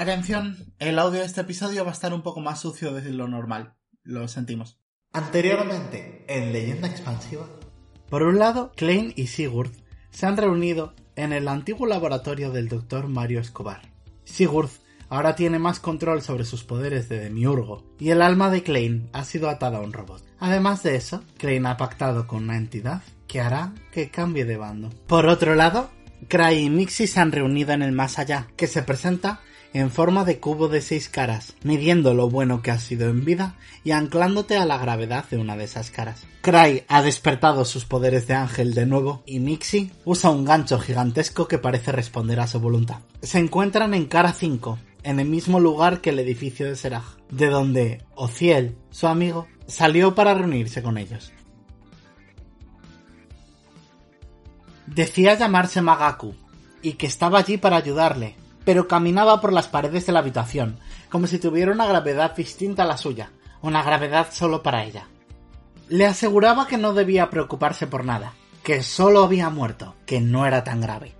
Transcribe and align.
Atención, 0.00 0.56
el 0.78 0.98
audio 0.98 1.20
de 1.20 1.26
este 1.26 1.42
episodio 1.42 1.84
va 1.84 1.90
a 1.90 1.92
estar 1.92 2.14
un 2.14 2.22
poco 2.22 2.40
más 2.40 2.58
sucio 2.58 2.94
de 2.94 3.10
lo 3.10 3.28
normal. 3.28 3.74
Lo 4.02 4.28
sentimos. 4.28 4.80
Anteriormente, 5.12 6.24
en 6.26 6.54
Leyenda 6.54 6.88
Expansiva. 6.88 7.46
Por 8.08 8.22
un 8.22 8.38
lado, 8.38 8.72
Klein 8.76 9.12
y 9.14 9.26
Sigurd 9.26 9.72
se 10.08 10.24
han 10.24 10.38
reunido 10.38 10.94
en 11.16 11.34
el 11.34 11.48
antiguo 11.48 11.86
laboratorio 11.86 12.50
del 12.50 12.68
Dr. 12.68 13.08
Mario 13.08 13.40
Escobar. 13.40 13.92
Sigurd 14.24 14.70
ahora 15.10 15.36
tiene 15.36 15.58
más 15.58 15.80
control 15.80 16.22
sobre 16.22 16.46
sus 16.46 16.64
poderes 16.64 17.10
de 17.10 17.20
demiurgo 17.20 17.84
y 17.98 18.08
el 18.08 18.22
alma 18.22 18.48
de 18.48 18.62
Klein 18.62 19.10
ha 19.12 19.24
sido 19.24 19.50
atada 19.50 19.76
a 19.76 19.82
un 19.82 19.92
robot. 19.92 20.24
Además 20.38 20.82
de 20.82 20.96
eso, 20.96 21.22
Klein 21.36 21.66
ha 21.66 21.76
pactado 21.76 22.26
con 22.26 22.44
una 22.44 22.56
entidad 22.56 23.02
que 23.28 23.42
hará 23.42 23.74
que 23.92 24.08
cambie 24.08 24.46
de 24.46 24.56
bando. 24.56 24.88
Por 25.06 25.26
otro 25.26 25.54
lado, 25.56 25.90
Cry 26.26 26.54
y 26.54 26.70
Mixie 26.70 27.06
se 27.06 27.20
han 27.20 27.32
reunido 27.32 27.72
en 27.72 27.82
el 27.82 27.92
más 27.92 28.18
allá, 28.18 28.48
que 28.56 28.66
se 28.66 28.82
presenta 28.82 29.40
en 29.72 29.90
forma 29.90 30.24
de 30.24 30.40
cubo 30.40 30.68
de 30.68 30.80
seis 30.80 31.08
caras, 31.08 31.54
midiendo 31.62 32.14
lo 32.14 32.28
bueno 32.28 32.62
que 32.62 32.70
has 32.70 32.82
sido 32.82 33.08
en 33.08 33.24
vida 33.24 33.54
y 33.84 33.92
anclándote 33.92 34.56
a 34.56 34.66
la 34.66 34.78
gravedad 34.78 35.24
de 35.30 35.38
una 35.38 35.56
de 35.56 35.64
esas 35.64 35.90
caras. 35.90 36.26
Cry 36.42 36.84
ha 36.88 37.02
despertado 37.02 37.64
sus 37.64 37.84
poderes 37.84 38.26
de 38.26 38.34
ángel 38.34 38.74
de 38.74 38.86
nuevo 38.86 39.22
y 39.26 39.38
Mixie 39.38 39.90
usa 40.04 40.30
un 40.30 40.44
gancho 40.44 40.78
gigantesco 40.78 41.46
que 41.46 41.58
parece 41.58 41.92
responder 41.92 42.40
a 42.40 42.46
su 42.46 42.60
voluntad. 42.60 42.98
Se 43.22 43.38
encuentran 43.38 43.94
en 43.94 44.06
cara 44.06 44.32
5, 44.32 44.78
en 45.02 45.20
el 45.20 45.28
mismo 45.28 45.60
lugar 45.60 46.00
que 46.00 46.10
el 46.10 46.18
edificio 46.18 46.66
de 46.66 46.76
Seraj, 46.76 47.16
de 47.30 47.46
donde 47.46 48.04
Ociel, 48.14 48.76
su 48.90 49.06
amigo, 49.06 49.46
salió 49.66 50.14
para 50.14 50.34
reunirse 50.34 50.82
con 50.82 50.98
ellos. 50.98 51.32
Decía 54.86 55.38
llamarse 55.38 55.80
Magaku, 55.80 56.34
y 56.82 56.94
que 56.94 57.06
estaba 57.06 57.38
allí 57.38 57.58
para 57.58 57.76
ayudarle, 57.76 58.34
pero 58.64 58.88
caminaba 58.88 59.40
por 59.40 59.52
las 59.52 59.68
paredes 59.68 60.06
de 60.06 60.12
la 60.12 60.20
habitación, 60.20 60.78
como 61.08 61.26
si 61.26 61.38
tuviera 61.38 61.72
una 61.72 61.86
gravedad 61.86 62.34
distinta 62.34 62.82
a 62.82 62.86
la 62.86 62.96
suya, 62.96 63.30
una 63.62 63.82
gravedad 63.82 64.28
solo 64.30 64.62
para 64.62 64.84
ella. 64.84 65.08
Le 65.88 66.06
aseguraba 66.06 66.66
que 66.66 66.78
no 66.78 66.92
debía 66.94 67.30
preocuparse 67.30 67.86
por 67.86 68.04
nada, 68.04 68.34
que 68.62 68.82
solo 68.82 69.24
había 69.24 69.50
muerto, 69.50 69.94
que 70.06 70.20
no 70.20 70.46
era 70.46 70.64
tan 70.64 70.80
grave. 70.80 71.19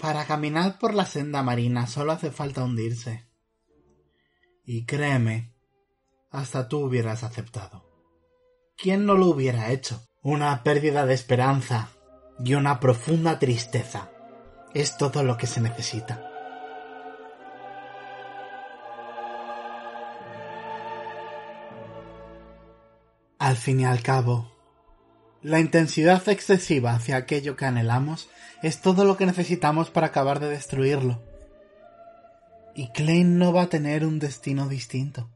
Para 0.00 0.24
caminar 0.24 0.78
por 0.78 0.94
la 0.94 1.04
senda 1.04 1.42
marina 1.42 1.86
solo 1.86 2.12
hace 2.12 2.30
falta 2.30 2.64
hundirse. 2.64 3.28
Y 4.64 4.86
créeme, 4.86 5.52
hasta 6.30 6.68
tú 6.68 6.78
hubieras 6.78 7.22
aceptado. 7.22 7.84
¿Quién 8.78 9.04
no 9.04 9.14
lo 9.14 9.26
hubiera 9.26 9.70
hecho? 9.70 10.00
Una 10.22 10.62
pérdida 10.62 11.04
de 11.04 11.12
esperanza 11.12 11.90
y 12.42 12.54
una 12.54 12.80
profunda 12.80 13.38
tristeza 13.38 14.10
es 14.72 14.96
todo 14.96 15.22
lo 15.22 15.36
que 15.36 15.46
se 15.46 15.60
necesita. 15.60 16.26
Al 23.38 23.56
fin 23.56 23.80
y 23.80 23.84
al 23.84 24.02
cabo, 24.02 24.49
la 25.42 25.58
intensidad 25.58 26.28
excesiva 26.28 26.92
hacia 26.92 27.16
aquello 27.16 27.56
que 27.56 27.64
anhelamos 27.64 28.28
es 28.62 28.80
todo 28.80 29.04
lo 29.04 29.16
que 29.16 29.26
necesitamos 29.26 29.90
para 29.90 30.08
acabar 30.08 30.38
de 30.38 30.50
destruirlo. 30.50 31.22
Y 32.74 32.90
Klein 32.92 33.38
no 33.38 33.52
va 33.52 33.62
a 33.62 33.68
tener 33.68 34.04
un 34.04 34.18
destino 34.18 34.68
distinto. 34.68 35.28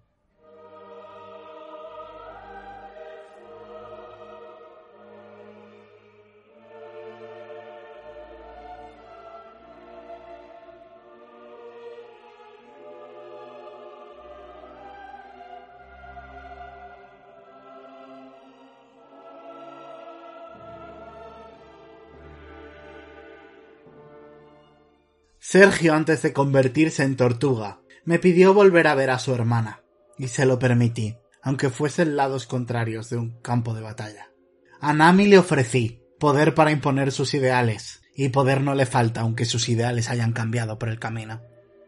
Sergio, 25.54 25.94
antes 25.94 26.20
de 26.22 26.32
convertirse 26.32 27.04
en 27.04 27.16
tortuga, 27.16 27.78
me 28.04 28.18
pidió 28.18 28.54
volver 28.54 28.88
a 28.88 28.96
ver 28.96 29.10
a 29.10 29.20
su 29.20 29.32
hermana, 29.32 29.84
y 30.18 30.26
se 30.26 30.46
lo 30.46 30.58
permití, 30.58 31.16
aunque 31.44 31.70
fuesen 31.70 32.16
lados 32.16 32.44
contrarios 32.46 33.08
de 33.08 33.18
un 33.18 33.40
campo 33.40 33.72
de 33.72 33.80
batalla. 33.80 34.32
A 34.80 34.92
Nami 34.92 35.28
le 35.28 35.38
ofrecí 35.38 36.02
poder 36.18 36.56
para 36.56 36.72
imponer 36.72 37.12
sus 37.12 37.34
ideales, 37.34 38.02
y 38.16 38.30
poder 38.30 38.62
no 38.62 38.74
le 38.74 38.84
falta 38.84 39.20
aunque 39.20 39.44
sus 39.44 39.68
ideales 39.68 40.10
hayan 40.10 40.32
cambiado 40.32 40.76
por 40.76 40.88
el 40.88 40.98
camino. 40.98 41.40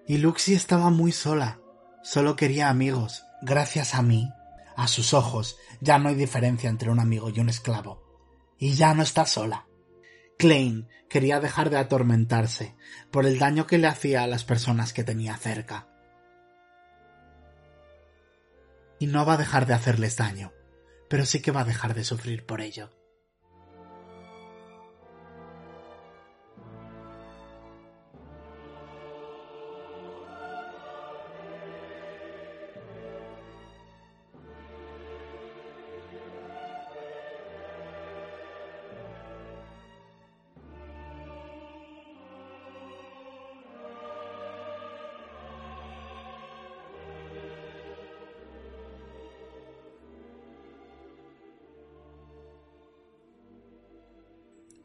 Y 0.07 0.19
Luxie 0.19 0.55
estaba 0.55 0.91
muy 0.91 1.11
sola, 1.11 1.59
solo 2.05 2.37
quería 2.37 2.69
amigos. 2.69 3.25
Gracias 3.43 3.97
a 3.97 4.03
mí, 4.03 4.31
a 4.77 4.87
sus 4.87 5.13
ojos, 5.13 5.57
ya 5.81 5.99
no 5.99 6.11
hay 6.11 6.15
diferencia 6.15 6.71
entre 6.71 6.89
un 6.89 7.01
amigo 7.01 7.31
y 7.31 7.41
un 7.41 7.49
esclavo. 7.49 8.01
Y 8.61 8.75
ya 8.75 8.95
no 8.95 9.03
está 9.03 9.27
sola. 9.27 9.67
Klein 10.39 10.89
quería 11.09 11.41
dejar 11.41 11.71
de 11.71 11.79
atormentarse 11.79 12.77
por 13.11 13.27
el 13.27 13.39
daño 13.39 13.67
que 13.67 13.79
le 13.79 13.87
hacía 13.87 14.23
a 14.23 14.27
las 14.27 14.45
personas 14.45 14.93
que 14.93 15.05
tenía 15.05 15.37
cerca. 15.37 15.89
Y 18.99 19.07
no 19.07 19.25
va 19.25 19.35
a 19.35 19.39
dejar 19.39 19.67
de 19.67 19.75
hacerles 19.75 20.17
daño, 20.17 20.53
pero 21.09 21.25
sí 21.25 21.41
que 21.41 21.51
va 21.53 21.63
a 21.63 21.65
dejar 21.65 21.95
de 21.95 22.05
sufrir 22.05 22.45
por 22.45 22.61
ello. 22.61 22.91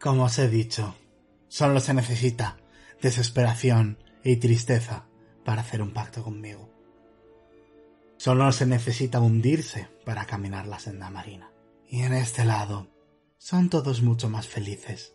Como 0.02 0.24
os 0.24 0.40
he 0.40 0.50
dicho, 0.50 0.96
solo 1.48 1.80
se 1.80 1.94
necesita 1.94 2.58
desesperación 3.04 4.00
y 4.24 4.38
tristeza 4.38 5.06
para 5.46 5.62
hacer 5.62 5.80
un 5.80 5.94
pacto 5.94 6.24
conmigo. 6.24 6.72
Solo 8.18 8.52
se 8.52 8.66
necesita 8.66 9.20
hundirse 9.20 9.90
para 10.04 10.26
caminar 10.26 10.66
la 10.66 10.80
senda 10.80 11.12
marina. 11.12 11.52
Y 11.88 12.02
en 12.02 12.14
este 12.14 12.46
lado, 12.46 12.88
son 13.38 13.70
todos 13.70 14.02
mucho 14.02 14.28
más 14.28 14.48
felices. 14.48 15.14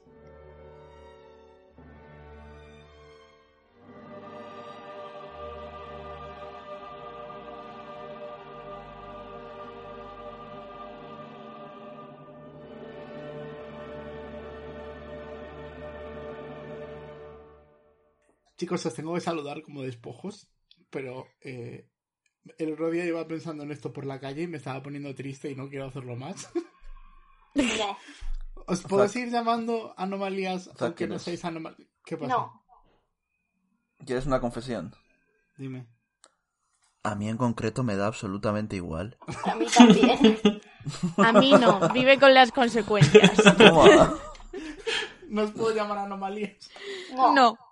Chicos, 18.66 18.84
os 18.84 18.94
tengo 18.94 19.14
que 19.14 19.20
saludar 19.20 19.62
como 19.62 19.82
despojos, 19.82 20.48
pero 20.90 21.28
eh, 21.40 21.88
el 22.58 22.72
otro 22.72 22.90
día 22.90 23.04
iba 23.04 23.24
pensando 23.28 23.62
en 23.62 23.70
esto 23.70 23.92
por 23.92 24.04
la 24.04 24.18
calle 24.18 24.42
y 24.42 24.48
me 24.48 24.56
estaba 24.56 24.82
poniendo 24.82 25.14
triste 25.14 25.48
y 25.48 25.54
no 25.54 25.68
quiero 25.68 25.86
hacerlo 25.86 26.16
más. 26.16 26.50
No. 27.54 27.96
¿Os 28.66 28.82
puedo 28.82 29.06
seguir 29.06 29.30
llamando 29.30 29.94
anomalías 29.96 30.64
sea, 30.64 30.88
aunque 30.88 31.06
no 31.06 31.20
seáis 31.20 31.44
anomalías? 31.44 31.88
¿Qué 32.04 32.16
pasa? 32.16 32.32
No. 32.34 32.64
¿Quieres 34.04 34.26
una 34.26 34.40
confesión? 34.40 34.92
Dime. 35.56 35.86
A 37.04 37.14
mí 37.14 37.28
en 37.28 37.36
concreto 37.36 37.84
me 37.84 37.94
da 37.94 38.08
absolutamente 38.08 38.74
igual. 38.74 39.16
A 39.44 39.54
mí 39.54 39.66
también. 39.66 40.40
A 41.18 41.32
mí 41.34 41.52
no, 41.52 41.88
vive 41.90 42.18
con 42.18 42.34
las 42.34 42.50
consecuencias. 42.50 43.30
¿No 45.28 45.42
os 45.42 45.52
puedo 45.52 45.72
llamar 45.72 45.98
anomalías? 45.98 46.68
No. 47.14 47.32
No. 47.32 47.65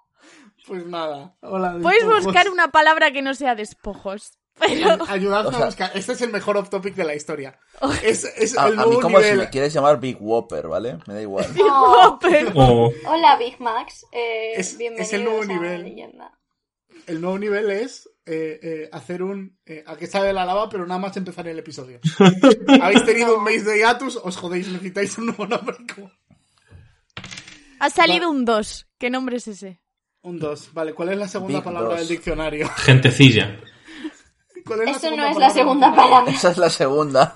Pues 0.66 0.87
nada. 0.87 1.37
Hola. 1.40 1.78
Puedes 1.82 2.00
despojos. 2.02 2.25
buscar 2.25 2.49
una 2.49 2.69
palabra 2.70 3.11
que 3.12 3.22
no 3.22 3.34
sea 3.34 3.55
despojos. 3.55 4.32
Pero 4.58 5.05
Ayudadme 5.08 5.49
O 5.49 5.52
sea- 5.52 5.62
a 5.62 5.66
buscar. 5.66 5.90
Este 5.94 6.12
es 6.12 6.22
el 6.22 6.31
mejor 6.31 6.56
off 6.56 6.70
topic 6.70 6.94
de 6.94 7.05
la 7.05 7.14
historia. 7.14 7.58
Es, 8.05 8.25
es 8.25 8.56
A, 8.56 8.69
el 8.69 8.78
a 8.78 8.87
mí 8.87 8.94
como 9.00 9.19
nivel. 9.19 9.32
si 9.32 9.38
me 9.38 9.50
quieres 9.50 9.72
llamar 9.72 9.99
Big 10.00 10.16
Whopper, 10.20 10.69
¿vale? 10.69 10.99
Me 11.06 11.14
da 11.14 11.22
igual. 11.22 11.46
No. 11.56 12.19
O 12.55 12.93
Hola, 13.06 13.37
Big 13.37 13.61
Max. 13.61 14.06
Eh, 14.12 14.52
Es- 14.56 14.78
bienvenidos 14.78 15.08
es 15.08 15.12
el 15.14 15.25
nuevo 15.25 15.43
a 15.43 15.46
nivel. 15.46 15.82
Leyenda. 15.82 16.38
El 17.08 17.20
nuevo 17.20 17.38
nivel 17.38 17.70
es 17.70 18.08
eh, 18.26 18.58
eh, 18.62 18.88
hacer 18.93 19.22
un. 19.25 19.58
eh, 19.66 19.82
a 19.87 19.96
que 19.96 20.06
sabe 20.06 20.32
la 20.32 20.46
lava, 20.46 20.69
pero 20.70 20.87
nada 20.87 21.00
más 21.00 21.16
empezar 21.16 21.46
el 21.49 21.58
episodio. 21.58 22.00
Habéis 22.81 23.05
tenido 23.05 23.37
un 23.37 23.44
mes 23.44 23.64
de 23.64 23.76
hiatus, 23.78 24.16
os 24.22 24.37
jodéis, 24.37 24.69
necesitáis 24.69 25.19
un 25.19 25.26
nuevo 25.26 25.46
nombre. 25.46 25.76
como- 25.94 26.11
ha 27.81 27.90
salido 27.90 28.31
un 28.31 28.44
2. 28.46 28.87
¿Qué 28.99 29.11
nombre 29.11 29.37
es 29.37 29.49
ese? 29.49 29.81
Un 30.25 30.38
2. 30.38 30.71
Vale, 30.73 30.93
¿cuál 30.94 31.11
es 31.11 31.19
la 31.19 31.29
segunda 31.29 31.59
Big 31.59 31.65
palabra 31.65 31.88
dos. 31.91 31.99
del 32.00 32.09
diccionario? 32.09 32.69
gentecilla. 32.76 33.56
¿Cuál 34.67 34.81
es 34.81 34.87
la 34.87 34.93
Eso 34.93 35.17
no 35.17 35.26
es 35.26 35.37
la 35.37 35.50
segunda 35.50 35.94
palabra. 35.94 36.32
Esa 36.32 36.50
es 36.50 36.56
la 36.59 36.71
segunda. 36.71 37.35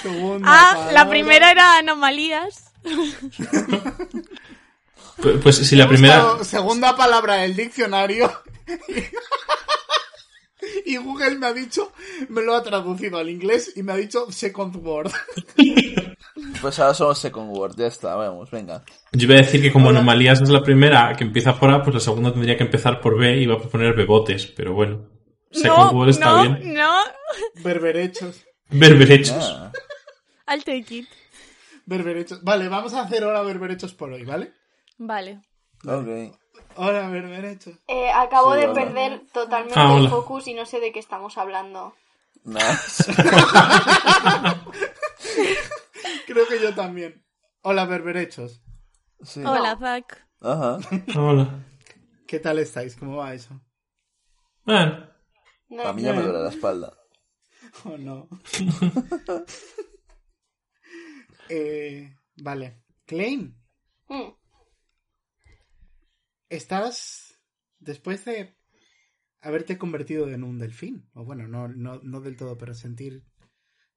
Segunda 0.00 0.46
Ah, 0.48 0.72
la 0.76 0.84
palabra. 0.86 1.10
primera 1.10 1.50
era 1.50 1.76
anomalías. 1.78 2.72
Pu- 5.20 5.40
Pues 5.42 5.56
si 5.56 5.74
la 5.76 5.88
primera. 5.88 6.44
segunda 6.44 6.96
palabra 6.96 7.34
del 7.34 7.56
diccionario. 7.56 8.30
Y 10.84 10.96
Google 10.96 11.38
me 11.38 11.46
ha 11.46 11.52
dicho, 11.52 11.92
me 12.28 12.42
lo 12.42 12.54
ha 12.54 12.62
traducido 12.62 13.18
al 13.18 13.30
inglés 13.30 13.72
y 13.76 13.82
me 13.82 13.92
ha 13.92 13.96
dicho 13.96 14.30
second 14.30 14.76
word. 14.76 15.10
Pues 16.60 16.78
ahora 16.78 16.94
somos 16.94 17.18
Second 17.18 17.56
Word, 17.56 17.76
ya 17.76 17.86
está, 17.86 18.14
vamos, 18.14 18.50
venga. 18.50 18.84
Yo 19.12 19.24
iba 19.26 19.34
a 19.34 19.38
decir 19.38 19.60
que 19.60 19.72
como 19.72 19.90
anomalías 19.90 20.40
es 20.40 20.48
la 20.48 20.62
primera 20.62 21.14
que 21.16 21.24
empieza 21.24 21.58
por 21.58 21.70
A, 21.70 21.82
pues 21.82 21.94
la 21.94 22.00
segunda 22.00 22.32
tendría 22.32 22.56
que 22.56 22.64
empezar 22.64 23.00
por 23.00 23.18
B 23.18 23.38
y 23.38 23.46
va 23.46 23.54
a 23.54 23.58
poner 23.58 23.94
bebotes, 23.94 24.46
pero 24.46 24.72
bueno. 24.72 25.06
Second 25.50 25.92
no, 25.92 25.98
word 25.98 26.10
está 26.10 26.30
no, 26.30 26.42
bien. 26.42 26.74
no. 26.74 26.92
Berberechos. 27.62 28.44
Berberechos. 28.70 29.36
Ah, 29.36 29.72
I'll 30.48 30.62
take 30.62 30.94
it. 30.94 31.08
Berberechos. 31.86 32.42
Vale, 32.42 32.68
vamos 32.68 32.94
a 32.94 33.02
hacer 33.02 33.24
ahora 33.24 33.42
berberechos 33.42 33.94
por 33.94 34.12
hoy, 34.12 34.24
¿vale? 34.24 34.52
Vale. 34.98 35.40
ok. 35.84 36.36
Hola, 36.76 37.08
berberechos. 37.08 37.74
Eh, 37.88 38.10
acabo 38.10 38.54
Sí, 38.54 38.60
de 38.60 38.66
hola. 38.68 38.74
perder 38.74 39.26
totalmente 39.32 39.78
Ah, 39.80 39.96
el 39.98 40.08
focus 40.08 40.46
y 40.48 40.54
no 40.54 40.64
sé 40.66 40.80
de 40.80 40.92
qué 40.92 40.98
estamos 41.00 41.36
hablando. 41.38 41.94
Nice. 42.44 43.04
Creo 46.26 46.46
que 46.46 46.60
yo 46.60 46.74
también. 46.74 47.24
Hola, 47.62 47.84
berberechos. 47.86 48.62
Sí. 49.22 49.42
Hola, 49.44 49.76
Zack. 49.78 50.26
Ajá. 50.40 50.78
Hola. 51.18 51.64
¿Qué 52.26 52.38
tal 52.38 52.58
estáis? 52.58 52.94
¿Cómo 52.96 53.16
va 53.16 53.34
eso? 53.34 53.60
Bueno, 54.64 55.08
No. 55.68 55.82
A 55.82 55.92
mí 55.92 56.02
ya 56.02 56.12
me 56.12 56.22
duele 56.22 56.38
la 56.42 56.50
espalda. 56.50 56.96
Oh, 57.84 57.96
no. 57.98 58.28
eh, 61.48 62.14
vale. 62.36 62.82
Klein, 63.06 63.54
Mm. 64.10 64.32
Estás 66.48 67.40
después 67.78 68.24
de 68.24 68.56
haberte 69.40 69.78
convertido 69.78 70.28
en 70.28 70.44
un 70.44 70.58
delfín, 70.58 71.08
o 71.14 71.24
bueno, 71.24 71.46
no, 71.46 71.68
no, 71.68 72.00
no 72.02 72.20
del 72.20 72.36
todo, 72.36 72.58
pero 72.58 72.74
sentir 72.74 73.24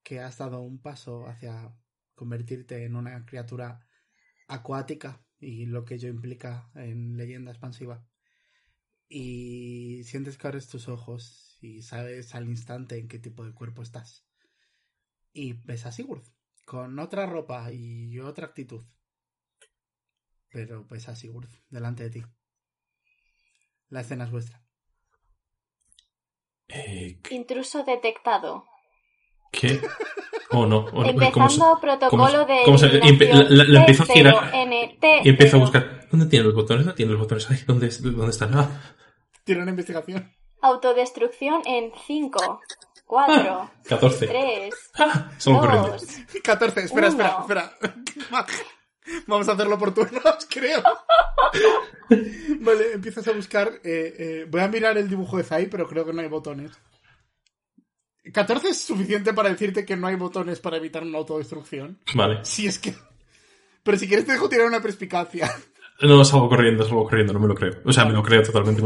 que 0.03 0.19
has 0.19 0.37
dado 0.37 0.61
un 0.61 0.81
paso 0.81 1.27
hacia 1.27 1.75
convertirte 2.15 2.85
en 2.85 2.95
una 2.95 3.25
criatura 3.25 3.87
acuática 4.47 5.25
y 5.39 5.65
lo 5.65 5.85
que 5.85 5.95
ello 5.95 6.09
implica 6.09 6.69
en 6.75 7.17
leyenda 7.17 7.51
expansiva. 7.51 8.05
Y 9.07 10.03
sientes 10.03 10.37
que 10.37 10.47
abres 10.47 10.67
tus 10.67 10.87
ojos 10.87 11.57
y 11.61 11.81
sabes 11.81 12.33
al 12.35 12.47
instante 12.47 12.97
en 12.97 13.07
qué 13.07 13.19
tipo 13.19 13.45
de 13.45 13.53
cuerpo 13.53 13.81
estás. 13.81 14.25
Y 15.33 15.53
ves 15.65 15.85
a 15.85 15.91
Sigurd, 15.91 16.23
con 16.65 16.97
otra 16.99 17.25
ropa 17.25 17.71
y 17.73 18.19
otra 18.19 18.47
actitud. 18.47 18.85
Pero 20.49 20.85
ves 20.85 21.09
a 21.09 21.15
Sigurd 21.15 21.49
delante 21.69 22.03
de 22.03 22.09
ti. 22.09 22.23
La 23.91 24.01
escena 24.01 24.23
es 24.25 24.31
vuestra. 24.31 24.59
eh, 26.67 27.19
Intruso 27.29 27.83
detectado. 27.83 28.65
¿qué? 29.51 29.81
Oh, 30.51 30.65
no. 30.65 30.85
Oh, 30.93 31.03
no. 31.03 31.05
Empezando 31.09 31.31
¿Cómo 31.33 31.49
se- 31.49 31.81
protocolo 31.81 32.45
de 32.45 32.61
cómo 32.65 32.77
se- 32.77 33.01
empe- 33.01 33.29
la- 33.33 33.43
la- 33.49 33.63
la 33.65 33.79
empiezo 33.81 34.03
a 34.03 34.05
girar 34.07 34.51
T0NT. 34.51 35.21
y 35.25 35.29
empiezo 35.29 35.57
a 35.57 35.59
buscar. 35.59 36.07
¿Dónde 36.09 36.25
tienen 36.27 36.47
los 36.47 36.55
botones? 36.55 36.85
¿Dónde 36.85 36.95
tienen 36.97 37.13
los 37.13 37.21
botones? 37.21 37.49
Ay, 37.51 37.57
¿dónde, 37.67 37.89
dónde 37.89 38.29
están? 38.31 38.57
Ah, 38.57 38.95
Tiene 39.43 39.61
una 39.61 39.71
investigación. 39.71 40.31
Autodestrucción 40.61 41.61
en 41.65 41.91
5, 42.07 42.61
4, 43.05 43.71
14. 43.87 44.27
3, 44.27 44.73
Ah, 44.99 45.31
corriendo. 45.43 45.87
2. 45.89 46.05
14, 46.43 46.81
espera, 46.83 47.07
espera, 47.07 47.35
Uno. 47.35 47.41
espera. 47.41 47.73
Vamos 49.27 49.47
a 49.49 49.53
hacerlo 49.53 49.77
por 49.77 49.93
turnos, 49.93 50.23
creo. 50.49 50.81
Vale, 52.59 52.93
empiezas 52.93 53.27
a 53.27 53.31
buscar. 53.31 53.79
eh, 53.83 54.15
eh, 54.17 54.47
voy 54.49 54.61
a 54.61 54.67
mirar 54.67 54.97
el 54.97 55.09
dibujo 55.09 55.37
de 55.37 55.43
Zai, 55.43 55.67
pero 55.67 55.87
creo 55.87 56.05
que 56.05 56.13
no 56.13 56.21
hay 56.21 56.27
botones. 56.27 56.71
14 58.31 58.69
es 58.69 58.81
suficiente 58.81 59.33
para 59.33 59.49
decirte 59.49 59.83
que 59.83 59.95
no 59.97 60.07
hay 60.07 60.15
botones 60.15 60.59
para 60.59 60.77
evitar 60.77 61.03
una 61.03 61.17
autodestrucción. 61.17 61.99
Vale. 62.13 62.39
Si 62.43 62.67
es 62.67 62.77
que. 62.77 62.93
Pero 63.83 63.97
si 63.97 64.07
quieres 64.07 64.25
te 64.25 64.33
dejo 64.33 64.47
tirar 64.47 64.67
una 64.67 64.81
perspicacia. 64.81 65.51
No, 66.01 66.23
salgo 66.23 66.49
corriendo, 66.49 66.83
salgo 66.83 67.03
corriendo, 67.05 67.33
no 67.33 67.39
me 67.39 67.47
lo 67.47 67.55
creo. 67.55 67.73
O 67.83 67.91
sea, 67.91 68.05
me 68.05 68.13
lo 68.13 68.21
creo 68.21 68.43
totalmente. 68.43 68.81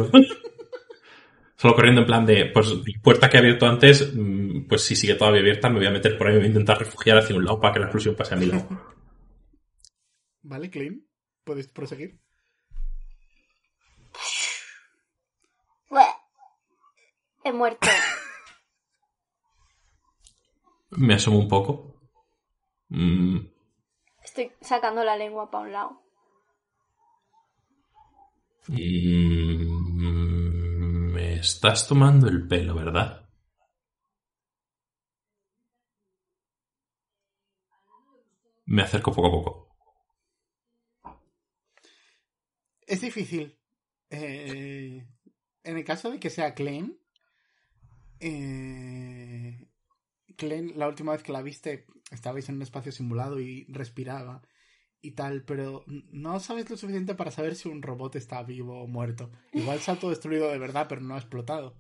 Salgo 1.58 1.76
corriendo 1.76 2.02
en 2.02 2.08
plan 2.08 2.26
de, 2.26 2.46
pues, 2.46 2.74
puerta 3.02 3.30
que 3.30 3.38
he 3.38 3.40
abierto 3.40 3.66
antes, 3.66 4.14
mm, 4.14 4.68
pues 4.68 4.82
si 4.84 4.96
sigue 4.96 5.16
todavía 5.16 5.42
abierta, 5.42 5.70
me 5.70 5.78
voy 5.80 5.88
a 5.88 5.92
meter 5.92 6.18
por 6.18 6.28
ahí, 6.28 6.34
me 6.34 6.40
voy 6.40 6.46
a 6.48 6.50
intentar 6.50 6.78
refugiar 6.80 7.18
hacia 7.18 7.36
un 7.36 7.44
lado 7.46 7.60
para 7.60 7.74
que 7.74 7.80
la 7.80 7.86
explosión 7.86 8.16
pase 8.16 8.34
a 8.34 8.38
mi 8.38 8.46
lado. 8.46 8.68
Vale, 10.48 10.70
Clean. 10.70 10.96
Puedes 11.44 11.68
proseguir. 11.68 12.20
He 17.44 17.52
muerto. 17.54 17.88
Me 20.98 21.14
asomo 21.14 21.38
un 21.40 21.48
poco. 21.48 21.94
Mm, 22.90 23.38
Estoy 24.24 24.52
sacando 24.62 25.04
la 25.04 25.16
lengua 25.16 25.52
para 25.52 25.66
un 25.66 25.72
lado. 25.72 26.02
mm, 28.68 29.94
me 31.14 31.36
estás 31.36 31.88
tomando 31.88 32.28
el 32.28 32.48
pelo, 32.48 32.74
¿verdad? 32.74 33.30
Me 38.66 38.82
acerco 38.82 39.12
poco 39.12 39.28
a 39.28 39.32
poco. 39.32 39.75
Es 42.86 43.02
difícil. 43.02 43.58
Eh, 44.10 45.06
en 45.64 45.78
el 45.78 45.84
caso 45.84 46.12
de 46.12 46.20
que 46.20 46.30
sea 46.30 46.54
Klein, 46.54 46.98
eh, 48.20 49.68
Klein, 50.38 50.74
la 50.78 50.88
última 50.88 51.12
vez 51.14 51.24
que 51.24 51.32
la 51.32 51.42
viste, 51.42 51.86
estabais 52.12 52.48
en 52.50 52.56
un 52.56 52.62
espacio 52.62 52.92
simulado 52.92 53.40
y 53.40 53.66
respiraba 53.70 54.42
y 55.02 55.12
tal, 55.12 55.44
pero 55.44 55.84
no 55.88 56.40
sabes 56.40 56.70
lo 56.70 56.78
suficiente 56.78 57.16
para 57.16 57.32
saber 57.32 57.56
si 57.56 57.70
un 57.70 57.82
robot 57.82 58.16
está 58.16 58.42
vivo 58.44 58.82
o 58.82 58.88
muerto. 58.88 59.32
Igual 59.54 59.80
se 59.80 59.92
ha 59.92 59.94
autodestruido 59.94 60.52
de 60.52 60.58
verdad, 60.58 60.88
pero 60.90 61.02
no 61.02 61.16
ha 61.16 61.20
explotado. 61.20 61.76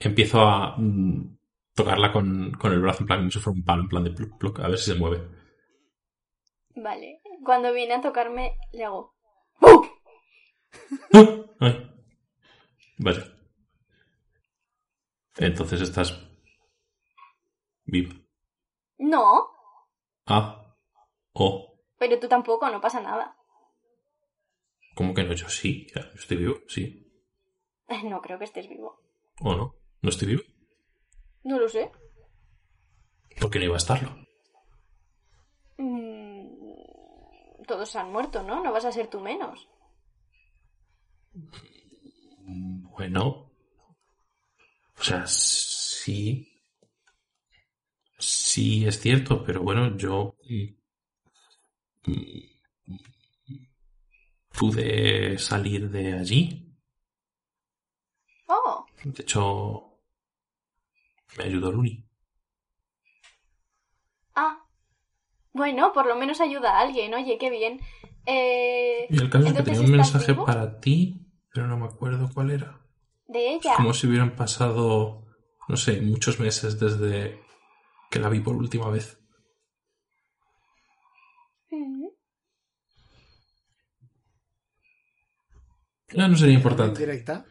empiezo 0.00 0.40
a 0.40 0.76
mm, 0.76 1.38
tocarla 1.74 2.12
con, 2.12 2.52
con 2.52 2.72
el 2.72 2.80
brazo 2.80 3.02
en 3.02 3.06
plan, 3.06 3.18
como 3.20 3.30
si 3.30 3.38
fuera 3.38 3.58
un 3.58 3.64
palo, 3.64 3.82
en 3.82 3.88
plan 3.88 4.04
de 4.04 4.10
pluc, 4.10 4.60
a 4.60 4.68
ver 4.68 4.78
si 4.78 4.92
se 4.92 4.98
mueve. 4.98 5.22
Vale. 6.76 7.20
Cuando 7.44 7.72
viene 7.72 7.94
a 7.94 8.00
tocarme, 8.00 8.56
le 8.72 8.84
hago. 8.84 9.14
Ay. 11.60 11.90
Vaya. 12.98 13.24
Entonces 15.36 15.80
estás 15.80 16.18
viva. 17.84 18.14
No, 18.98 19.48
Ah. 20.26 20.74
Oh. 21.32 21.78
pero 21.98 22.18
tú 22.18 22.28
tampoco, 22.28 22.68
no 22.68 22.80
pasa 22.80 23.00
nada. 23.00 23.36
¿Cómo 24.94 25.14
que 25.14 25.22
no? 25.22 25.32
Yo 25.32 25.48
sí. 25.48 25.86
yo 25.94 26.00
estoy 26.14 26.36
vivo, 26.38 26.56
sí. 26.68 27.04
No 28.04 28.20
creo 28.20 28.38
que 28.38 28.44
estés 28.44 28.68
vivo. 28.68 29.00
¿O 29.40 29.54
no? 29.54 29.74
¿No 30.02 30.10
estoy 30.10 30.28
vivo? 30.28 30.42
No 31.44 31.58
lo 31.58 31.68
sé. 31.68 31.90
¿Por 33.40 33.50
qué 33.50 33.58
no 33.60 33.66
iba 33.66 33.74
a 33.74 33.78
estarlo? 33.78 34.10
Mm, 35.78 36.27
Todos 37.68 37.94
han 37.94 38.10
muerto, 38.10 38.42
¿no? 38.42 38.64
No 38.64 38.72
vas 38.72 38.84
a 38.86 38.90
ser 38.90 39.06
tú 39.08 39.20
menos. 39.20 39.68
Bueno. 42.96 43.50
O 45.00 45.02
sea, 45.02 45.24
sí. 45.26 46.46
Sí, 48.18 48.86
es 48.86 49.00
cierto, 49.00 49.42
pero 49.44 49.60
bueno, 49.62 49.96
yo. 49.96 50.36
mm, 50.48 50.74
Pude 54.56 55.38
salir 55.38 55.88
de 55.90 56.12
allí. 56.12 56.76
Oh, 58.48 58.84
De 59.02 59.22
hecho, 59.22 59.98
me 61.38 61.44
ayudó 61.44 61.72
Luni. 61.72 62.04
ah. 64.36 64.56
Bueno, 65.58 65.92
por 65.92 66.06
lo 66.06 66.16
menos 66.16 66.40
ayuda 66.40 66.70
a 66.78 66.80
alguien. 66.80 67.12
Oye, 67.14 67.36
qué 67.38 67.50
bien. 67.50 67.80
Eh, 68.26 69.06
Y 69.10 69.18
el 69.20 69.28
caso 69.28 69.48
es 69.48 69.52
que 69.54 69.62
tenía 69.62 69.80
un 69.80 69.86
¿estás 69.86 70.12
mensaje 70.14 70.32
vivo? 70.32 70.46
para 70.46 70.80
ti, 70.80 71.26
pero 71.52 71.66
no 71.66 71.76
me 71.76 71.86
acuerdo 71.86 72.30
cuál 72.32 72.50
era. 72.50 72.80
De 73.26 73.56
Es 73.56 73.64
ella. 73.64 73.74
como 73.76 73.92
si 73.92 74.06
hubieran 74.06 74.34
pasado, 74.36 75.26
no 75.68 75.76
sé, 75.76 76.00
muchos 76.00 76.38
meses 76.40 76.78
desde 76.80 77.40
que 78.10 78.18
la 78.20 78.28
vi 78.30 78.40
por 78.40 78.56
última 78.56 78.88
vez. 78.88 79.18
Mm. 81.72 82.06
Ah, 86.16 86.28
no 86.28 86.36
sería 86.36 86.36
¿Era 86.36 86.46
una 86.46 86.54
importante. 86.56 87.02
indirecta? 87.02 87.44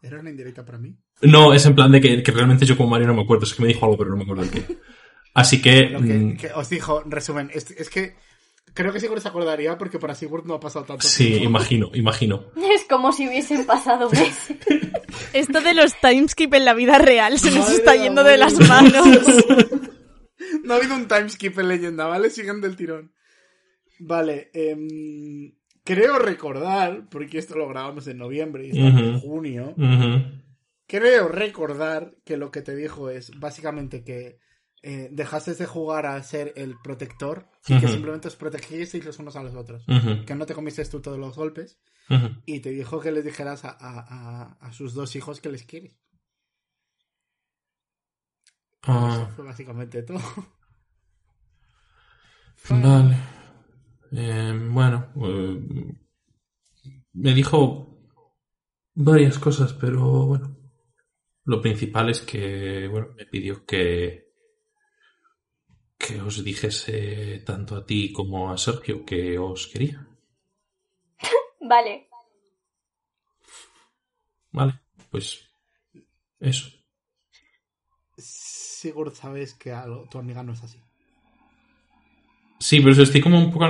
¿Era 0.00 0.20
una 0.20 0.30
indirecta 0.30 0.64
para 0.64 0.78
mí? 0.78 0.96
No, 1.22 1.52
es 1.52 1.66
en 1.66 1.74
plan 1.74 1.90
de 1.92 2.00
que, 2.00 2.22
que 2.22 2.30
realmente 2.32 2.64
yo 2.64 2.76
como 2.76 2.90
Mario 2.90 3.08
no 3.08 3.14
me 3.14 3.22
acuerdo. 3.22 3.44
Es 3.44 3.54
que 3.54 3.62
me 3.62 3.68
dijo 3.68 3.84
algo, 3.84 3.98
pero 3.98 4.10
no 4.10 4.16
me 4.16 4.22
acuerdo 4.22 4.44
de 4.44 4.50
qué. 4.50 4.78
Así 5.38 5.62
que... 5.62 5.90
Lo 5.90 6.00
que, 6.00 6.14
mm, 6.14 6.36
que 6.36 6.52
os 6.52 6.68
dijo, 6.68 7.02
resumen, 7.06 7.50
es, 7.54 7.70
es 7.70 7.88
que 7.90 8.16
creo 8.74 8.92
que 8.92 9.00
Sigurd 9.00 9.20
se 9.20 9.28
acordaría 9.28 9.78
porque 9.78 9.98
para 9.98 10.14
Sigurd 10.14 10.44
no 10.46 10.54
ha 10.54 10.60
pasado 10.60 10.84
tanto 10.84 11.06
sí, 11.06 11.26
tiempo. 11.26 11.44
imagino, 11.44 11.90
imagino. 11.94 12.46
Es 12.74 12.84
como 12.88 13.12
si 13.12 13.28
hubiesen 13.28 13.64
pasado 13.66 14.10
meses. 14.10 14.56
Esto 15.32 15.60
de 15.60 15.74
los 15.74 15.94
timeskip 16.00 16.52
en 16.54 16.64
la 16.64 16.74
vida 16.74 16.98
real 16.98 17.38
se 17.38 17.50
nos 17.50 17.70
está 17.70 17.94
yendo 17.96 18.24
de 18.24 18.36
las 18.36 18.58
manos. 18.68 19.06
No 20.64 20.74
ha 20.74 20.76
habido 20.78 20.94
un 20.94 21.08
timeskip 21.08 21.58
en 21.58 21.68
leyenda, 21.68 22.06
¿vale? 22.06 22.30
Siguen 22.30 22.60
del 22.60 22.76
tirón. 22.76 23.12
Vale, 23.98 24.50
em, 24.54 25.52
creo 25.84 26.18
recordar, 26.18 27.08
porque 27.10 27.38
esto 27.38 27.56
lo 27.56 27.68
grabamos 27.68 28.06
en 28.06 28.18
noviembre 28.18 28.66
y 28.66 28.70
estamos 28.70 29.00
en 29.02 29.14
Ujú. 29.16 29.20
junio, 29.20 29.74
creo 30.86 31.28
recordar 31.28 32.14
que 32.24 32.36
lo 32.36 32.50
que 32.50 32.62
te 32.62 32.74
dijo 32.76 33.10
es 33.10 33.30
básicamente 33.38 34.04
que 34.04 34.38
eh, 34.82 35.08
dejases 35.12 35.58
de 35.58 35.66
jugar 35.66 36.06
a 36.06 36.22
ser 36.22 36.52
el 36.56 36.76
protector 36.82 37.48
y 37.66 37.78
que 37.80 37.88
simplemente 37.88 38.28
os 38.28 38.36
protegisteis 38.36 39.04
los 39.04 39.18
unos 39.18 39.36
a 39.36 39.42
los 39.42 39.54
otros. 39.54 39.84
Que 40.26 40.34
no 40.34 40.46
te 40.46 40.54
comiste 40.54 40.84
tú 40.86 41.00
todos 41.00 41.18
los 41.18 41.36
golpes 41.36 41.78
y 42.46 42.60
te 42.60 42.70
dijo 42.70 43.00
que 43.00 43.12
les 43.12 43.24
dijeras 43.24 43.64
a, 43.64 43.70
a- 43.70 44.06
a- 44.08 44.52
a 44.60 44.72
sus 44.72 44.94
dos 44.94 45.14
hijos 45.16 45.40
que 45.40 45.50
les 45.50 45.64
quieres. 45.64 45.92
Eso 48.82 48.92
Ah, 48.92 49.30
fue 49.34 49.44
básicamente 49.44 50.02
todo. 50.02 50.20
vale. 52.70 53.16
Eh, 54.12 54.58
bueno, 54.70 55.12
eh, 55.16 55.94
me 57.14 57.34
dijo 57.34 57.98
varias 58.94 59.38
cosas, 59.38 59.72
pero 59.74 60.26
bueno. 60.26 60.56
Lo 61.44 61.60
principal 61.62 62.10
es 62.10 62.20
que, 62.20 62.88
bueno, 62.88 63.08
me 63.16 63.24
pidió 63.26 63.64
que 63.64 64.27
que 65.98 66.20
os 66.22 66.42
dijese 66.44 67.42
tanto 67.44 67.76
a 67.76 67.84
ti 67.84 68.12
como 68.12 68.50
a 68.50 68.56
Sergio 68.56 69.04
que 69.04 69.38
os 69.38 69.66
quería. 69.66 70.06
Vale. 71.60 72.08
Vale, 74.52 74.72
pues 75.10 75.44
eso. 76.40 76.70
Sigurd, 78.16 79.12
sabes 79.14 79.54
que 79.54 79.72
algo- 79.72 80.06
tu 80.10 80.18
amiga 80.18 80.42
no 80.42 80.52
es 80.52 80.62
así. 80.62 80.80
Sí, 82.60 82.80
pero 82.80 83.02
estoy 83.02 83.20
como 83.20 83.38
un 83.38 83.52
poco... 83.52 83.66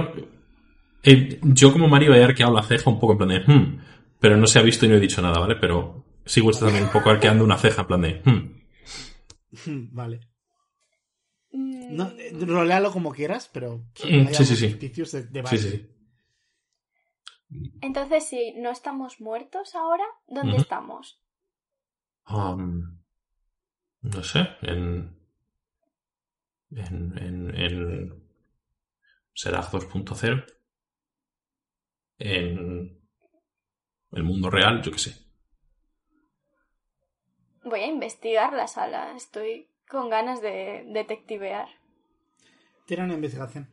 eh, 1.02 1.38
yo 1.42 1.72
como 1.72 1.88
Mario 1.88 2.14
he 2.14 2.22
arqueado 2.24 2.54
la 2.54 2.62
ceja 2.62 2.88
un 2.90 2.98
poco 3.00 3.12
en 3.12 3.18
plan 3.18 3.28
de... 3.30 3.40
"Hmm", 3.46 3.80
pero 4.20 4.36
no 4.36 4.46
se 4.46 4.58
ha 4.58 4.62
visto 4.62 4.86
y 4.86 4.88
no 4.88 4.94
he 4.96 5.00
dicho 5.00 5.20
nada, 5.22 5.38
¿vale? 5.40 5.56
Pero 5.56 6.04
sigo 6.24 6.50
está 6.50 6.66
también 6.66 6.84
un 6.84 6.92
poco 6.92 7.10
arqueando 7.10 7.44
una 7.44 7.58
ceja 7.58 7.82
en 7.82 7.86
plan 7.88 8.00
de... 8.02 8.22
"Hmm". 8.24 8.58
vale. 9.92 10.20
No, 11.88 12.08
eh, 12.18 12.32
rolealo 12.40 12.92
como 12.92 13.12
quieras, 13.12 13.48
pero 13.52 13.84
sí, 13.94 14.26
sí, 14.32 14.56
sí. 14.56 14.66
indicios 14.66 15.12
de, 15.12 15.22
de 15.24 15.46
Sí, 15.46 15.58
sí, 15.58 15.70
sí. 15.70 15.88
Entonces, 17.80 18.28
si 18.28 18.52
no 18.54 18.70
estamos 18.70 19.20
muertos 19.20 19.74
ahora, 19.74 20.04
¿dónde 20.26 20.56
estamos? 20.56 21.20
Um, 22.28 22.98
no 24.02 24.22
sé, 24.22 24.48
en... 24.62 25.16
En... 26.70 27.18
En... 27.18 27.54
en 27.56 28.28
Seraph 29.32 29.72
2.0. 29.72 30.44
En... 32.18 32.98
El 34.12 34.22
mundo 34.22 34.50
real, 34.50 34.82
yo 34.82 34.92
qué 34.92 34.98
sé. 34.98 35.14
Voy 37.64 37.80
a 37.80 37.86
investigar 37.86 38.52
la 38.52 38.66
sala. 38.66 39.14
Estoy 39.14 39.68
con 39.88 40.08
ganas 40.08 40.40
de 40.40 40.84
detectivear. 40.88 41.68
Tira 42.88 43.04
una 43.04 43.12
investigación. 43.12 43.68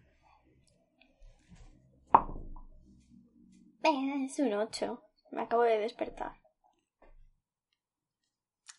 Es 3.82 4.40
un 4.40 4.54
8. 4.54 5.02
Me 5.32 5.44
acabo 5.44 5.64
de 5.64 5.80
despertar. 5.80 6.34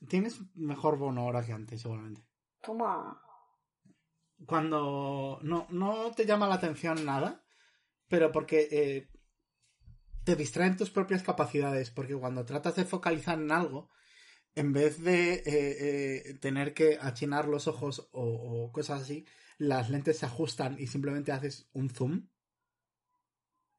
Tienes 0.06 0.38
mejor 0.54 0.98
bono 0.98 1.22
ahora 1.22 1.42
que 1.42 1.54
antes, 1.54 1.80
seguramente. 1.80 2.22
Toma. 2.60 3.18
Cuando 4.44 5.38
no, 5.42 5.66
no 5.70 6.10
te 6.10 6.26
llama 6.26 6.46
la 6.46 6.56
atención 6.56 7.06
nada, 7.06 7.42
pero 8.06 8.30
porque 8.30 8.68
eh, 8.70 9.08
te 10.24 10.36
distraen 10.36 10.76
tus 10.76 10.90
propias 10.90 11.22
capacidades, 11.22 11.90
porque 11.90 12.14
cuando 12.14 12.44
tratas 12.44 12.76
de 12.76 12.84
focalizar 12.84 13.38
en 13.38 13.52
algo, 13.52 13.88
en 14.54 14.74
vez 14.74 15.02
de 15.02 15.36
eh, 15.36 15.42
eh, 15.46 16.34
tener 16.42 16.74
que 16.74 16.98
achinar 17.00 17.48
los 17.48 17.68
ojos 17.68 18.10
o, 18.12 18.66
o 18.66 18.70
cosas 18.70 19.00
así, 19.00 19.24
las 19.58 19.90
lentes 19.90 20.18
se 20.18 20.26
ajustan 20.26 20.76
y 20.78 20.86
simplemente 20.86 21.32
haces 21.32 21.68
un 21.72 21.90
zoom. 21.90 22.28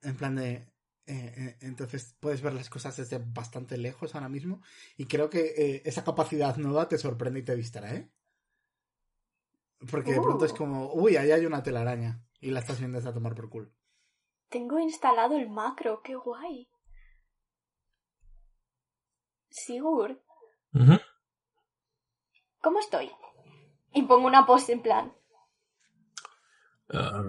En 0.02 0.16
plan 0.16 0.36
de... 0.36 0.54
eh, 0.54 1.34
eh, 1.38 1.58
entonces 1.62 2.16
puedes 2.20 2.42
ver 2.42 2.54
las 2.54 2.70
cosas 2.70 2.98
desde 2.98 3.20
bastante 3.20 3.78
lejos 3.78 4.14
ahora 4.16 4.30
mismo 4.30 4.62
y 4.98 5.06
creo 5.06 5.30
que 5.30 5.54
eh, 5.58 5.82
esa 5.86 6.04
capacidad 6.04 6.58
nueva 6.58 6.88
te 6.88 6.98
sorprende 6.98 7.40
y 7.40 7.44
te 7.44 7.56
distrae. 7.56 8.10
Porque 9.92 10.14
de 10.14 10.22
pronto 10.22 10.46
es 10.46 10.54
Uh. 10.54 10.58
como, 10.58 10.94
uy, 10.94 11.18
ahí 11.18 11.32
hay 11.32 11.46
una 11.46 11.62
telaraña 11.64 12.24
y 12.40 12.52
la 12.52 12.60
estás 12.62 12.80
viendo 12.80 12.98
a 12.98 13.14
tomar 13.14 13.36
por 13.36 13.50
culo. 13.50 13.72
Tengo 14.50 14.80
instalado 14.80 15.38
el 15.38 15.50
macro. 15.50 16.02
Qué 16.02 16.16
guay. 16.16 16.68
Sigurd, 19.50 20.18
Ujú. 20.74 20.98
¿cómo 22.62 22.80
estoy? 22.80 23.12
Y 23.94 24.04
pongo 24.04 24.28
una 24.28 24.46
post 24.46 24.70
en 24.70 24.82
plan. 24.82 25.14
Ah, 26.94 27.22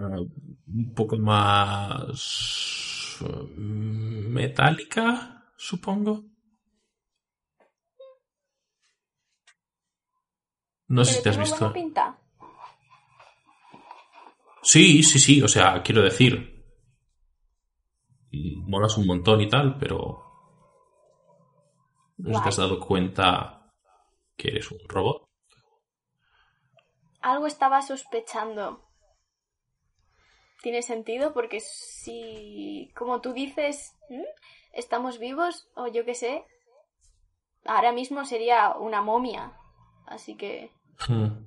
un 0.66 0.94
poco 0.94 1.16
más... 1.18 3.18
eh, 3.22 3.26
metálica, 3.56 5.52
supongo. 5.56 6.24
No 10.88 11.04
sé 11.04 11.12
si 11.12 11.16
¿Pero 11.18 11.22
te 11.22 11.28
has 11.30 11.38
visto. 11.38 11.58
buena 11.60 11.72
pinta? 11.72 12.18
Sí, 14.62 15.02
sí, 15.02 15.18
sí, 15.18 15.42
o 15.42 15.48
sea, 15.48 15.82
quiero 15.82 16.02
decir, 16.02 16.64
mm, 18.32 18.70
molas 18.70 18.96
un 18.96 19.06
montón 19.06 19.40
y 19.42 19.48
tal, 19.48 19.76
pero 19.78 20.24
no 22.18 22.30
sé 22.32 22.36
si 22.36 22.42
te 22.42 22.48
has 22.48 22.56
dado 22.56 22.80
cuenta 22.80 23.70
que 24.36 24.48
eres 24.48 24.70
un 24.72 24.78
robot. 24.88 25.28
Algo 27.22 27.46
estaba 27.46 27.80
sospechando. 27.82 28.87
¿Tiene 30.62 30.82
sentido? 30.82 31.32
Porque 31.32 31.60
si, 31.60 32.92
como 32.96 33.20
tú 33.20 33.32
dices, 33.32 33.94
estamos 34.72 35.18
vivos, 35.18 35.68
o 35.74 35.86
yo 35.86 36.04
qué 36.04 36.14
sé, 36.14 36.44
ahora 37.64 37.92
mismo 37.92 38.24
sería 38.24 38.74
una 38.76 39.00
momia. 39.02 39.56
Así 40.06 40.36
que 40.36 40.70
Hmm. 41.08 41.44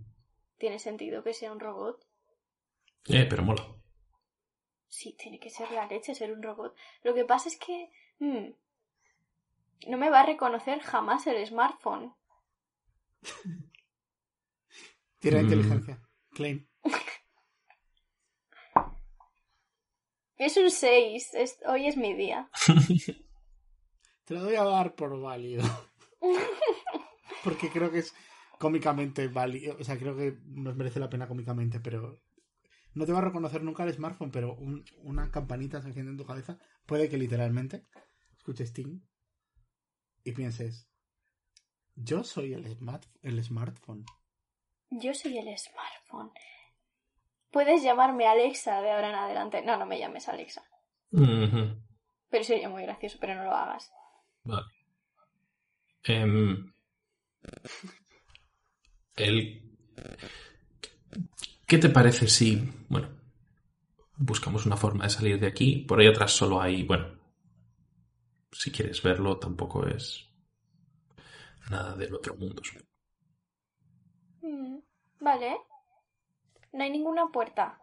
tiene 0.57 0.79
sentido 0.79 1.23
que 1.23 1.33
sea 1.33 1.51
un 1.51 1.59
robot. 1.59 1.99
Eh, 3.09 3.25
pero 3.29 3.43
mola. 3.43 3.65
Sí, 4.87 5.13
tiene 5.17 5.39
que 5.39 5.49
ser 5.49 5.71
la 5.71 5.87
leche 5.87 6.13
ser 6.15 6.31
un 6.31 6.43
robot. 6.43 6.75
Lo 7.03 7.13
que 7.13 7.25
pasa 7.25 7.49
es 7.49 7.57
que 7.57 7.89
mm, 8.19 8.47
no 9.87 9.97
me 9.97 10.09
va 10.09 10.21
a 10.21 10.25
reconocer 10.25 10.79
jamás 10.81 11.25
el 11.27 11.45
smartphone. 11.45 12.13
Tira 15.19 15.39
Mm. 15.39 15.43
inteligencia. 15.43 16.01
Klein. 16.33 16.67
Es 20.41 20.57
un 20.57 20.71
6. 20.71 21.35
es- 21.35 21.59
hoy 21.67 21.85
es 21.87 21.97
mi 21.97 22.15
día. 22.15 22.49
Te 24.25 24.33
lo 24.33 24.43
voy 24.45 24.55
a 24.55 24.63
dar 24.63 24.95
por 24.95 25.19
válido. 25.21 25.63
Porque 27.43 27.69
creo 27.69 27.91
que 27.91 27.99
es 27.99 28.15
cómicamente 28.57 29.27
válido. 29.27 29.77
O 29.79 29.83
sea, 29.83 29.99
creo 29.99 30.15
que 30.17 30.39
nos 30.45 30.75
merece 30.75 30.99
la 30.99 31.11
pena 31.11 31.27
cómicamente, 31.27 31.79
pero. 31.79 32.19
No 32.93 33.05
te 33.05 33.11
va 33.13 33.19
a 33.19 33.23
reconocer 33.25 33.61
nunca 33.63 33.83
el 33.83 33.93
smartphone, 33.93 34.31
pero 34.31 34.55
un- 34.55 34.83
una 35.03 35.29
campanita 35.29 35.79
se 35.81 35.89
enciende 35.89 36.11
en 36.11 36.17
tu 36.17 36.25
cabeza. 36.25 36.57
Puede 36.87 37.07
que 37.07 37.17
literalmente 37.17 37.85
escuches 38.35 38.73
ting 38.73 38.99
y 40.23 40.31
pienses: 40.31 40.89
Yo 41.93 42.23
soy 42.23 42.53
el, 42.53 42.65
smart, 42.75 43.05
el 43.21 43.41
smartphone. 43.43 44.05
Yo 44.89 45.13
soy 45.13 45.37
el 45.37 45.55
smartphone. 45.57 46.31
Puedes 47.51 47.83
llamarme 47.83 48.27
Alexa 48.27 48.81
de 48.81 48.91
ahora 48.91 49.09
en 49.09 49.15
adelante. 49.15 49.61
No, 49.61 49.77
no 49.77 49.85
me 49.85 49.99
llames 49.99 50.27
Alexa. 50.29 50.63
Pero 51.11 52.43
sería 52.43 52.69
muy 52.69 52.83
gracioso, 52.83 53.17
pero 53.19 53.35
no 53.35 53.43
lo 53.43 53.51
hagas. 53.51 53.91
Vale. 54.43 54.67
Em, 56.03 56.73
el... 59.15 59.61
¿Qué 61.67 61.77
te 61.77 61.89
parece 61.89 62.27
si, 62.27 62.69
bueno, 62.89 63.09
buscamos 64.17 64.65
una 64.65 64.77
forma 64.77 65.03
de 65.03 65.09
salir 65.09 65.39
de 65.39 65.47
aquí? 65.47 65.77
Por 65.77 65.99
ahí 65.99 66.07
atrás 66.07 66.31
solo 66.31 66.61
hay, 66.61 66.83
bueno, 66.83 67.19
si 68.51 68.71
quieres 68.71 69.01
verlo, 69.01 69.37
tampoco 69.37 69.85
es 69.87 70.29
nada 71.69 71.95
del 71.95 72.13
otro 72.13 72.35
mundo. 72.35 72.61
Mm, 74.41 74.79
vale. 75.19 75.57
No 76.73 76.83
hay 76.83 76.91
ninguna 76.91 77.27
puerta. 77.31 77.79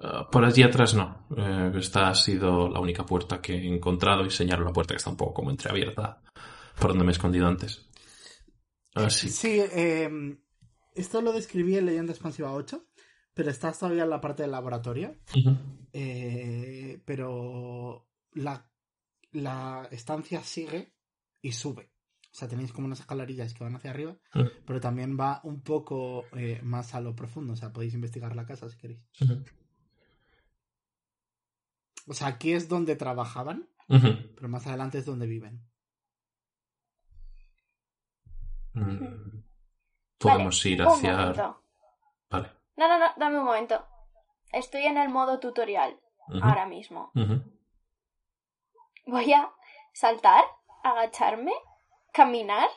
Ah, 0.00 0.28
por 0.30 0.44
allí 0.44 0.62
atrás 0.62 0.94
no. 0.94 1.26
Eh, 1.36 1.72
esta 1.76 2.08
ha 2.08 2.14
sido 2.14 2.68
la 2.68 2.80
única 2.80 3.04
puerta 3.04 3.40
que 3.40 3.54
he 3.54 3.66
encontrado 3.66 4.24
y 4.24 4.30
señalo 4.30 4.64
la 4.64 4.72
puerta 4.72 4.94
que 4.94 4.98
está 4.98 5.10
un 5.10 5.16
poco 5.16 5.34
como 5.34 5.50
entreabierta 5.50 6.22
por 6.78 6.90
donde 6.90 7.04
me 7.04 7.10
he 7.10 7.12
escondido 7.12 7.46
antes. 7.46 7.88
Así. 8.94 9.28
Sí, 9.28 9.60
eh, 9.60 10.08
esto 10.94 11.20
lo 11.20 11.32
describí 11.32 11.76
en 11.76 11.86
Leyenda 11.86 12.12
Expansiva 12.12 12.52
8, 12.52 12.84
pero 13.34 13.50
estás 13.50 13.78
todavía 13.78 14.04
en 14.04 14.10
la 14.10 14.20
parte 14.20 14.42
del 14.42 14.52
laboratorio. 14.52 15.16
Eh, 15.92 17.00
pero 17.04 18.08
la, 18.32 18.70
la 19.32 19.88
estancia 19.90 20.42
sigue 20.42 20.94
y 21.42 21.52
sube. 21.52 21.90
O 22.38 22.40
sea, 22.40 22.46
tenéis 22.46 22.72
como 22.72 22.86
unas 22.86 23.00
escalerillas 23.00 23.52
que 23.52 23.64
van 23.64 23.74
hacia 23.74 23.90
arriba, 23.90 24.14
pero 24.64 24.80
también 24.80 25.18
va 25.18 25.40
un 25.42 25.60
poco 25.60 26.24
eh, 26.36 26.60
más 26.62 26.94
a 26.94 27.00
lo 27.00 27.16
profundo. 27.16 27.54
O 27.54 27.56
sea, 27.56 27.72
podéis 27.72 27.94
investigar 27.94 28.36
la 28.36 28.46
casa 28.46 28.68
si 28.68 28.78
queréis. 28.78 29.00
O 32.06 32.14
sea, 32.14 32.28
aquí 32.28 32.52
es 32.52 32.68
donde 32.68 32.94
trabajaban, 32.94 33.68
pero 33.88 34.48
más 34.48 34.68
adelante 34.68 34.98
es 34.98 35.04
donde 35.04 35.26
viven. 35.26 35.68
Mm. 38.74 39.42
Podemos 40.18 40.62
Vale, 40.62 40.74
ir 40.74 40.82
hacia. 40.82 41.56
Vale. 42.30 42.52
No, 42.76 42.86
no, 42.86 43.00
no, 43.00 43.06
dame 43.16 43.40
un 43.40 43.46
momento. 43.46 43.84
Estoy 44.52 44.84
en 44.84 44.96
el 44.96 45.08
modo 45.08 45.40
tutorial 45.40 45.98
ahora 46.40 46.66
mismo. 46.66 47.10
Voy 49.06 49.32
a 49.32 49.50
saltar, 49.92 50.44
agacharme, 50.84 51.52
caminar 52.18 52.68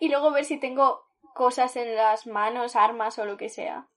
y 0.00 0.08
luego 0.08 0.30
ver 0.30 0.44
si 0.44 0.58
tengo 0.60 1.02
cosas 1.34 1.76
en 1.76 1.94
las 1.96 2.26
manos, 2.26 2.76
armas 2.76 3.18
o 3.18 3.24
lo 3.24 3.36
que 3.36 3.48
sea. 3.48 3.88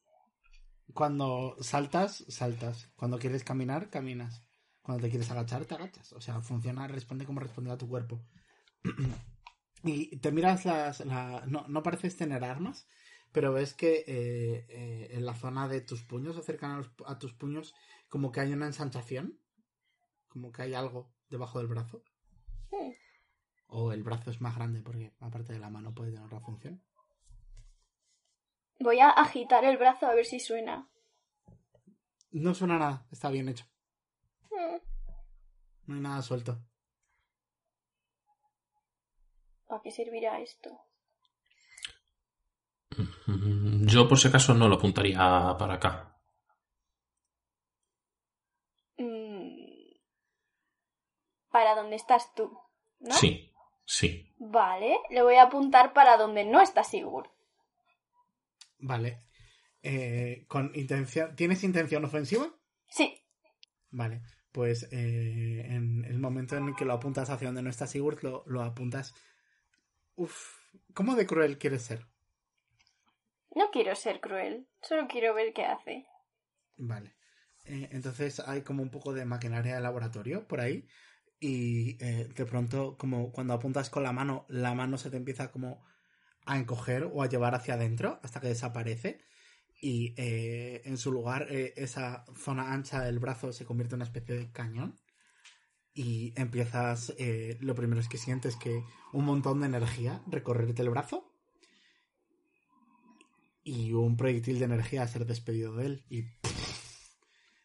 Cuando 0.93 1.55
saltas, 1.61 2.25
saltas. 2.27 2.89
Cuando 2.95 3.19
quieres 3.19 3.43
caminar, 3.43 3.89
caminas. 3.89 4.43
Cuando 4.81 5.03
te 5.03 5.09
quieres 5.09 5.29
agachar, 5.31 5.65
te 5.65 5.75
agachas. 5.75 6.11
O 6.13 6.21
sea, 6.21 6.41
funciona, 6.41 6.87
responde 6.87 7.25
como 7.25 7.39
responde 7.39 7.71
a 7.71 7.77
tu 7.77 7.87
cuerpo. 7.87 8.21
y 9.83 10.17
te 10.17 10.31
miras 10.31 10.65
las... 10.65 10.99
la- 11.05 11.43
No, 11.47 11.65
no 11.67 11.83
pareces 11.83 12.17
tener 12.17 12.43
armas, 12.43 12.87
pero 13.31 13.53
ves 13.53 13.73
que 13.73 14.03
eh, 14.07 14.65
eh, 14.69 15.07
en 15.11 15.25
la 15.25 15.35
zona 15.35 15.67
de 15.67 15.81
tus 15.81 16.03
puños 16.03 16.37
o 16.37 16.41
cercano 16.41 16.73
a, 16.75 16.77
los- 16.77 16.91
a 17.05 17.19
tus 17.19 17.33
puños, 17.33 17.73
como 18.09 18.31
que 18.31 18.41
hay 18.41 18.53
una 18.53 18.67
ensanchación. 18.67 19.39
Como 20.27 20.51
que 20.51 20.63
hay 20.63 20.73
algo 20.73 21.11
debajo 21.29 21.59
del 21.59 21.67
brazo. 21.67 22.03
Hmm. 22.71 22.91
O 23.75 23.91
el 23.91 24.03
brazo 24.03 24.29
es 24.29 24.39
más 24.39 24.55
grande 24.55 24.81
porque 24.83 25.13
aparte 25.19 25.51
de 25.53 25.57
la 25.59 25.69
mano 25.69 25.93
puede 25.95 26.11
tener 26.11 26.25
otra 26.25 26.39
función. 26.39 26.83
Voy 28.79 28.99
a 28.99 29.09
agitar 29.09 29.65
el 29.65 29.77
brazo 29.77 30.05
a 30.05 30.13
ver 30.13 30.25
si 30.25 30.39
suena. 30.39 30.87
No 32.31 32.53
suena 32.53 32.77
nada, 32.77 33.07
está 33.11 33.29
bien 33.29 33.49
hecho. 33.49 33.65
Hmm, 34.51 34.77
No 35.87 35.95
hay 35.95 36.01
nada 36.01 36.21
suelto. 36.21 36.59
¿Para 39.67 39.81
qué 39.81 39.89
servirá 39.91 40.39
esto? 40.39 40.69
Yo, 43.91 44.07
por 44.07 44.19
si 44.19 44.27
acaso, 44.27 44.53
no 44.53 44.67
lo 44.67 44.75
apuntaría 44.75 45.17
para 45.57 45.73
acá. 45.75 46.19
Mm, 48.97 49.93
Para 51.51 51.75
donde 51.75 51.95
estás 51.95 52.33
tú, 52.35 52.55
¿no? 52.99 53.13
Sí, 53.15 53.51
sí. 53.85 54.33
Vale, 54.37 54.97
le 55.09 55.21
voy 55.21 55.35
a 55.35 55.43
apuntar 55.43 55.93
para 55.93 56.17
donde 56.17 56.45
no 56.45 56.61
está 56.61 56.83
Sigurd. 56.83 57.29
Vale. 58.79 59.19
Eh, 59.81 60.45
con 60.47 60.71
intención. 60.75 61.35
¿Tienes 61.35 61.63
intención 61.63 62.05
ofensiva? 62.05 62.47
Sí, 62.87 63.19
Vale. 63.91 64.21
Pues 64.51 64.83
eh, 64.91 65.65
en 65.67 66.05
el 66.05 66.19
momento 66.19 66.55
en 66.55 66.67
el 66.67 66.75
que 66.75 66.85
lo 66.85 66.93
apuntas 66.93 67.29
hacia 67.29 67.47
donde 67.47 67.63
no 67.63 67.69
está 67.69 67.87
Sigurd, 67.87 68.21
lo, 68.23 68.43
lo 68.45 68.61
apuntas. 68.61 69.13
Uf. 70.15 70.57
¿Cómo 70.93 71.15
de 71.15 71.25
cruel 71.25 71.57
quieres 71.57 71.83
ser? 71.83 72.05
no 73.55 73.69
quiero 73.71 73.95
ser 73.95 74.19
cruel, 74.19 74.67
solo 74.81 75.07
quiero 75.07 75.33
ver 75.33 75.53
qué 75.53 75.65
hace. 75.65 76.05
Vale. 76.77 77.15
Eh, 77.65 77.89
entonces 77.91 78.39
hay 78.39 78.61
como 78.61 78.83
un 78.83 78.89
poco 78.89 79.13
de 79.13 79.25
maquinaria 79.25 79.75
de 79.75 79.81
laboratorio 79.81 80.47
por 80.47 80.59
ahí. 80.59 80.87
Y 81.45 81.97
eh, 81.99 82.29
de 82.33 82.45
pronto, 82.45 82.95
como 82.97 83.33
cuando 83.33 83.53
apuntas 83.53 83.89
con 83.89 84.01
la 84.03 84.13
mano, 84.13 84.45
la 84.47 84.73
mano 84.75 84.97
se 84.97 85.09
te 85.09 85.17
empieza 85.17 85.51
como 85.51 85.83
a 86.45 86.57
encoger 86.57 87.11
o 87.11 87.21
a 87.21 87.27
llevar 87.27 87.53
hacia 87.53 87.73
adentro 87.73 88.21
hasta 88.23 88.39
que 88.39 88.47
desaparece. 88.47 89.19
Y 89.81 90.13
eh, 90.15 90.83
en 90.85 90.97
su 90.97 91.11
lugar, 91.11 91.47
eh, 91.49 91.73
esa 91.75 92.23
zona 92.37 92.71
ancha 92.71 93.01
del 93.01 93.19
brazo 93.19 93.51
se 93.51 93.65
convierte 93.65 93.95
en 93.95 93.97
una 93.97 94.05
especie 94.05 94.37
de 94.37 94.51
cañón. 94.53 94.97
Y 95.93 96.33
empiezas. 96.37 97.13
lo 97.59 97.75
primero 97.75 97.99
es 97.99 98.07
que 98.07 98.17
sientes 98.17 98.55
que 98.55 98.81
un 99.11 99.25
montón 99.25 99.59
de 99.59 99.65
energía 99.65 100.23
recorrerte 100.27 100.81
el 100.81 100.91
brazo. 100.91 101.29
Y 103.63 103.91
un 103.91 104.15
proyectil 104.15 104.59
de 104.59 104.65
energía 104.65 105.03
a 105.03 105.09
ser 105.09 105.25
despedido 105.25 105.75
de 105.75 105.87
él. 105.87 106.05
Y 106.09 106.23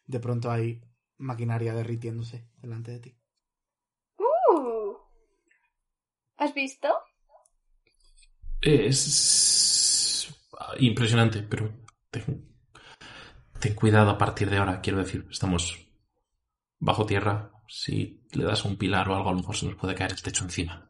de 0.05 0.19
pronto 0.19 0.51
hay 0.51 0.81
maquinaria 1.17 1.73
derritiéndose 1.73 2.45
delante 2.61 2.91
de 2.91 2.99
ti. 2.99 3.19
Uh. 4.49 4.97
¿Has 6.39 6.53
visto? 6.53 6.87
Es 8.61 10.33
impresionante, 10.79 11.43
pero 11.43 11.69
ten, 12.09 12.49
ten 13.59 13.75
cuidado 13.75 14.09
a 14.09 14.17
partir 14.17 14.49
de 14.49 14.57
ahora. 14.57 14.79
Quiero 14.79 14.99
decir, 14.99 15.27
estamos 15.29 15.85
bajo 16.79 17.05
tierra. 17.05 17.51
Si 17.67 18.25
le 18.31 18.45
das 18.45 18.63
un 18.63 18.77
pilar 18.77 19.09
o 19.09 19.15
algo, 19.15 19.29
a 19.29 19.33
lo 19.33 19.39
mejor 19.39 19.57
se 19.57 19.65
nos 19.65 19.75
puede 19.75 19.95
caer 19.95 20.11
el 20.13 20.21
techo 20.21 20.45
encima. 20.45 20.89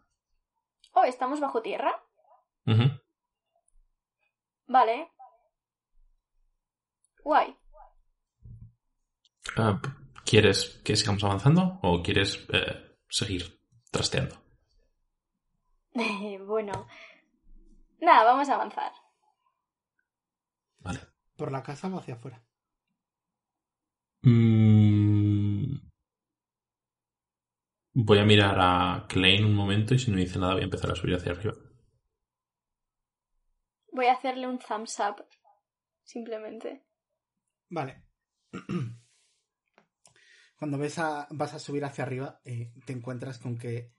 Oh, 0.94 1.04
¿estamos 1.04 1.40
bajo 1.40 1.64
tierra? 1.64 2.00
Vale. 4.68 5.10
Guay. 7.24 7.56
Ah, 9.58 9.82
¿Quieres 10.24 10.80
que 10.86 10.96
sigamos 10.96 11.24
avanzando 11.24 11.80
o 11.82 12.04
quieres 12.04 12.46
eh, 12.54 12.98
seguir 13.10 13.60
trasteando? 13.90 14.49
bueno. 16.46 16.88
Nada, 18.02 18.24
vamos 18.24 18.50
a 18.50 18.56
avanzar. 18.56 18.92
Vale. 20.80 21.00
¿Por 21.36 21.52
la 21.52 21.64
casa 21.64 21.88
o 21.88 21.98
hacia 21.98 22.16
afuera? 22.16 22.42
Mm, 24.22 25.10
Voy 28.02 28.18
a 28.18 28.24
mirar 28.24 28.56
a 28.60 29.08
Klein 29.10 29.44
un 29.44 29.54
momento 29.54 29.94
y 29.94 30.00
si 30.00 30.10
no 30.10 30.18
dice 30.18 30.40
nada 30.40 30.54
voy 30.54 30.62
a 30.62 30.66
empezar 30.66 30.90
a 30.90 30.96
subir 30.96 31.16
hacia 31.16 31.34
arriba. 31.34 31.54
Voy 33.92 34.06
a 34.06 34.14
hacerle 34.14 34.48
un 34.48 34.58
thumbs 34.58 34.98
up. 35.00 35.26
Simplemente. 36.04 36.86
Vale. 37.70 38.06
Cuando 40.58 40.78
ves 40.78 40.98
a, 41.00 41.28
vas 41.32 41.54
a 41.54 41.60
subir 41.60 41.84
hacia 41.84 42.06
arriba, 42.06 42.40
eh, 42.46 42.72
te 42.86 42.94
encuentras 42.94 43.38
con 43.38 43.58
que 43.58 43.92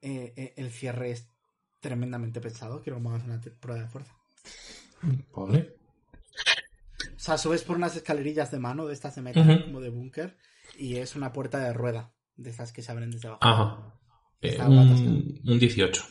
eh, 0.00 0.34
eh, 0.36 0.54
el 0.56 0.70
cierre 0.70 1.10
es 1.10 1.31
tremendamente 1.82 2.40
pesado. 2.40 2.80
Quiero 2.80 2.96
que 2.96 3.02
me 3.02 3.08
hagas 3.10 3.24
una 3.24 3.40
prueba 3.60 3.82
de 3.82 3.88
fuerza. 3.88 4.16
Vale. 5.36 5.76
O 7.16 7.18
sea, 7.18 7.36
subes 7.36 7.62
por 7.62 7.76
unas 7.76 7.96
escalerillas 7.96 8.50
de 8.50 8.58
mano 8.58 8.86
de 8.86 8.94
estas 8.94 9.16
de 9.16 9.22
metal, 9.22 9.64
como 9.64 9.80
de 9.80 9.90
búnker, 9.90 10.38
y 10.78 10.96
es 10.96 11.14
una 11.16 11.32
puerta 11.32 11.58
de 11.58 11.72
rueda, 11.72 12.14
de 12.36 12.50
esas 12.50 12.72
que 12.72 12.82
se 12.82 12.90
abren 12.90 13.10
desde 13.10 13.28
abajo. 13.28 13.44
Ajá. 13.44 14.00
Eh, 14.40 14.58
un, 14.60 15.40
un 15.44 15.58
18. 15.58 16.04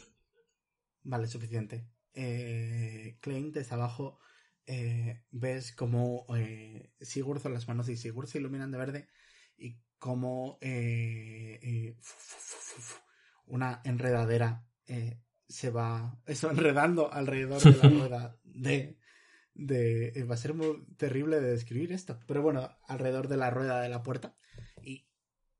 Vale, 1.04 1.28
suficiente. 1.28 1.88
Eh, 2.14 3.18
Klein, 3.22 3.52
desde 3.52 3.76
abajo, 3.76 4.20
eh, 4.66 5.24
ves 5.32 5.74
como 5.74 6.26
eh, 6.36 6.94
Sigurd 7.00 7.46
o 7.46 7.50
las 7.50 7.68
manos 7.68 7.88
de 7.88 7.98
Sigurd 7.98 8.28
se 8.28 8.40
iluminan 8.40 8.72
de 8.72 8.78
verde 8.78 9.08
y 9.58 9.78
como 9.98 10.58
eh, 10.62 11.60
eh, 11.62 11.96
una 13.48 13.82
enredadera 13.84 14.66
eh, 14.88 15.20
se 15.52 15.70
va 15.70 16.18
eso 16.26 16.50
enredando 16.52 17.12
alrededor 17.14 17.62
de 17.62 17.78
la 17.78 17.90
rueda 17.90 18.38
de, 18.44 18.98
de 19.54 20.08
eh, 20.16 20.24
va 20.24 20.36
a 20.36 20.38
ser 20.38 20.54
muy 20.54 20.86
terrible 20.98 21.40
de 21.42 21.52
describir 21.52 21.92
esto 21.92 22.20
pero 22.26 22.42
bueno 22.42 22.70
alrededor 22.88 23.28
de 23.28 23.38
la 23.38 23.50
rueda 23.50 23.82
de 23.82 23.90
la 23.90 24.02
puerta 24.02 24.36
y 24.82 25.08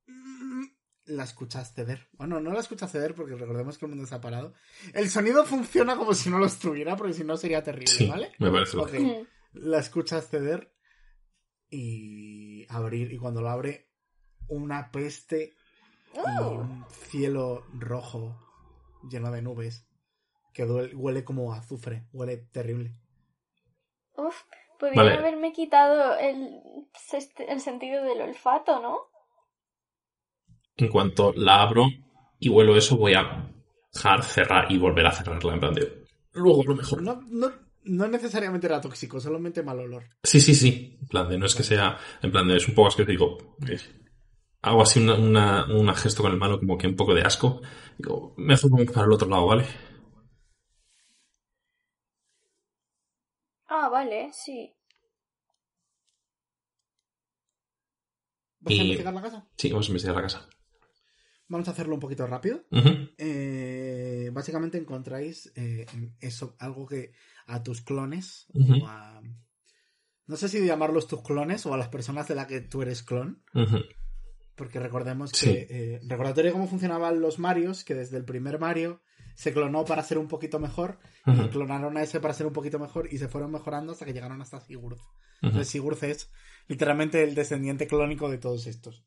mm, 0.08 0.64
la 1.06 1.24
escuchas 1.26 1.74
ceder 1.74 2.08
bueno 2.14 2.40
no 2.40 2.54
la 2.54 2.60
escuchas 2.62 2.92
ceder 2.92 3.14
porque 3.16 3.36
recordemos 3.36 3.78
que 3.78 3.86
el 3.86 3.90
mundo 3.92 4.06
se 4.08 4.16
ha 4.16 4.22
parado 4.22 4.54
el 4.94 5.10
sonido 5.10 5.46
funciona 5.46 5.96
como 5.98 6.14
si 6.14 6.30
no 6.30 6.40
lo 6.40 6.46
estuviera 6.46 6.96
porque 6.96 7.14
si 7.14 7.24
no 7.24 7.36
sería 7.38 7.62
terrible 7.64 7.92
Sí, 7.92 8.08
vale 8.08 8.32
me 8.40 8.50
parece 8.50 8.78
Ok. 8.78 8.94
lógico. 8.94 9.28
la 9.54 9.80
escuchas 9.80 10.30
ceder 10.30 10.74
y 11.70 12.66
abrir 12.70 13.12
y 13.12 13.18
cuando 13.18 13.42
lo 13.42 13.50
abre 13.50 13.90
una 14.48 14.92
peste 14.92 15.54
y 16.14 16.18
¡Oh! 16.40 16.52
un 16.62 16.86
cielo 17.10 17.66
rojo 17.74 18.38
lleno 19.10 19.32
de 19.32 19.42
nubes 19.42 19.88
que 20.54 20.66
duele- 20.66 20.94
huele 20.96 21.24
como 21.24 21.54
a 21.54 21.58
azufre, 21.58 22.08
huele 22.12 22.38
terrible. 22.38 22.94
Uf, 24.16 24.44
podría 24.80 25.04
Vale. 25.04 25.18
haberme 25.18 25.54
quitado 25.54 26.18
el, 26.18 26.62
el 27.48 27.62
sentido 27.62 28.04
del 28.04 28.22
olfato, 28.22 28.82
¿no? 28.82 29.00
En 30.76 30.90
cuanto 30.90 31.34
la 31.34 31.62
abro 31.62 31.86
y 32.40 32.50
huelo 32.50 32.76
eso, 32.76 32.98
voy 32.98 33.14
a 33.14 33.54
dejar 33.94 34.24
cerrar 34.24 34.72
y 34.72 34.78
volver 34.78 35.06
a 35.06 35.12
cerrarla 35.12 35.54
en 35.54 35.60
plan 35.60 35.74
de... 35.74 36.06
Luego 36.34 36.62
a 36.62 36.66
lo 36.66 36.76
mejor. 36.76 37.02
No, 37.02 37.22
no, 37.28 37.52
no 37.84 38.08
necesariamente 38.08 38.68
era 38.68 38.82
tóxico, 38.82 39.20
solamente 39.20 39.64
mal 39.64 39.80
olor. 39.80 40.04
Sí, 40.24 40.42
sí, 40.42 40.56
sí. 40.56 40.98
En 41.02 41.08
plan 41.08 41.30
de, 41.30 41.38
no 41.38 41.46
es 41.46 41.56
que 41.56 41.64
sea... 41.64 41.98
En 42.22 42.32
plan 42.32 42.48
de, 42.48 42.58
es 42.58 42.68
un 42.68 42.76
poco 42.76 42.88
asqueroso. 42.88 43.12
Digo... 43.12 43.56
hago 44.62 44.82
así 44.82 45.00
una, 45.00 45.16
una, 45.16 45.66
una 45.74 45.94
gesto 45.96 46.24
con 46.24 46.32
el 46.32 46.38
mano 46.38 46.60
como 46.60 46.78
que 46.78 46.88
un 46.88 46.96
poco 46.96 47.14
de 47.14 47.22
asco. 47.24 47.62
Digo, 47.98 48.34
mejor 48.38 48.72
vamos 48.72 48.92
para 48.92 49.06
el 49.06 49.14
otro 49.14 49.28
lado, 49.30 49.46
¿vale? 49.48 49.66
Ah, 53.68 53.90
vale, 53.90 54.32
sí. 54.34 54.74
¿Vas 58.60 58.74
Y- 58.74 58.80
a 58.80 58.84
investigar 58.84 59.14
la 59.14 59.22
casa? 59.22 59.48
Sí, 59.58 59.72
vamos 59.72 59.88
a 59.88 59.90
investigar 59.90 60.16
la 60.16 60.22
casa. 60.24 60.50
Vamos 61.48 61.68
a 61.68 61.72
hacerlo 61.72 61.96
un 61.96 62.00
poquito 62.00 62.26
rápido. 62.28 62.64
Eh, 63.18 64.30
básicamente 64.32 64.78
encontráis 64.78 65.52
eh, 65.56 65.86
eso, 66.22 66.56
algo 66.60 66.86
que 66.88 67.12
a 67.48 67.62
tus 67.62 67.82
clones, 67.82 68.48
o 68.54 68.88
a- 68.88 69.22
no 70.28 70.38
sé 70.38 70.48
si 70.48 70.66
llamarlos 70.66 71.08
tus 71.08 71.22
clones 71.24 71.66
o 71.66 71.74
a 71.74 71.78
las 71.78 71.90
personas 71.90 72.28
de 72.30 72.36
las 72.36 72.48
que 72.48 72.62
tú 72.62 72.82
eres 72.84 73.04
clon, 73.04 73.44
Ujú. 73.54 73.80
Porque 74.56 74.80
recordemos 74.80 75.32
Sí. 75.32 75.46
que, 75.48 75.68
eh, 75.70 76.00
recordatorio 76.08 76.52
cómo 76.52 76.68
funcionaban 76.68 77.22
los 77.22 77.40
Marios, 77.40 77.84
que 77.84 77.96
desde 77.96 78.18
el 78.18 78.26
primer 78.26 78.60
Mario 78.60 79.02
se 79.36 79.54
clonó 79.54 79.86
para 79.86 80.04
ser 80.04 80.18
un 80.18 80.28
poquito 80.28 80.60
mejor, 80.60 81.00
y 81.26 81.48
clonaron 81.50 81.98
a 81.98 82.04
ese 82.04 82.20
para 82.20 82.34
ser 82.34 82.48
un 82.48 82.54
poquito 82.54 82.80
mejor, 82.80 83.08
y 83.12 83.18
se 83.18 83.28
fueron 83.28 83.52
mejorando 83.52 83.94
hasta 83.94 84.06
que 84.06 84.14
llegaron 84.14 84.42
hasta 84.42 84.60
Sigurd. 84.60 85.00
Entonces 85.42 85.70
Sigurd 85.70 86.04
es 86.04 86.30
literalmente 86.68 87.24
el 87.24 87.34
descendiente 87.34 87.88
clónico 87.88 88.30
de 88.30 88.38
todos 88.38 88.68
estos. 88.68 89.06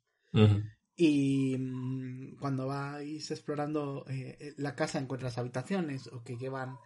Y 0.96 1.56
mm, 1.58 2.36
cuando 2.38 2.66
vais 2.66 3.30
explorando 3.30 4.04
eh, 4.08 4.54
la 4.56 4.74
casa 4.74 4.98
encuentras 4.98 5.38
habitaciones 5.38 6.06
o 6.08 6.22
que 6.22 6.36
llevan 6.36 6.76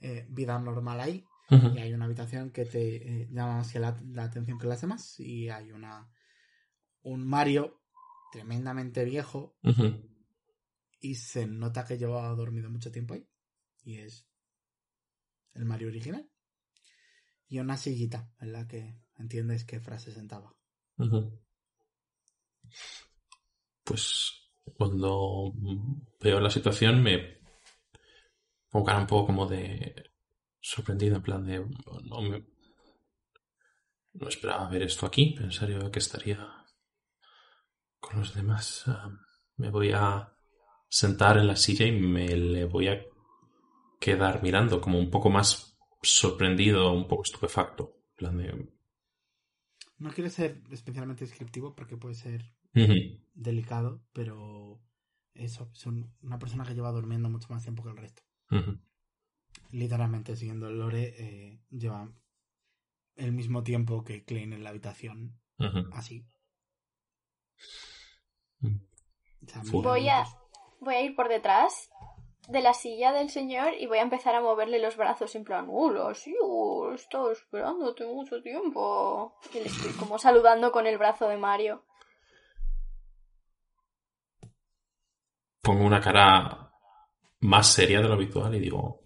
eh, 0.00 0.26
vida 0.28 0.58
normal 0.58 1.00
ahí. 1.00 1.24
Y 1.50 1.78
hay 1.78 1.94
una 1.94 2.04
habitación 2.04 2.50
que 2.50 2.66
te 2.66 3.22
eh, 3.22 3.28
llama 3.30 3.56
más 3.58 3.74
la, 3.74 3.98
la 4.04 4.24
atención 4.24 4.58
que 4.58 4.66
las 4.66 4.82
demás. 4.82 5.18
Y 5.18 5.48
hay 5.48 5.72
una 5.72 6.10
un 7.02 7.26
Mario 7.26 7.77
tremendamente 8.32 9.04
viejo 9.04 9.56
y 11.00 11.14
se 11.14 11.46
nota 11.46 11.84
que 11.84 11.98
lleva 11.98 12.28
dormido 12.34 12.70
mucho 12.70 12.90
tiempo 12.90 13.14
ahí. 13.14 13.28
Y 13.82 13.98
es 13.98 14.26
el 15.54 15.64
Mario 15.64 15.88
original. 15.88 16.30
Y 17.46 17.60
una 17.60 17.76
sillita 17.76 18.30
en 18.40 18.52
la 18.52 18.66
que 18.66 19.00
entiendes 19.16 19.64
qué 19.64 19.80
frase 19.80 20.12
sentaba. 20.12 20.54
Pues 23.84 24.32
cuando 24.76 25.52
veo 26.20 26.40
la 26.40 26.50
situación 26.50 27.02
me 27.02 27.38
pongo 28.68 28.84
cara 28.84 29.00
un 29.00 29.06
poco 29.06 29.26
como 29.26 29.46
de 29.46 30.10
sorprendido, 30.60 31.16
en 31.16 31.22
plan 31.22 31.44
de 31.46 31.64
no 32.04 32.20
me 32.20 32.46
no 34.12 34.28
esperaba 34.28 34.68
ver 34.68 34.82
esto 34.82 35.06
aquí, 35.06 35.34
pensaría 35.36 35.90
que 35.90 35.98
estaría 35.98 36.57
con 38.00 38.18
los 38.18 38.34
demás. 38.34 38.84
Ah, 38.86 39.10
me 39.56 39.70
voy 39.70 39.92
a 39.92 40.32
sentar 40.88 41.38
en 41.38 41.46
la 41.46 41.56
silla 41.56 41.86
y 41.86 41.92
me 41.92 42.28
le 42.28 42.64
voy 42.64 42.88
a 42.88 43.02
quedar 44.00 44.42
mirando 44.42 44.80
como 44.80 44.98
un 44.98 45.10
poco 45.10 45.30
más 45.30 45.78
sorprendido, 46.02 46.92
un 46.92 47.08
poco 47.08 47.22
estupefacto. 47.22 47.94
En 48.10 48.16
plan 48.16 48.36
de... 48.36 48.72
No 49.98 50.10
quiero 50.10 50.30
ser 50.30 50.62
especialmente 50.70 51.24
descriptivo 51.24 51.74
porque 51.74 51.96
puede 51.96 52.14
ser 52.14 52.54
delicado, 53.34 54.04
pero 54.12 54.80
eso, 55.34 55.68
son 55.72 56.14
una 56.22 56.38
persona 56.38 56.64
que 56.64 56.74
lleva 56.74 56.92
durmiendo 56.92 57.28
mucho 57.28 57.48
más 57.50 57.62
tiempo 57.62 57.82
que 57.82 57.90
el 57.90 57.96
resto. 57.96 58.22
Literalmente, 59.72 60.36
siguiendo 60.36 60.68
el 60.68 60.78
lore, 60.78 61.14
eh, 61.18 61.60
lleva 61.70 62.12
el 63.16 63.32
mismo 63.32 63.62
tiempo 63.64 64.04
que 64.04 64.24
Klein 64.24 64.52
en 64.52 64.62
la 64.62 64.70
habitación, 64.70 65.40
así. 65.92 66.26
Mm. 68.60 68.76
Voy 69.72 70.08
a, 70.08 70.24
voy 70.80 70.94
a 70.94 71.00
ir 71.02 71.16
por 71.16 71.28
detrás 71.28 71.90
de 72.48 72.60
la 72.60 72.74
silla 72.74 73.12
del 73.12 73.30
señor 73.30 73.74
y 73.78 73.86
voy 73.86 73.98
a 73.98 74.02
empezar 74.02 74.34
a 74.34 74.40
moverle 74.40 74.78
los 74.78 74.96
brazos 74.96 75.34
en 75.34 75.44
plan, 75.44 75.66
hola, 75.70 76.14
sí, 76.14 76.34
he 76.34 76.94
estado 76.94 77.30
esperándote 77.30 78.06
mucho 78.06 78.42
tiempo. 78.42 79.34
Y 79.52 79.58
le 79.58 79.66
estoy 79.66 79.92
como 79.92 80.18
saludando 80.18 80.72
con 80.72 80.86
el 80.86 80.98
brazo 80.98 81.28
de 81.28 81.36
Mario. 81.36 81.84
pongo 85.68 85.84
una 85.84 86.00
cara 86.00 86.72
más 87.40 87.66
seria 87.66 88.00
de 88.00 88.08
lo 88.08 88.14
habitual 88.14 88.54
y 88.54 88.58
digo, 88.58 89.02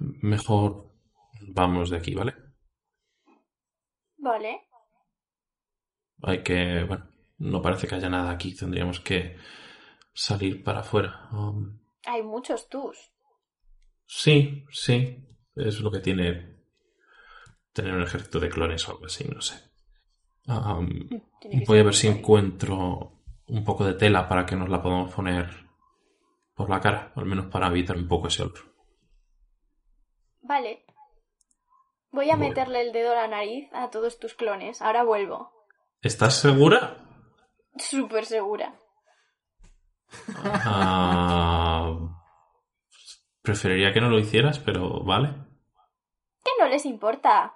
mejor 0.00 0.90
vámonos 1.46 1.90
de 1.90 1.98
aquí, 1.98 2.12
¿vale? 2.12 2.34
Vale. 4.16 4.66
Hay 6.24 6.42
que, 6.42 6.82
bueno, 6.82 7.08
no 7.38 7.60
parece 7.62 7.86
que 7.86 7.94
haya 7.96 8.08
nada 8.08 8.30
aquí, 8.30 8.54
tendríamos 8.54 9.00
que 9.00 9.36
salir 10.12 10.62
para 10.62 10.80
afuera. 10.80 11.28
Um, 11.32 11.80
Hay 12.06 12.22
muchos 12.22 12.68
tus. 12.68 13.12
sí, 14.06 14.64
sí, 14.70 15.26
es 15.54 15.80
lo 15.80 15.90
que 15.90 16.00
tiene 16.00 16.54
tener 17.72 17.94
un 17.94 18.02
ejército 18.02 18.38
de 18.40 18.48
clones 18.50 18.86
o 18.88 18.92
algo 18.92 19.06
así, 19.06 19.24
no 19.28 19.40
sé. 19.40 19.56
Um, 20.46 21.08
voy 21.66 21.78
a 21.78 21.82
ver 21.84 21.94
si 21.94 22.06
encuentro 22.06 23.22
un 23.46 23.64
poco 23.64 23.84
de 23.84 23.94
tela 23.94 24.28
para 24.28 24.46
que 24.46 24.56
nos 24.56 24.68
la 24.68 24.80
podamos 24.82 25.12
poner 25.12 25.48
por 26.54 26.70
la 26.70 26.80
cara, 26.80 27.12
al 27.16 27.24
menos 27.26 27.46
para 27.46 27.66
evitar 27.68 27.96
un 27.96 28.06
poco 28.06 28.28
ese 28.28 28.42
olor. 28.42 28.58
Vale. 30.42 30.84
Voy 32.12 32.30
a 32.30 32.36
Bueno. 32.36 32.48
meterle 32.50 32.82
el 32.82 32.92
dedo 32.92 33.12
a 33.12 33.16
la 33.16 33.28
nariz 33.28 33.68
a 33.72 33.90
todos 33.90 34.18
tus 34.20 34.34
clones. 34.34 34.80
Ahora 34.82 35.02
vuelvo. 35.02 35.50
¿Estás 36.00 36.34
segura? 36.38 37.03
Súper 37.76 38.24
segura. 38.24 38.74
Ah, 40.36 42.14
Preferiría 43.44 43.92
que 43.92 44.00
no 44.00 44.08
lo 44.08 44.18
hicieras, 44.18 44.58
pero 44.58 45.04
vale. 45.04 45.34
Que 46.42 46.50
no 46.58 46.66
les 46.66 46.86
importa. 46.86 47.54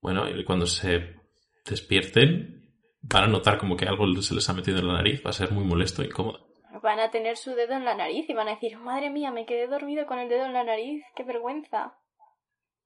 Bueno, 0.00 0.28
y 0.28 0.44
cuando 0.44 0.66
se 0.66 1.20
despierten, 1.64 2.74
van 3.02 3.24
a 3.24 3.28
notar 3.28 3.58
como 3.58 3.76
que 3.76 3.86
algo 3.86 4.06
se 4.22 4.34
les 4.34 4.48
ha 4.50 4.54
metido 4.54 4.78
en 4.78 4.88
la 4.88 4.94
nariz. 4.94 5.22
Va 5.24 5.30
a 5.30 5.34
ser 5.34 5.52
muy 5.52 5.64
molesto 5.64 6.02
e 6.02 6.06
incómodo. 6.06 6.46
Van 6.82 6.98
a 6.98 7.12
tener 7.12 7.36
su 7.36 7.54
dedo 7.54 7.74
en 7.74 7.84
la 7.84 7.94
nariz 7.94 8.28
y 8.28 8.34
van 8.34 8.48
a 8.48 8.54
decir, 8.54 8.76
madre 8.76 9.08
mía, 9.08 9.30
me 9.30 9.46
quedé 9.46 9.68
dormido 9.68 10.04
con 10.06 10.18
el 10.18 10.28
dedo 10.28 10.44
en 10.46 10.52
la 10.52 10.64
nariz, 10.64 11.04
qué 11.14 11.22
vergüenza. 11.22 11.96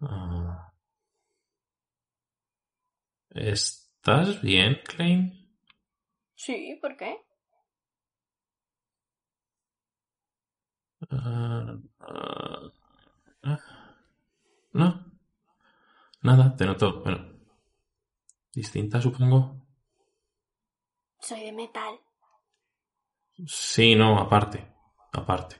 Ah. 0.02 0.72
¿Estás 3.30 4.42
bien, 4.42 4.80
Klein? 4.84 5.39
Sí, 6.44 6.78
¿por 6.80 6.96
qué? 6.96 7.22
Ah, 11.10 11.76
ah, 13.42 13.58
no. 14.72 15.04
Nada, 16.22 16.56
te 16.56 16.64
noto. 16.64 17.02
Bueno. 17.02 17.20
Distinta, 18.54 19.02
supongo. 19.02 19.66
Soy 21.18 21.42
de 21.42 21.52
metal. 21.52 22.00
Sí, 23.46 23.94
no, 23.94 24.18
aparte. 24.18 24.66
Aparte. 25.12 25.56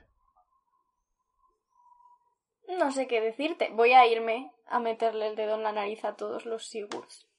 No 2.68 2.90
sé 2.90 3.06
qué 3.06 3.20
decirte. 3.20 3.68
Voy 3.74 3.92
a 3.92 4.06
irme 4.06 4.50
a 4.66 4.80
meterle 4.80 5.26
el 5.28 5.36
dedo 5.36 5.56
en 5.56 5.62
la 5.62 5.72
nariz 5.72 6.06
a 6.06 6.16
todos 6.16 6.46
los 6.46 6.66
Sigurds. 6.66 7.29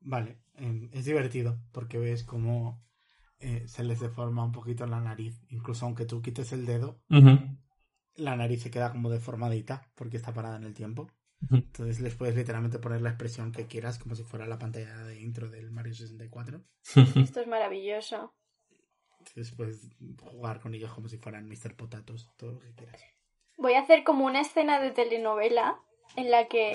Vale, 0.00 0.38
eh, 0.54 0.88
es 0.92 1.04
divertido 1.04 1.58
porque 1.72 1.98
ves 1.98 2.24
cómo 2.24 2.82
eh, 3.38 3.64
se 3.66 3.84
les 3.84 4.00
deforma 4.00 4.44
un 4.44 4.52
poquito 4.52 4.86
la 4.86 5.00
nariz. 5.00 5.40
Incluso 5.48 5.86
aunque 5.86 6.04
tú 6.04 6.22
quites 6.22 6.52
el 6.52 6.66
dedo, 6.66 7.00
la 8.14 8.36
nariz 8.36 8.62
se 8.62 8.70
queda 8.70 8.92
como 8.92 9.10
deformadita 9.10 9.90
porque 9.94 10.16
está 10.16 10.32
parada 10.32 10.56
en 10.56 10.64
el 10.64 10.74
tiempo. 10.74 11.10
Entonces 11.50 12.00
les 12.00 12.14
puedes 12.14 12.36
literalmente 12.36 12.78
poner 12.78 13.00
la 13.00 13.08
expresión 13.10 13.50
que 13.50 13.66
quieras, 13.66 13.98
como 13.98 14.14
si 14.14 14.24
fuera 14.24 14.46
la 14.46 14.58
pantalla 14.58 15.04
de 15.04 15.20
intro 15.20 15.48
del 15.48 15.70
Mario 15.70 15.94
64. 15.94 16.62
Esto 17.16 17.40
es 17.40 17.46
maravilloso. 17.46 18.34
Entonces 19.18 19.54
puedes 19.54 19.88
jugar 20.20 20.60
con 20.60 20.74
ellos 20.74 20.92
como 20.92 21.08
si 21.08 21.16
fueran 21.16 21.48
Mr. 21.48 21.76
Potatos, 21.76 22.28
todo 22.36 22.52
lo 22.52 22.60
que 22.60 22.74
quieras. 22.74 23.02
Voy 23.56 23.74
a 23.74 23.80
hacer 23.80 24.04
como 24.04 24.26
una 24.26 24.40
escena 24.40 24.80
de 24.80 24.90
telenovela 24.90 25.80
en 26.16 26.30
la 26.30 26.46
que 26.48 26.72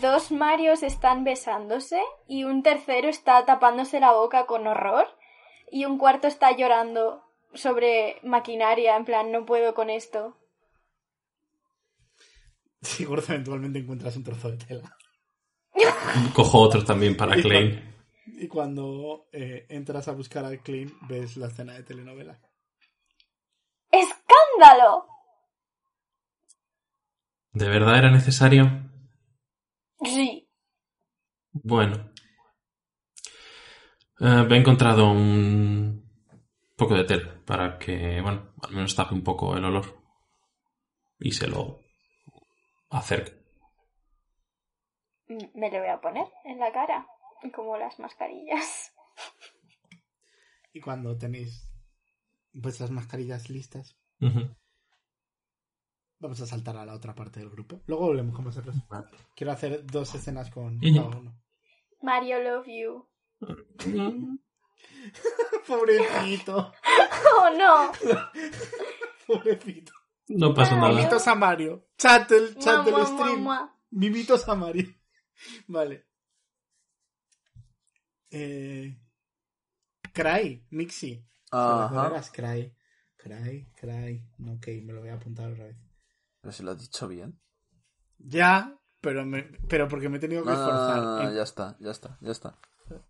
dos 0.00 0.30
Marios 0.30 0.82
están 0.82 1.24
besándose 1.24 2.00
y 2.26 2.44
un 2.44 2.62
tercero 2.62 3.08
está 3.08 3.44
tapándose 3.44 4.00
la 4.00 4.12
boca 4.12 4.46
con 4.46 4.66
horror 4.66 5.06
y 5.70 5.84
un 5.84 5.98
cuarto 5.98 6.26
está 6.26 6.56
llorando 6.56 7.22
sobre 7.54 8.20
maquinaria, 8.22 8.96
en 8.96 9.04
plan, 9.04 9.32
no 9.32 9.44
puedo 9.44 9.74
con 9.74 9.90
esto. 9.90 10.36
Seguro 12.80 13.22
eventualmente 13.26 13.78
encuentras 13.78 14.16
un 14.16 14.24
trozo 14.24 14.50
de 14.50 14.58
tela. 14.58 14.96
Cojo 16.34 16.60
otro 16.60 16.84
también 16.84 17.16
para 17.16 17.36
Klein. 17.36 17.94
Y 18.26 18.48
cuando 18.48 19.28
eh, 19.32 19.66
entras 19.68 20.08
a 20.08 20.12
buscar 20.12 20.44
a 20.44 20.56
Clean, 20.58 20.92
ves 21.08 21.36
la 21.36 21.46
escena 21.46 21.74
de 21.74 21.84
telenovela. 21.84 22.38
¡Escándalo! 23.90 25.15
¿De 27.56 27.70
verdad 27.70 27.96
era 27.96 28.10
necesario? 28.10 28.64
Sí. 30.04 30.46
Bueno. 31.52 32.12
Eh, 34.20 34.46
he 34.50 34.56
encontrado 34.56 35.10
un 35.10 36.04
poco 36.76 36.94
de 36.96 37.04
tela 37.04 37.40
para 37.46 37.78
que, 37.78 38.20
bueno, 38.20 38.52
al 38.62 38.72
menos 38.74 38.94
tape 38.94 39.14
un 39.14 39.24
poco 39.24 39.56
el 39.56 39.64
olor. 39.64 39.86
Y 41.18 41.32
se 41.32 41.48
lo 41.48 41.80
acerco. 42.90 43.32
Mm, 45.28 45.58
Me 45.58 45.70
lo 45.70 45.78
voy 45.78 45.88
a 45.88 46.00
poner 46.02 46.26
en 46.44 46.58
la 46.58 46.70
cara, 46.72 47.06
como 47.54 47.78
las 47.78 47.98
mascarillas. 47.98 48.92
Y 50.74 50.80
cuando 50.82 51.16
tenéis 51.16 51.66
vuestras 52.52 52.90
mascarillas 52.90 53.48
listas. 53.48 53.96
Vamos 56.18 56.40
a 56.40 56.46
saltar 56.46 56.76
a 56.76 56.86
la 56.86 56.94
otra 56.94 57.14
parte 57.14 57.40
del 57.40 57.50
grupo. 57.50 57.82
Luego 57.86 58.06
volvemos 58.06 58.34
con 58.34 58.44
vosotros. 58.44 58.76
Quiero 59.34 59.52
hacer 59.52 59.84
dos 59.86 60.14
escenas 60.14 60.50
con 60.50 60.78
cada 60.78 61.18
uno. 61.18 61.38
Mario, 62.02 62.42
love 62.42 62.66
you. 62.66 63.08
Pobrecito, 65.66 66.72
¡Oh, 67.38 67.50
no! 67.56 67.92
pobrecito. 69.26 69.92
No 70.28 70.54
pasa 70.54 70.76
nada. 70.76 70.92
Mimitos 70.92 71.26
a 71.26 71.34
Mario. 71.34 71.88
Chat 71.96 72.28
del, 72.30 72.56
chat 72.56 72.84
del 72.84 73.06
stream. 73.06 73.42
mua. 73.42 73.72
Mimitos 73.90 74.48
a 74.48 74.54
Mario. 74.54 74.88
Vale. 75.68 76.06
Eh... 78.30 78.96
Cry, 80.12 80.66
Mixi. 80.70 81.24
Ajá. 81.50 82.22
Cry. 82.32 82.74
Cry, 83.16 83.68
Cry. 83.74 84.24
No, 84.38 84.54
ok, 84.54 84.66
me 84.82 84.92
lo 84.92 85.00
voy 85.00 85.10
a 85.10 85.14
apuntar 85.14 85.50
otra 85.52 85.64
vez. 85.64 85.76
Pero 86.46 86.54
si 86.54 86.62
lo 86.62 86.70
has 86.70 86.78
dicho 86.80 87.08
bien. 87.08 87.40
Ya, 88.18 88.72
pero, 89.00 89.26
me, 89.26 89.42
pero 89.68 89.88
porque 89.88 90.08
me 90.08 90.18
he 90.18 90.20
tenido 90.20 90.44
que 90.44 90.50
No, 90.50 90.54
no, 90.54 90.60
no, 90.64 90.70
esforzar. 90.70 90.96
no, 91.02 91.16
no, 91.24 91.28
en- 91.28 91.34
ya 91.34 91.42
está, 91.42 91.76
ya 91.80 91.90
está, 91.90 92.18
ya 92.20 92.30
está. 92.30 92.56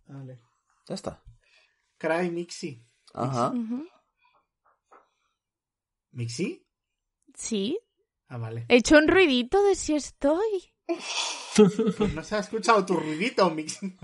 Vale. 0.07 0.41
Ya 0.87 0.95
está. 0.95 1.23
Cry, 1.99 2.31
Mixi. 2.31 2.83
Ajá. 3.13 3.53
¿Mixi? 6.13 6.65
Sí. 7.35 7.79
Ah, 8.27 8.37
vale. 8.37 8.65
He 8.69 8.77
hecho 8.77 8.97
un 8.97 9.07
ruidito 9.07 9.61
de 9.63 9.75
si 9.75 9.93
estoy. 9.93 10.73
Pues 11.55 12.13
no 12.15 12.23
se 12.23 12.37
ha 12.37 12.39
escuchado 12.39 12.83
tu 12.87 12.95
ruidito, 12.95 13.51
Mixi. 13.51 13.95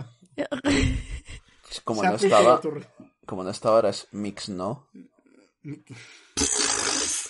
Como 1.83 2.03
no 2.03 2.13
estaba, 2.17 2.61
tu 2.61 2.69
ru- 2.69 2.87
como 3.25 3.43
no 3.43 3.49
estaba 3.49 3.77
ahora 3.77 3.89
es 3.89 4.07
mix, 4.11 4.49
¿no? 4.49 4.89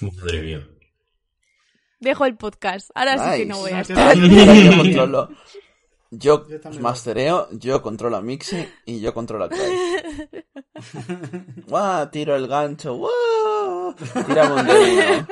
Madre 0.02 0.42
mía. 0.42 0.68
Dejo 2.04 2.26
el 2.26 2.36
podcast. 2.36 2.92
Ahora 2.94 3.32
sí 3.34 3.39
que 3.39 3.46
no 3.48 3.58
voy 3.58 3.72
a 3.72 3.80
estar. 3.82 4.16
yo 4.18 4.78
controlo. 4.78 5.30
Yo 6.16 6.48
Yo 6.48 6.62
también 6.62 6.84
mastereo, 6.84 7.48
yo 7.54 7.82
controlo 7.82 8.18
a 8.18 8.22
Mixi 8.22 8.68
y 8.86 9.00
yo 9.02 9.16
controlo 9.16 9.46
a 9.46 9.50
Cry. 9.50 10.30
¡Guau! 11.68 12.12
Tiro 12.12 12.36
el 12.36 12.48
gancho. 12.48 12.94
¡Guau! 12.96 13.96
Tira 14.28 14.54
un 14.54 14.68
dedo. 14.68 15.28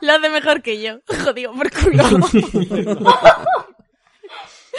Lo 0.00 0.12
hace 0.14 0.30
mejor 0.30 0.62
que 0.62 0.80
yo. 0.80 1.00
Jodido 1.24 1.52
por 1.52 1.70
culo. 1.70 2.02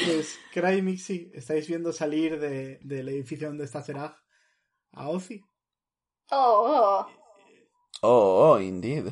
Pues, 0.03 0.39
Cry, 0.53 0.81
Mixi, 0.81 1.31
estáis 1.33 1.67
viendo 1.67 1.93
salir 1.93 2.39
de- 2.39 2.79
del 2.81 3.07
edificio 3.09 3.47
donde 3.47 3.65
está 3.65 3.81
Zerag 3.83 4.15
a 4.93 5.07
Ozzy. 5.09 5.41
Oh, 6.31 6.65
oh. 6.67 7.07
Oh, 8.01 8.51
oh, 8.53 8.59
indeed. 8.59 9.07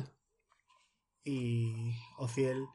Y 1.24 1.94
Ociel 2.18 2.66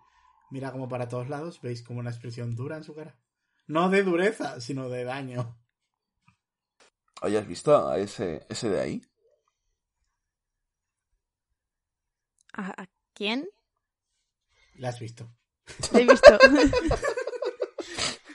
mira 0.49 0.71
como 0.71 0.89
para 0.89 1.07
todos 1.07 1.29
lados. 1.29 1.61
Veis 1.61 1.83
como 1.83 1.99
una 1.99 2.09
expresión 2.09 2.55
dura 2.55 2.77
en 2.77 2.83
su 2.83 2.95
cara. 2.95 3.17
No 3.67 3.89
de 3.89 4.03
dureza, 4.03 4.59
sino 4.61 4.89
de 4.89 5.03
daño. 5.03 5.57
¿has 7.21 7.47
visto 7.47 7.87
a 7.87 7.99
ese, 7.99 8.45
ese 8.49 8.69
de 8.69 8.81
ahí? 8.81 9.01
¿A, 12.53 12.81
a 12.81 12.87
quién? 13.13 13.47
La 14.75 14.89
has 14.89 14.99
visto. 14.99 15.29
Lo 15.91 15.99
he 15.99 16.05
visto. 16.05 16.37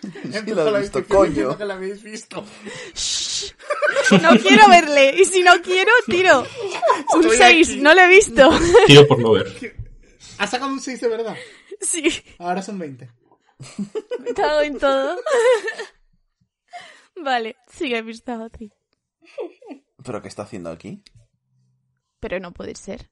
Sí, 0.04 0.50
lo 0.50 0.62
has 0.76 0.80
visto, 0.82 1.06
coño. 1.06 1.28
diciendo 1.30 1.58
que 1.58 1.64
la 1.64 1.74
habéis 1.74 2.02
visto. 2.02 2.44
No 4.22 4.30
quiero 4.38 4.68
verle. 4.68 5.14
Y 5.18 5.24
si 5.24 5.42
no 5.42 5.52
quiero, 5.62 5.90
tiro. 6.06 6.40
Un 7.14 7.22
Estoy 7.24 7.36
6. 7.38 7.70
aquí. 7.70 7.80
No 7.80 7.94
lo 7.94 8.00
he 8.02 8.08
visto. 8.08 8.50
Tiro 8.86 9.06
por 9.06 9.18
no 9.20 9.32
ver. 9.32 9.83
Ha 10.38 10.46
sacado 10.46 10.70
un 10.72 10.80
6 10.80 11.00
de 11.00 11.08
verdad. 11.08 11.36
Sí. 11.80 12.04
Ahora 12.38 12.62
son 12.62 12.78
20. 12.78 13.10
Me 14.20 14.32
cago 14.34 14.60
en 14.62 14.78
todo. 14.78 15.16
Vale. 17.16 17.56
A 17.56 18.02
Ozzy. 18.44 18.72
¿Pero 20.04 20.22
qué 20.22 20.28
está 20.28 20.42
haciendo 20.42 20.70
aquí? 20.70 21.02
Pero 22.20 22.38
no 22.40 22.52
puede 22.52 22.74
ser. 22.74 23.10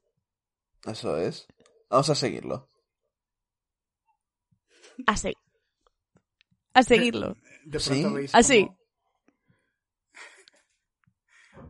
Eso 0.87 1.17
es. 1.19 1.47
Vamos 1.91 2.09
a 2.11 2.15
seguirlo. 2.15 2.71
A, 5.07 5.17
se- 5.17 5.35
a 6.75 6.83
seguirlo. 6.83 7.35
De 7.65 7.79
pronto 7.81 8.09
¿Sí? 8.09 8.15
veis 8.15 8.35
sí. 8.43 8.67
como- 8.67 8.79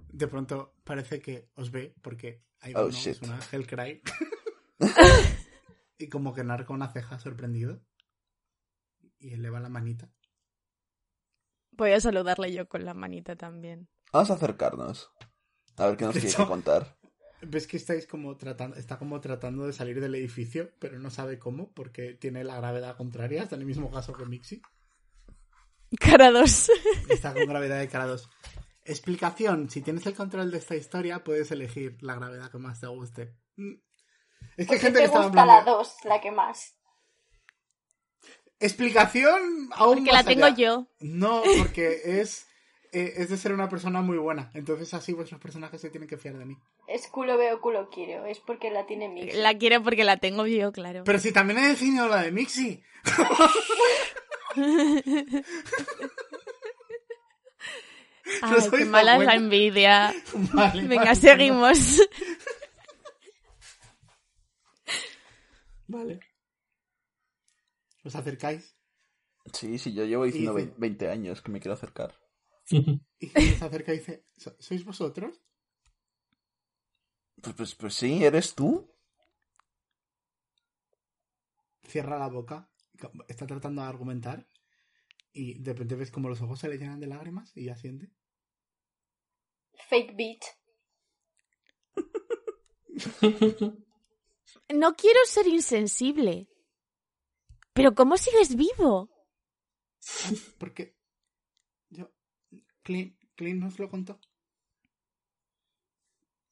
De 0.09 0.29
pronto 0.29 0.75
parece 0.85 1.21
que 1.21 1.49
os 1.55 1.71
ve 1.71 1.95
porque 2.03 2.45
hay 2.61 2.75
Oh, 2.77 2.83
uno, 2.83 2.91
shit. 2.91 3.15
es 3.15 3.23
una 3.23 3.39
Hellcry. 3.51 4.03
Y 6.03 6.09
como 6.09 6.35
que 6.35 6.45
narca 6.45 6.73
una 6.73 6.93
ceja 6.93 7.19
sorprendido. 7.19 7.81
Y 9.19 9.35
eleva 9.35 9.61
la 9.61 9.69
manita. 9.69 10.11
Voy 11.71 11.93
a 11.93 12.01
saludarle 12.01 12.53
yo 12.53 12.69
con 12.69 12.85
la 12.85 12.93
manita 12.93 13.37
también. 13.37 13.89
Vamos 14.13 14.31
a 14.31 14.35
acercarnos. 14.35 15.11
A 15.77 15.87
ver 15.87 15.97
qué 15.97 16.05
nos 16.05 16.17
que 16.17 16.47
contar. 16.47 16.99
ves 17.41 17.67
que 17.67 17.77
estáis 17.77 18.07
como 18.07 18.37
tratando, 18.37 18.77
está 18.77 18.99
como 18.99 19.21
tratando 19.21 19.67
de 19.67 19.73
salir 19.73 20.01
del 20.01 20.15
edificio, 20.15 20.71
pero 20.79 20.99
no 20.99 21.11
sabe 21.11 21.39
cómo, 21.39 21.73
porque 21.73 22.15
tiene 22.15 22.45
la 22.45 22.57
gravedad 22.57 22.97
contraria, 22.97 23.45
está 23.45 23.55
en 23.55 23.63
el 23.63 23.67
mismo 23.67 23.91
caso 23.91 24.13
que 24.13 24.27
Mixi. 24.27 24.61
Cara 25.99 26.31
2. 26.31 26.71
Está 27.11 27.35
con 27.35 27.45
gravedad 27.45 27.79
de 27.79 27.87
cara 27.87 28.07
2. 28.07 28.29
Explicación, 28.85 29.69
si 29.69 29.83
tienes 29.83 30.07
el 30.07 30.15
control 30.15 30.51
de 30.51 30.57
esta 30.57 30.75
historia, 30.75 31.23
puedes 31.23 31.51
elegir 31.51 32.03
la 32.03 32.15
gravedad 32.15 32.51
que 32.51 32.57
más 32.57 32.81
te 32.81 32.87
guste. 32.87 33.37
Es 34.57 34.67
que 34.67 34.75
hay 34.75 34.79
¿Por 34.79 34.79
qué 34.79 34.81
gente 34.81 35.01
te 35.01 35.11
que 35.11 35.19
gusta 35.19 35.47
la 35.47 35.63
2, 35.63 35.97
la 36.05 36.21
que 36.21 36.31
más? 36.31 36.75
Explicación 38.61 39.71
aún 39.73 39.97
Porque 39.97 40.13
más 40.13 40.25
la 40.25 40.25
tengo 40.25 40.45
allá. 40.47 40.57
yo. 40.57 40.87
No, 41.01 41.43
porque 41.59 42.01
es, 42.05 42.47
eh, 42.93 43.15
es 43.17 43.29
de 43.31 43.37
ser 43.37 43.53
una 43.53 43.69
persona 43.69 44.03
muy 44.03 44.19
buena. 44.19 44.51
Entonces 44.55 44.93
así 44.95 45.13
vuestros 45.13 45.41
personajes 45.41 45.81
se 45.81 45.91
tienen 45.91 46.09
que 46.09 46.17
fiar 46.17 46.39
de 46.39 46.45
mí. 46.45 46.57
Es 46.87 47.09
culo 47.09 47.37
veo, 47.37 47.61
culo 47.61 47.89
quiero. 47.91 48.25
Es 48.27 48.39
porque 48.41 48.71
la 48.71 48.87
tiene 48.87 49.09
Mix. 49.09 49.35
La 49.35 49.59
quiero 49.59 49.83
porque 49.83 50.05
la 50.05 50.19
tengo 50.19 50.47
yo, 50.47 50.71
claro. 50.73 51.03
Pero 51.05 51.19
si 51.19 51.33
también 51.33 51.59
he 51.59 51.69
definido 51.69 52.09
la 52.09 52.23
de 52.23 52.31
Mixi. 52.31 52.83
Ay, 58.41 58.57
qué 58.71 58.79
la 58.79 58.85
mala 58.87 59.17
es 59.17 59.25
la 59.25 59.35
envidia. 59.35 60.15
Vale, 60.53 60.83
Venga, 60.83 61.05
vale, 61.05 61.17
seguimos. 61.17 62.01
Vale. 65.93 66.21
¿Os 68.05 68.15
acercáis? 68.17 68.77
Sí, 69.53 69.79
sí, 69.79 69.93
yo 69.93 70.05
llevo 70.05 70.25
diciendo 70.25 70.59
Y 70.59 70.63
dice- 70.67 70.75
20 70.79 71.09
años 71.11 71.43
que 71.43 71.51
me 71.53 71.61
quiero 71.61 71.75
acercar. 71.75 72.19
Y 73.21 73.29
se 73.29 73.65
acerca 73.65 73.93
y 73.95 73.99
dice, 73.99 74.25
"¿So- 74.37 74.57
¿sois 74.59 74.85
vosotros? 74.85 75.41
Pues, 77.43 77.55
pues, 77.57 77.75
pues 77.75 77.95
sí, 77.95 78.25
¿eres 78.25 78.55
tú? 78.55 78.89
Cierra 81.85 82.19
la 82.19 82.29
boca. 82.29 82.71
Está 83.29 83.47
tratando 83.47 83.83
de 83.83 83.89
argumentar. 83.89 84.49
Y 85.33 85.59
de 85.63 85.73
repente 85.73 85.95
ves 85.97 86.11
como 86.11 86.29
los 86.29 86.41
ojos 86.43 86.59
se 86.61 86.69
le 86.69 86.79
llenan 86.79 87.01
de 87.01 87.07
lágrimas 87.09 87.57
y 87.57 87.69
asiente. 87.69 88.13
Fake 89.89 90.15
beat. 90.17 90.43
No 94.75 94.95
quiero 94.95 95.21
ser 95.27 95.47
insensible. 95.47 96.49
Pero 97.73 97.95
¿cómo 97.95 98.17
sigues 98.17 98.57
vivo? 98.57 99.11
Porque 100.59 100.97
yo... 101.91 102.11
Clint, 102.83 103.17
Clint 103.37 103.61
nos 103.61 103.79
lo 103.79 103.89
contó. 103.89 104.19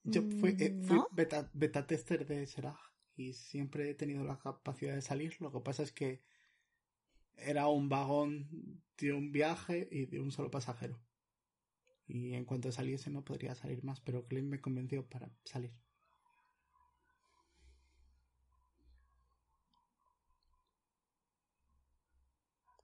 Yo 0.05 0.23
fui, 0.41 0.57
eh, 0.59 0.71
Mm, 0.71 0.85
fui 0.85 0.97
¿no? 0.97 1.09
beta, 1.11 1.51
beta 1.53 1.87
tester 1.87 2.27
de 2.27 2.47
Serag 2.47 2.79
y 3.17 3.35
siempre 3.35 3.91
he 3.91 3.95
tenido 3.95 4.25
la 4.25 4.39
capacidad 4.39 4.95
de 4.95 5.03
salir. 5.03 5.37
Lo 5.41 5.53
que 5.53 5.61
pasa 5.61 5.83
es 5.83 5.93
que 5.93 6.23
era 7.37 7.69
un 7.69 7.89
vagón 7.89 8.83
de 8.99 9.13
un 9.13 9.31
viaje 9.33 9.89
y 9.91 10.07
de 10.07 10.21
un 10.21 10.31
solo 10.33 10.51
pasajero. 10.51 10.99
Y 12.07 12.35
en 12.35 12.45
cuanto 12.45 12.73
saliese 12.73 13.11
no 13.11 13.25
podría 13.25 13.55
salir 13.55 13.85
más, 13.85 14.01
pero 14.01 14.27
Clint 14.27 14.49
me 14.49 14.61
convenció 14.61 15.07
para 15.07 15.31
salir. 15.45 15.73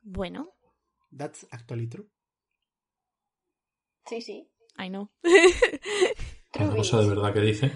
Bueno, 0.08 0.56
That's 1.10 1.46
actually 1.50 1.88
true. 1.88 2.06
Sí, 4.06 4.20
sí. 4.20 4.48
I 4.78 4.88
know. 4.88 5.10
Una 6.54 6.76
cosa 6.76 7.00
de 7.00 7.08
verdad 7.08 7.32
que 7.32 7.40
dice. 7.40 7.72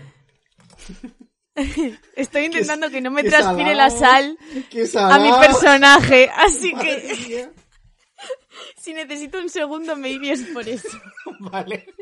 Estoy 2.15 2.45
intentando 2.45 2.89
que 2.89 3.01
no 3.01 3.11
me 3.11 3.25
transpire 3.25 3.75
la 3.75 3.91
sal 3.91 4.39
¡Qué 4.71 4.89
a 4.97 5.19
mi 5.19 5.31
personaje. 5.45 6.31
Así 6.33 6.73
Madre 6.73 7.03
que 7.03 7.29
mía. 7.29 7.53
si 8.77 8.95
necesito 8.95 9.39
un 9.39 9.49
segundo, 9.49 9.97
maybe 9.97 10.31
es 10.31 10.43
por 10.53 10.69
eso. 10.69 11.01
Vale. 11.41 11.93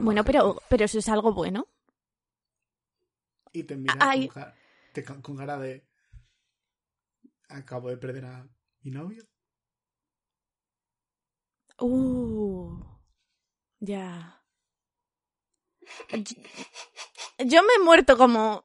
Bueno, 0.00 0.24
pero, 0.24 0.60
pero 0.70 0.86
eso 0.86 0.98
es 0.98 1.08
algo 1.08 1.34
bueno. 1.34 1.68
Y 3.52 3.64
te 3.64 3.76
mira 3.76 3.94
Ay. 4.00 4.28
con, 4.28 4.42
te 4.94 5.04
con 5.04 5.36
cara 5.36 5.58
de... 5.58 5.86
Acabo 7.48 7.90
de 7.90 7.98
perder 7.98 8.24
a 8.24 8.48
mi 8.80 8.90
novio. 8.90 9.22
Uh, 11.78 12.82
ya. 13.80 14.42
Yo 17.38 17.62
me 17.62 17.74
he 17.76 17.84
muerto 17.84 18.16
como 18.16 18.64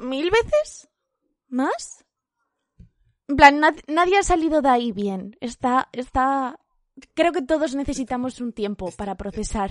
mil 0.00 0.30
veces 0.30 0.88
más. 1.48 2.04
En 3.28 3.36
plan, 3.36 3.60
nad- 3.60 3.84
nadie 3.88 4.18
ha 4.18 4.22
salido 4.22 4.62
de 4.62 4.68
ahí 4.70 4.92
bien. 4.92 5.36
Está, 5.40 5.88
está. 5.92 6.58
Creo 7.14 7.32
que 7.32 7.42
todos 7.42 7.74
necesitamos 7.74 8.40
un 8.40 8.52
tiempo 8.52 8.90
para 8.92 9.16
procesar. 9.16 9.70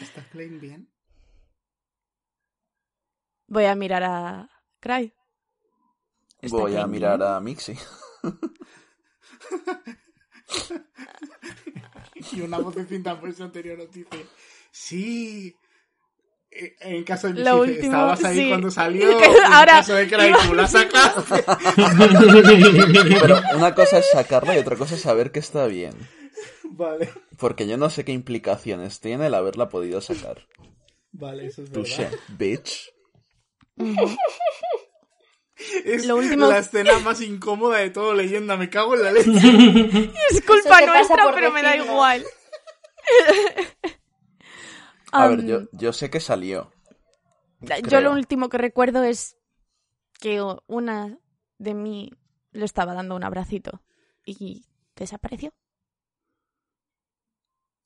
¿Está 0.00 0.28
Klein 0.30 0.60
bien? 0.60 0.92
Voy 3.50 3.64
a 3.66 3.74
mirar 3.74 4.02
a 4.04 4.48
Cry. 4.80 5.12
¿Está 6.40 6.56
Voy 6.56 6.76
a 6.76 6.86
mirar 6.86 7.22
a 7.22 7.38
Mixi. 7.40 7.74
Y 12.32 12.40
una 12.42 12.58
vocecita 12.58 13.18
por 13.18 13.32
su 13.34 13.42
anterior 13.42 13.78
nos 13.78 13.90
dice... 13.90 14.26
Sí... 14.70 15.54
Eh, 16.50 16.76
En 16.80 17.04
caso 17.04 17.28
de 17.28 17.34
Missy, 17.34 17.70
último, 17.70 17.84
estabas 17.84 18.24
ahí 18.24 18.36
sí. 18.36 18.48
cuando 18.48 18.70
salió. 18.80 19.18
Que 19.18 19.24
En 19.24 19.44
ahora 19.52 19.72
caso 19.72 19.94
de 19.94 20.04
iba- 20.04 20.46
tú 20.46 20.54
la 20.54 20.66
sacaste. 20.66 21.44
Pero 23.20 23.40
una 23.56 23.74
cosa 23.74 23.98
es 23.98 24.10
sacarla 24.10 24.56
y 24.56 24.58
otra 24.60 24.76
cosa 24.76 24.94
es 24.96 25.00
saber 25.00 25.32
que 25.32 25.38
está 25.38 25.66
bien. 25.66 25.94
Vale. 26.64 27.10
Porque 27.38 27.66
yo 27.66 27.76
no 27.76 27.88
sé 27.90 28.04
qué 28.04 28.12
implicaciones 28.12 29.00
tiene 29.00 29.26
el 29.28 29.34
haberla 29.34 29.68
podido 29.68 30.00
sacar. 30.00 30.46
Vale, 31.12 31.46
eso 31.46 31.62
es 31.62 31.72
Touché, 31.72 32.08
Es 35.84 36.06
Lo 36.06 36.16
último- 36.16 36.46
la 36.48 36.58
escena 36.58 36.98
más 37.00 37.20
incómoda 37.20 37.78
de 37.78 37.90
todo 37.90 38.14
leyenda. 38.14 38.56
Me 38.56 38.70
cago 38.70 38.94
en 38.94 39.02
la 39.02 39.12
leche. 39.12 39.30
Es 40.30 40.42
culpa 40.42 40.80
nuestra, 40.86 41.30
pero 41.34 41.52
me 41.52 41.62
da 41.62 41.76
igual. 41.76 42.24
A 45.12 45.26
ver, 45.28 45.44
yo, 45.44 45.62
yo 45.72 45.92
sé 45.92 46.08
que 46.08 46.20
salió. 46.20 46.72
Yo 47.60 47.74
creo. 47.82 48.00
lo 48.00 48.12
último 48.12 48.48
que 48.48 48.58
recuerdo 48.58 49.02
es 49.02 49.36
que 50.20 50.40
una 50.66 51.18
de 51.58 51.74
mí 51.74 52.10
le 52.52 52.64
estaba 52.64 52.94
dando 52.94 53.16
un 53.16 53.24
abracito 53.24 53.82
y 54.24 54.64
desapareció. 54.96 55.52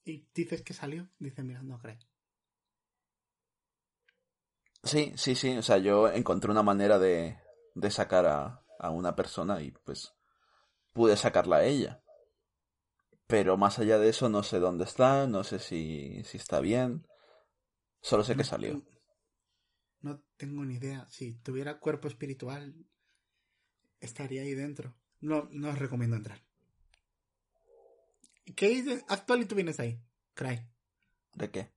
Y 0.05 0.27
dices 0.35 0.63
que 0.63 0.75
salió. 0.75 1.09
Dice 1.19 1.43
mirando 1.43 1.75
a 1.75 1.81
Craig. 1.81 1.99
Sí, 4.85 5.13
sí, 5.17 5.35
sí. 5.35 5.57
O 5.57 5.63
sea, 5.63 5.79
yo 5.79 6.09
encontré 6.11 6.51
una 6.51 6.63
manera 6.63 6.99
de, 6.99 7.39
de 7.75 7.91
sacar 7.91 8.27
a, 8.27 8.65
a 8.79 8.91
una 8.91 9.17
persona 9.17 9.63
y 9.63 9.71
pues 9.71 10.15
pude 10.93 11.17
sacarla 11.17 11.57
a 11.57 11.65
ella. 11.65 12.03
Pero 13.27 13.57
más 13.57 13.79
allá 13.79 13.99
de 13.99 14.11
eso 14.11 14.29
no 14.29 14.43
sé 14.43 14.59
dónde 14.59 14.85
está, 14.85 15.27
no 15.27 15.45
sé 15.45 15.59
si, 15.59 16.23
si 16.25 16.37
está 16.37 16.61
bien. 16.61 17.07
Solo 18.03 18.23
sé 18.23 18.37
que 18.37 18.45
salió. 18.45 18.83
No 20.01 20.23
tengo 20.37 20.65
ni 20.65 20.75
idea. 20.75 21.07
Si 21.11 21.33
tuviera 21.33 21.79
cuerpo 21.79 22.09
espiritual, 22.09 22.75
estaría 24.01 24.43
ahí 24.43 24.55
dentro. 24.55 24.95
No, 25.21 25.49
no 25.51 25.71
os 25.71 25.79
recomiendo 25.79 26.17
entrar. 26.17 26.45
¿Qué? 28.55 29.03
Actual 29.09 29.49
tú 29.49 29.55
vienes 29.55 29.81
ahí, 29.81 29.99
Cry. 30.35 30.69
¿De 31.33 31.51
qué? 31.51 31.73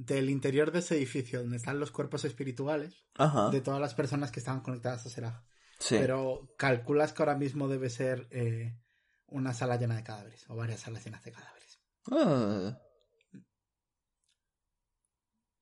Del 0.00 0.30
interior 0.30 0.70
de 0.70 0.78
ese 0.78 0.96
edificio 0.96 1.40
donde 1.40 1.56
están 1.56 1.80
los 1.80 1.90
cuerpos 1.90 2.24
espirituales 2.24 3.04
Ajá. 3.14 3.50
de 3.50 3.60
todas 3.60 3.80
las 3.80 3.94
personas 3.94 4.30
que 4.30 4.38
estaban 4.38 4.60
conectadas 4.60 5.04
a 5.04 5.10
Seraj. 5.10 5.42
Sí. 5.80 5.96
Pero 5.98 6.54
calculas 6.56 7.12
que 7.12 7.22
ahora 7.22 7.34
mismo 7.34 7.66
debe 7.66 7.90
ser 7.90 8.28
eh, 8.30 8.78
una 9.26 9.54
sala 9.54 9.76
llena 9.76 9.96
de 9.96 10.04
cadáveres 10.04 10.48
o 10.48 10.54
varias 10.54 10.80
salas 10.80 11.04
llenas 11.04 11.24
de 11.24 11.32
cadáveres. 11.32 11.80
Ah, 12.12 12.78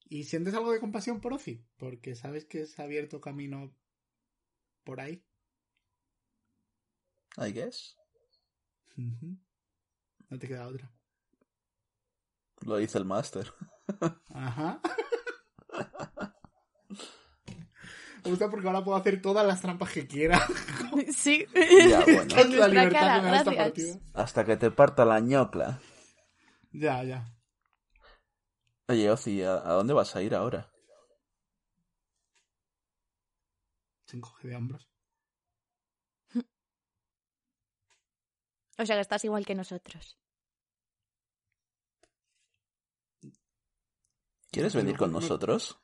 ¿Y 0.09 0.25
sientes 0.25 0.53
algo 0.55 0.71
de 0.71 0.81
compasión 0.81 1.21
por 1.21 1.33
Ozzy? 1.33 1.65
Porque 1.79 2.15
sabes 2.15 2.45
que 2.45 2.67
se 2.67 2.83
ha 2.83 2.85
abierto 2.85 3.21
camino 3.21 3.75
por 4.85 5.01
ahí. 5.01 5.25
I 7.39 7.53
guess. 7.53 7.97
No 8.97 10.39
te 10.39 10.47
queda 10.47 10.69
otra. 10.69 10.93
Lo 12.61 12.77
dice 12.77 12.99
el 12.99 13.05
máster. 13.05 13.53
Ajá. 14.35 14.81
Me 18.25 18.31
gusta 18.31 18.51
porque 18.51 18.67
ahora 18.67 18.83
puedo 18.85 18.97
hacer 18.99 19.23
todas 19.23 19.47
las 19.47 19.61
trampas 19.61 19.93
que 19.93 20.07
quiera. 20.07 20.41
Sí. 21.15 21.45
Ya, 21.55 22.01
bueno. 22.05 22.23
Esta 22.23 22.41
es 22.41 22.49
la 22.49 22.69
nuestra 22.69 22.69
libertad 22.69 23.01
cara, 23.01 23.17
que 23.17 23.23
me 23.23 23.31
da 23.31 23.37
esta 23.39 23.51
gracias. 23.53 23.57
partida. 23.57 23.99
Hasta 24.15 24.45
que 24.47 24.57
te 24.57 24.71
parta 24.71 25.05
la 25.05 25.21
ñocla. 25.21 25.79
Ya, 26.73 27.03
ya. 27.05 27.37
Oye, 28.89 29.11
Ozzy, 29.11 29.43
¿a, 29.43 29.57
a 29.57 29.73
dónde 29.75 29.93
vas 29.93 30.17
a 30.17 30.23
ir 30.23 30.35
ahora? 30.35 30.71
Se 34.07 34.17
encoge 34.17 34.49
de 34.49 34.57
hombros. 34.57 34.89
O 38.79 38.85
sea 38.87 38.97
que 38.97 39.01
estás 39.03 39.25
igual 39.25 39.45
que 39.47 39.55
nosotros. 39.55 40.19
¿Quieres 44.57 44.75
venir 44.75 44.97
con 44.97 45.13
nosotros? 45.13 45.79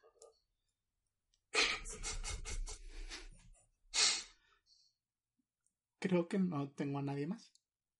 Creo 5.99 6.29
que 6.29 6.39
no 6.39 6.71
tengo 6.71 6.99
a 6.99 7.03
nadie 7.03 7.27
más. 7.27 7.53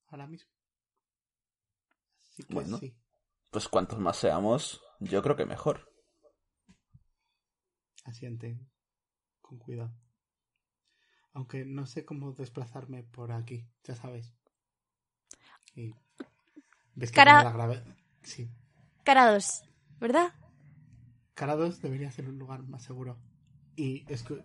Ahora 0.09 0.27
mismo. 0.27 0.51
Así 2.31 2.43
que 2.45 2.55
Bueno. 2.55 2.79
sí. 2.79 2.97
Pues 3.51 3.69
cuantos 3.69 3.99
más 3.99 4.17
seamos, 4.17 4.81
yo 4.99 5.23
creo 5.23 5.37
que 5.37 5.45
mejor. 5.47 5.93
Asiente. 8.05 8.59
Con 9.41 9.59
cuidado. 9.59 9.95
Aunque 11.35 11.65
no 11.65 11.87
sé 11.87 12.05
cómo 12.05 12.33
desplazarme 12.33 13.03
por 13.05 13.33
aquí, 13.33 13.69
ya 13.85 13.95
sabes. 13.95 14.35
Y... 15.75 15.93
¿Ves 16.95 17.11
que 17.11 17.17
Cara- 17.17 17.45
la 17.45 17.53
grave- 17.53 17.85
Sí. 18.23 18.51
Cara 19.05 19.33
2, 19.33 19.63
¿verdad? 19.99 20.33
Cara 21.35 21.57
2 21.57 21.81
debería 21.81 22.11
ser 22.11 22.29
un 22.29 22.39
lugar 22.39 22.63
más 22.65 22.83
seguro. 22.85 23.19
Y 23.77 24.05
escu- 24.07 24.45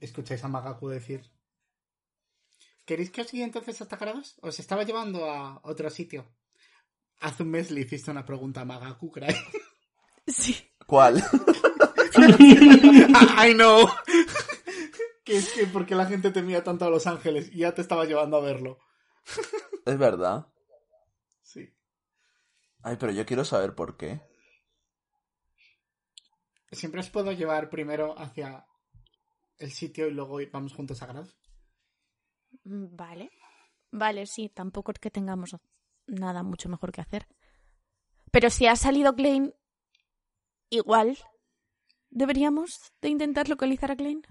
escucháis 0.00 0.42
a 0.44 0.48
Magaku 0.48 0.88
decir... 0.88 1.30
¿Queréis 2.86 3.10
que 3.10 3.20
os 3.20 3.30
guíe 3.30 3.44
entonces 3.44 3.80
hasta 3.80 3.96
Cara 3.98 4.14
2? 4.14 4.38
Os 4.42 4.58
estaba 4.58 4.82
llevando 4.84 5.30
a 5.30 5.60
otro 5.62 5.90
sitio. 5.90 6.26
Hace 7.20 7.42
un 7.42 7.50
mes 7.50 7.70
le 7.70 7.82
hiciste 7.82 8.10
una 8.10 8.24
pregunta 8.24 8.62
a 8.62 8.64
Magaku, 8.64 9.10
Cray. 9.10 9.34
Sí. 10.26 10.56
¿Cuál? 10.86 11.16
I 12.18 13.52
know. 13.54 13.88
que 15.24 15.36
es 15.36 15.52
que 15.52 15.66
porque 15.66 15.94
la 15.94 16.06
gente 16.06 16.30
temía 16.30 16.62
tanto 16.62 16.84
a 16.84 16.90
Los 16.90 17.06
Ángeles 17.08 17.50
y 17.52 17.58
ya 17.58 17.74
te 17.74 17.80
estaba 17.82 18.04
llevando 18.04 18.36
a 18.36 18.40
verlo. 18.40 18.78
es 19.86 19.98
verdad. 19.98 20.46
Sí. 21.42 21.74
Ay, 22.82 22.96
pero 23.00 23.10
yo 23.12 23.26
quiero 23.26 23.44
saber 23.44 23.74
por 23.74 23.96
qué. 23.96 24.20
Siempre 26.72 27.00
os 27.00 27.10
puedo 27.10 27.32
llevar 27.32 27.68
primero 27.70 28.16
hacia 28.18 28.64
el 29.58 29.72
sitio 29.72 30.06
y 30.06 30.12
luego 30.12 30.40
ir- 30.40 30.50
vamos 30.52 30.72
juntos 30.72 31.02
a 31.02 31.06
Grados. 31.06 31.36
Mm, 32.64 32.94
Vale. 32.96 33.30
Vale, 33.92 34.26
sí, 34.26 34.48
tampoco 34.48 34.92
es 34.92 34.98
que 35.00 35.10
tengamos 35.10 35.56
nada 36.06 36.42
mucho 36.44 36.68
mejor 36.68 36.92
que 36.92 37.00
hacer. 37.00 37.26
Pero 38.30 38.48
si 38.50 38.66
ha 38.68 38.76
salido 38.76 39.14
Klein, 39.16 39.52
igual 40.70 41.18
deberíamos 42.08 42.92
de 43.00 43.08
intentar 43.08 43.48
localizar 43.48 43.90
a 43.90 43.96
Klein. 43.96 44.22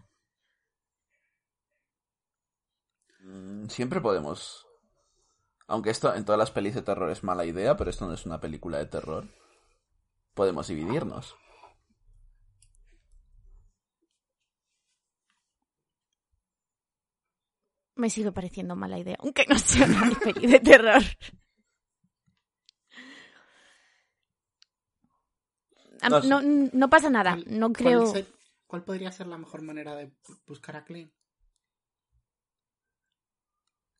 Mm, 3.20 3.68
Siempre 3.68 4.00
podemos. 4.02 4.66
Aunque 5.68 5.90
esto 5.92 6.14
en 6.16 6.26
todas 6.26 6.40
las 6.40 6.52
pelis 6.52 6.74
de 6.74 6.82
terror 6.82 7.10
es 7.12 7.24
mala 7.24 7.46
idea, 7.46 7.76
pero 7.78 7.90
esto 7.90 8.08
no 8.08 8.14
es 8.14 8.26
una 8.26 8.40
película 8.40 8.78
de 8.80 8.86
terror. 8.88 9.28
Podemos 10.34 10.68
dividirnos. 10.68 11.36
Me 18.00 18.10
sigue 18.10 18.32
pareciendo 18.32 18.76
mala 18.76 18.98
idea, 18.98 19.18
aunque 19.20 19.46
no 19.50 19.58
sea 19.60 19.86
una 19.86 20.18
peli 20.24 20.48
de 20.48 20.60
terror. 20.60 21.02
No. 26.10 26.22
No, 26.22 26.42
no 26.42 26.90
pasa 26.90 27.10
nada, 27.10 27.32
¿Cuál- 27.36 27.60
no 27.60 27.68
cuál 27.68 27.74
creo... 27.74 28.06
ser- 28.08 28.34
¿Cuál 28.68 28.84
podría 28.86 29.12
ser 29.12 29.26
la 29.28 29.38
mejor 29.38 29.64
manera 29.64 29.96
de 29.96 30.12
bu- 30.24 30.40
buscar 30.46 30.76
a 30.78 30.86
Klein? 30.86 31.12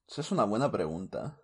Esa 0.08 0.22
es 0.22 0.32
una 0.32 0.44
buena 0.46 0.72
pregunta. 0.72 1.42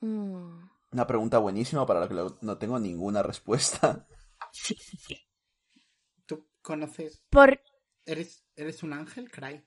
Mm, 0.00 0.68
Una 0.90 1.06
pregunta 1.06 1.38
buenísima 1.38 1.86
para 1.86 2.00
la 2.00 2.08
que 2.08 2.36
no 2.42 2.58
tengo 2.58 2.78
ninguna 2.80 3.22
respuesta. 3.22 4.06
¿Tú 6.26 6.50
conoces? 6.60 7.24
Por... 7.30 7.62
¿Eres, 8.04 8.44
eres 8.56 8.82
un 8.82 8.92
ángel, 8.92 9.30
Cry? 9.30 9.64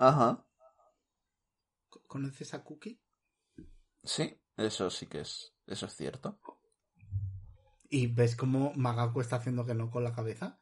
Ajá. 0.00 0.46
Co- 1.90 2.02
¿Conoces 2.06 2.54
a 2.54 2.64
Cookie? 2.64 2.98
Sí, 4.02 4.40
eso 4.56 4.88
sí 4.90 5.06
que 5.06 5.20
es. 5.20 5.54
Eso 5.66 5.84
es 5.86 5.94
cierto. 5.94 6.40
Y 7.90 8.06
ves 8.06 8.34
cómo 8.34 8.72
Magaku 8.76 9.20
está 9.20 9.36
haciendo 9.36 9.66
que 9.66 9.74
no 9.74 9.90
con 9.90 10.02
la 10.02 10.14
cabeza. 10.14 10.58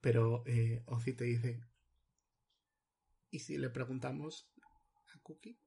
Pero 0.00 0.42
eh, 0.46 0.82
Ozzy 0.86 1.12
te 1.14 1.24
dice... 1.24 1.60
¿Y 3.30 3.40
si 3.40 3.58
le 3.58 3.68
preguntamos 3.68 4.50
a 5.14 5.18
Cookie? 5.20 5.60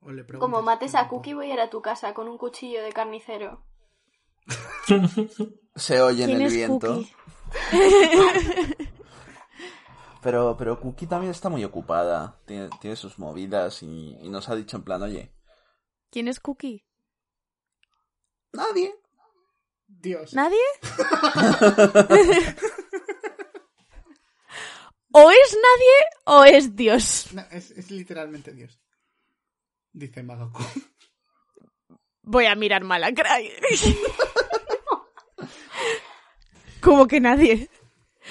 ¿O 0.00 0.12
le 0.12 0.24
Como 0.24 0.60
mates 0.62 0.94
a 0.94 1.08
Cookie, 1.08 1.32
voy 1.32 1.50
a 1.50 1.54
ir 1.54 1.60
a 1.60 1.70
tu 1.70 1.80
casa 1.80 2.12
con 2.12 2.28
un 2.28 2.36
cuchillo 2.36 2.82
de 2.82 2.92
carnicero. 2.92 3.64
Se 5.74 6.00
oye 6.02 6.24
en 6.24 6.30
¿Quién 6.30 6.42
el 6.42 6.52
viento. 6.52 7.02
Pero, 10.22 10.56
pero 10.56 10.80
Cookie 10.80 11.06
también 11.06 11.30
está 11.30 11.48
muy 11.48 11.64
ocupada. 11.64 12.40
Tiene, 12.44 12.68
tiene 12.80 12.96
sus 12.96 13.18
movidas 13.18 13.82
y, 13.82 14.16
y 14.20 14.28
nos 14.28 14.48
ha 14.48 14.56
dicho 14.56 14.76
en 14.76 14.84
plan, 14.84 15.02
oye, 15.02 15.32
¿Quién 16.10 16.28
es 16.28 16.40
Cookie? 16.40 16.84
nadie. 18.52 18.94
Dios. 19.86 20.34
¿Nadie? 20.34 20.58
o 25.12 25.30
es 25.30 25.56
nadie 25.56 25.94
o 26.24 26.44
es 26.44 26.76
Dios. 26.76 27.28
No, 27.32 27.42
es, 27.50 27.70
es 27.70 27.90
literalmente 27.90 28.52
Dios. 28.52 28.78
Dice 29.92 30.22
Magaku. 30.22 30.62
Voy 32.22 32.46
a 32.46 32.54
mirar 32.54 32.84
mal 32.84 33.02
a 33.04 33.12
Cry. 33.12 33.50
Como 36.82 37.06
que 37.06 37.20
nadie. 37.20 37.70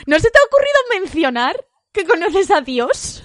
¿No 0.05 0.19
se 0.19 0.29
te 0.29 0.38
ha 0.38 0.45
ocurrido 0.45 1.01
mencionar 1.01 1.65
que 1.98 2.06
conoces 2.06 2.52
a 2.52 2.62
Dios? 2.62 3.24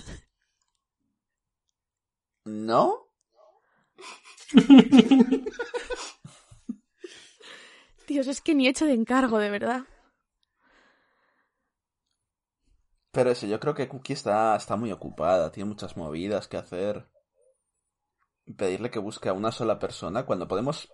¿No? 2.45 3.07
Dios, 8.07 8.27
es 8.27 8.41
que 8.41 8.55
ni 8.55 8.67
hecho 8.67 8.87
de 8.87 8.95
encargo, 8.95 9.39
de 9.39 9.51
verdad. 9.51 9.83
Pero 13.11 13.31
eso, 13.31 13.47
yo 13.47 13.61
creo 13.61 13.75
que 13.75 13.89
Cookie 13.89 14.15
está, 14.15 14.57
está 14.57 14.77
muy 14.77 14.91
ocupada, 14.91 15.53
tiene 15.53 15.69
muchas 15.69 15.99
movidas 15.99 16.49
que 16.49 16.57
hacer. 16.57 17.07
Pedirle 18.57 18.91
que 18.91 18.99
busque 18.99 19.29
a 19.29 19.35
una 19.35 19.53
sola 19.53 19.79
persona 19.79 20.25
cuando 20.25 20.49
podemos 20.49 20.91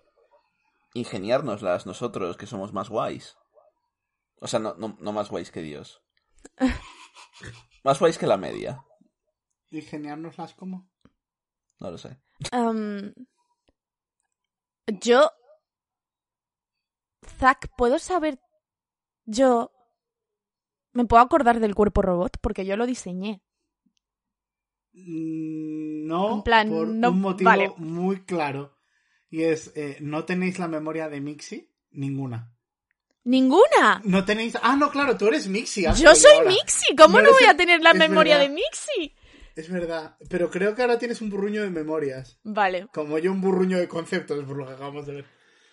ingeniárnoslas 0.94 1.86
nosotros, 1.86 2.36
que 2.36 2.46
somos 2.46 2.72
más 2.72 2.88
guays. 2.88 3.36
O 4.40 4.48
sea, 4.48 4.58
no, 4.58 4.74
no, 4.74 4.96
no 4.98 5.12
más 5.12 5.30
guays 5.30 5.52
que 5.52 5.62
Dios. 5.62 6.02
Más 7.84 7.98
guays 7.98 8.18
que 8.18 8.26
la 8.26 8.36
media. 8.36 8.84
Ingeniárnoslas 9.70 10.54
como. 10.54 10.90
No 11.80 11.90
lo 11.90 11.98
sé. 11.98 12.18
Yo... 15.00 15.30
Zack, 17.38 17.68
¿puedo 17.76 17.98
saber 17.98 18.38
yo... 19.26 19.72
Me 20.92 21.04
puedo 21.04 21.22
acordar 21.22 21.60
del 21.60 21.74
cuerpo 21.74 22.02
robot 22.02 22.38
porque 22.40 22.64
yo 22.64 22.76
lo 22.76 22.86
diseñé. 22.86 23.42
Mm, 24.92 26.06
No, 26.06 26.36
En 26.36 26.42
plan, 26.42 26.68
por 26.70 26.88
no- 26.88 27.10
un 27.10 27.20
motivo 27.20 27.50
vale. 27.50 27.72
muy 27.76 28.24
claro. 28.24 28.76
Y 29.30 29.42
es, 29.42 29.76
eh, 29.76 29.98
no 30.00 30.24
tenéis 30.24 30.58
la 30.58 30.68
memoria 30.68 31.08
de 31.10 31.20
Mixi, 31.20 31.70
ninguna. 31.90 32.56
¡Ninguna! 33.24 34.00
No 34.04 34.24
tenéis... 34.24 34.56
Ah, 34.62 34.76
no, 34.76 34.90
claro, 34.90 35.16
tú 35.16 35.26
eres 35.28 35.48
Mixi. 35.48 35.84
Yo 36.00 36.14
soy 36.14 36.36
ahora. 36.38 36.50
Mixi, 36.50 36.96
¿cómo 36.96 37.20
No 37.20 37.30
voy 37.32 37.44
a 37.44 37.56
tener 37.56 37.82
la 37.82 37.92
memoria 37.94 38.38
verdad. 38.38 38.48
de 38.50 38.54
Mixi? 38.54 39.14
Es 39.54 39.70
verdad, 39.70 40.16
pero 40.30 40.50
creo 40.50 40.74
que 40.74 40.82
ahora 40.82 40.98
tienes 40.98 41.20
un 41.20 41.28
burruño 41.30 41.62
de 41.62 41.70
memorias. 41.70 42.38
Vale, 42.44 42.86
Como 42.92 43.18
yo 43.18 43.32
un 43.32 43.40
burruño 43.40 43.76
de 43.78 43.88
conceptos, 43.88 44.44
por 44.44 44.56
lo 44.56 44.66
que 44.66 44.72
acabamos 44.72 45.04
de 45.06 45.14
ver. 45.14 45.26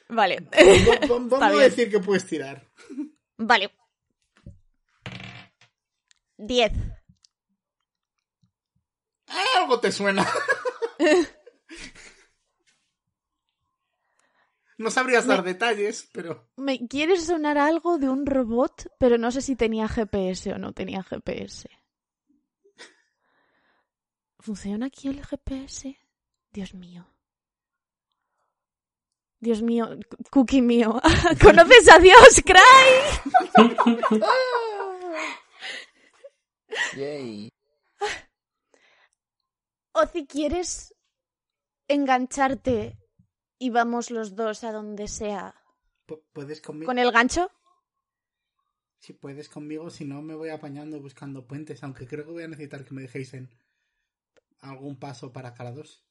vale. 0.09 0.39
Va- 0.41 1.07
va- 1.07 1.27
Vamos 1.39 1.41
a 1.59 1.63
decir 1.63 1.89
que 1.89 1.99
puedes 1.99 2.25
tirar. 2.25 2.67
Vale. 3.37 3.71
Diez. 6.37 6.71
Algo 9.57 9.79
te 9.79 9.91
suena. 9.91 10.27
No 14.78 14.91
sabrías 14.91 15.26
dar 15.26 15.43
detalles, 15.43 16.09
pero... 16.11 16.49
Me 16.57 16.88
quiere 16.88 17.17
sonar 17.17 17.57
algo 17.57 17.97
de 17.97 18.09
un 18.09 18.26
robot, 18.26 18.91
pero 18.99 19.17
no 19.17 19.32
sé 19.32 19.41
si 19.41 19.55
tenía 19.55 19.88
GPS 19.88 20.53
o 20.53 20.57
no 20.57 20.73
tenía 20.73 21.01
GPS. 21.01 21.69
¿Funciona 24.39 24.88
aquí 24.88 25.07
el 25.07 25.26
GPS? 25.26 25.97
Dios 26.51 26.73
mío. 26.73 27.07
Dios 29.39 29.61
mío, 29.61 29.89
cookie 30.30 30.61
mío. 30.61 31.01
¿Conoces 31.41 31.89
a 31.91 31.99
Dios, 31.99 32.41
Cry? 32.45 32.59
Yay. 36.97 37.49
O 39.93 40.05
si 40.07 40.26
quieres 40.28 40.93
engancharte 41.88 42.97
y 43.60 43.70
vamos 43.70 44.12
los 44.12 44.36
dos 44.36 44.64
a 44.64 44.72
donde 44.72 45.08
sea. 45.08 45.56
Pu- 46.08 46.22
¿Puedes 46.34 46.62
conmigo? 46.62 46.86
¿Con 46.88 46.99
el 46.99 47.12
gancho? 47.12 47.51
Si 48.99 49.14
puedes 49.14 49.49
conmigo, 49.49 49.89
si 49.89 50.03
no 50.06 50.22
me 50.22 50.34
voy 50.36 50.49
apañando 50.49 50.99
buscando 50.99 51.45
puentes, 51.47 51.84
aunque 51.84 52.08
creo 52.08 52.26
que 52.26 52.32
voy 52.32 52.43
a 52.43 52.47
necesitar 52.47 52.84
que 52.86 52.93
me 52.93 53.01
dejéis 53.03 53.34
en 53.36 53.49
algún 54.62 54.97
paso 54.97 55.32
para 55.32 55.53
cada 55.53 55.72
dos. 55.72 56.03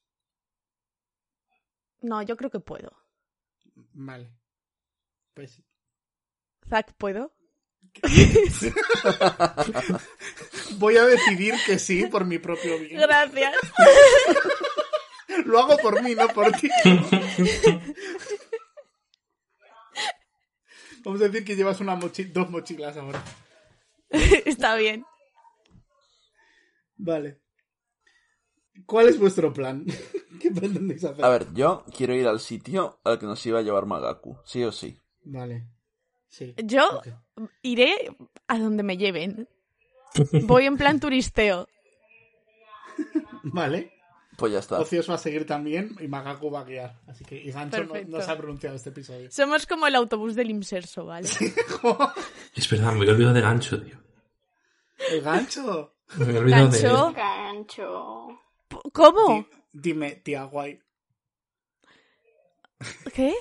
No, 2.01 2.21
yo 2.21 2.37
creo 2.37 2.49
que 2.49 2.59
puedo. 2.59 2.95
Vale. 3.93 4.31
Pues 5.33 5.61
Zack, 6.69 6.93
¿puedo? 6.97 7.33
voy 10.77 10.97
a 10.97 11.05
decidir 11.05 11.53
que 11.65 11.79
sí 11.79 12.05
por 12.07 12.25
mi 12.25 12.37
propio 12.39 12.79
bien. 12.79 12.99
Gracias. 13.01 13.55
Lo 15.45 15.59
hago 15.59 15.77
por 15.77 16.01
mí, 16.03 16.15
no 16.15 16.27
por 16.29 16.51
ti. 16.53 16.69
Vamos 21.03 21.21
a 21.21 21.25
decir 21.25 21.45
que 21.45 21.55
llevas 21.55 21.79
una 21.81 21.95
mochi- 21.95 22.31
dos 22.31 22.49
mochilas 22.49 22.97
ahora. 22.97 23.23
Está 24.09 24.75
bien. 24.75 25.05
Vale. 26.97 27.41
¿Cuál 28.85 29.09
es 29.09 29.19
vuestro 29.19 29.53
plan? 29.53 29.85
¿Qué 30.41 30.51
pretendéis 30.51 31.03
hacer? 31.03 31.23
A 31.23 31.29
ver, 31.29 31.53
yo 31.53 31.85
quiero 31.95 32.13
ir 32.15 32.27
al 32.27 32.39
sitio 32.39 32.99
al 33.03 33.19
que 33.19 33.25
nos 33.25 33.45
iba 33.45 33.59
a 33.59 33.61
llevar 33.61 33.85
Magaku, 33.85 34.37
sí 34.45 34.63
o 34.63 34.71
sí. 34.71 34.99
Vale. 35.21 35.67
Sí. 36.27 36.53
Yo 36.63 37.01
iré 37.61 37.93
a 38.47 38.57
donde 38.59 38.83
me 38.83 38.97
lleven. 38.97 39.47
Voy 40.43 40.65
en 40.65 40.77
plan 40.77 40.99
turisteo. 40.99 41.67
Vale. 43.43 43.93
Pues 44.37 44.51
ya 44.53 44.59
está. 44.59 44.79
Ocios 44.79 45.09
va 45.09 45.15
a 45.15 45.17
seguir 45.17 45.45
también 45.45 45.95
y 45.99 46.07
Magaku 46.07 46.49
va 46.51 46.61
a 46.61 46.63
guiar. 46.65 46.99
Así 47.07 47.23
que 47.23 47.37
y 47.37 47.51
Gancho 47.51 47.85
no, 48.07 48.21
se 48.21 48.31
ha 48.31 48.37
pronunciado 48.37 48.75
este 48.75 48.89
episodio. 48.89 49.31
Somos 49.31 49.65
como 49.65 49.87
el 49.87 49.95
autobús 49.95 50.35
del 50.35 50.49
Inserso, 50.49 51.05
¿vale? 51.05 51.29
Es 52.55 52.69
verdad, 52.69 52.91
me 52.93 52.99
había 53.01 53.11
olvidado 53.13 53.33
de 53.33 53.41
gancho, 53.41 53.81
tío. 53.81 53.97
¡El 55.11 55.21
gancho! 55.21 55.95
Me 56.17 56.25
había 56.25 56.39
olvidado 56.39 56.69
Gancho. 56.71 57.07
de... 57.07 57.13
Gancho. 57.13 58.27
¿Cómo? 58.93 59.45
Di- 59.73 59.89
dime, 59.91 60.11
tía 60.23 60.43
guay. 60.43 60.79
¿Qué? 63.13 63.33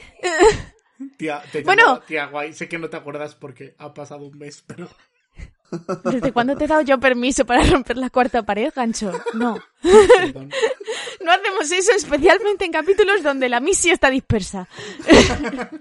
Tía, 1.16 1.42
te 1.52 1.62
Bueno. 1.62 2.00
tía 2.06 2.26
guay. 2.26 2.52
Sé 2.54 2.68
que 2.68 2.78
no 2.78 2.88
te 2.88 2.96
acuerdas 2.96 3.34
porque 3.34 3.74
ha 3.78 3.92
pasado 3.94 4.24
un 4.26 4.38
mes, 4.38 4.62
pero... 4.66 4.88
¿Desde 6.04 6.32
cuándo 6.32 6.56
te 6.56 6.64
he 6.64 6.68
dado 6.68 6.82
yo 6.82 7.00
permiso 7.00 7.44
para 7.44 7.64
romper 7.64 7.96
la 7.96 8.08
cuarta 8.10 8.42
pared, 8.44 8.72
gancho? 8.74 9.10
No. 9.34 9.58
Perdón. 9.82 10.50
No 11.24 11.32
hacemos 11.32 11.72
eso, 11.72 11.92
especialmente 11.92 12.66
en 12.66 12.72
capítulos 12.72 13.22
donde 13.22 13.48
la 13.48 13.58
misi 13.58 13.88
está 13.90 14.10
dispersa. 14.10 14.68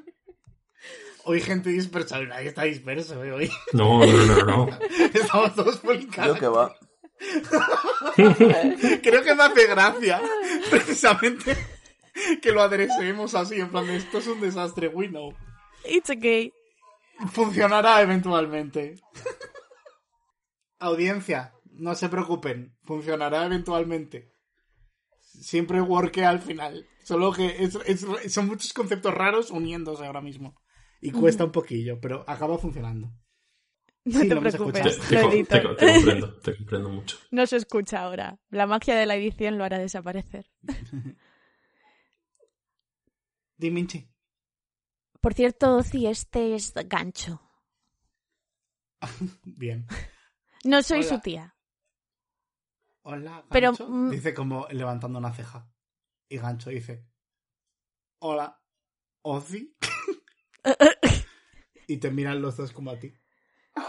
Hoy 1.26 1.41
gente 1.41 1.70
dispersa, 1.70 2.22
nadie 2.22 2.48
está 2.48 2.64
disperso, 2.64 3.22
¿eh? 3.24 3.32
Hoy 3.34 3.52
No, 3.74 4.06
no, 4.06 4.26
no, 4.26 4.36
no, 4.36 4.46
no. 4.46 4.80
estamos 5.14 5.54
todos 5.54 5.78
por 5.78 5.96
el 5.96 6.08
Creo 6.08 6.36
que 6.36 6.48
va. 6.48 6.74
Creo 8.16 9.24
que 9.24 9.36
me 9.36 9.44
hace 9.44 9.68
gracia, 9.68 10.22
precisamente, 10.70 11.58
que 12.41 12.52
lo 12.54 12.62
adresemos 12.62 13.36
así, 13.36 13.60
en 13.60 13.70
plan, 13.70 13.86
de, 13.86 13.98
esto 13.98 14.20
es 14.20 14.28
un 14.28 14.39
desastre, 14.39 14.88
we 14.88 15.10
know. 15.10 15.34
It's 15.86 16.10
okay. 16.10 16.54
Funcionará 17.34 18.02
eventualmente. 18.02 18.96
Audiencia, 20.80 21.54
no 21.72 21.96
se 21.96 22.08
preocupen, 22.08 22.78
funcionará 22.84 23.46
eventualmente. 23.46 24.33
Siempre 25.40 25.82
worke 25.82 26.24
al 26.26 26.40
final. 26.40 26.88
Solo 27.04 27.32
que 27.34 27.64
es- 27.64 27.78
es- 27.86 28.34
son 28.34 28.48
muchos 28.48 28.72
conceptos 28.74 29.14
raros 29.14 29.52
uniéndose 29.52 30.06
ahora 30.06 30.22
mismo. 30.22 30.56
Y 31.02 31.12
cuesta 31.12 31.44
un 31.44 31.52
poquillo, 31.52 32.00
pero 32.00 32.24
acaba 32.30 32.58
funcionando. 32.58 33.12
No 34.06 34.20
Sí, 34.20 34.30
te 34.30 34.36
preocupes, 34.36 34.98
Te, 35.08 35.16
te 35.16 35.44
te 35.46 35.62
co- 35.64 35.76
te 35.76 35.94
comprendo, 35.94 36.40
te 36.40 36.56
comprendo 36.58 36.90
mucho. 36.90 37.18
No 37.32 37.46
se 37.48 37.56
escucha 37.58 38.02
ahora. 38.02 38.38
La 38.50 38.68
magia 38.68 38.96
de 38.96 39.06
la 39.06 39.16
edición 39.16 39.58
lo 39.58 39.64
hará 39.64 39.78
desaparecer. 39.80 40.46
Diminchi. 43.58 44.10
Por 45.22 45.34
cierto, 45.34 45.78
Ozi, 45.78 46.08
este 46.08 46.54
es 46.56 46.74
gancho. 46.88 47.42
Bien. 49.46 49.88
No 50.66 50.82
soy 50.84 51.00
Hola. 51.00 51.10
su 51.10 51.20
tía. 51.22 51.53
Hola, 53.04 53.43
Gancho. 53.49 53.88
mm, 53.88 54.10
Dice 54.12 54.34
como 54.34 54.68
levantando 54.72 55.20
una 55.20 55.34
ceja. 55.34 55.68
Y 56.30 56.38
Gancho 56.38 56.70
dice: 56.70 57.06
Hola, 58.20 58.60
Ozzy. 59.22 59.76
y 61.88 61.97
te 61.97 62.12
miran 62.12 62.41
los 62.41 62.58
dos 62.58 62.72
como 62.72 62.91
a 62.91 62.99
ti. 62.99 63.14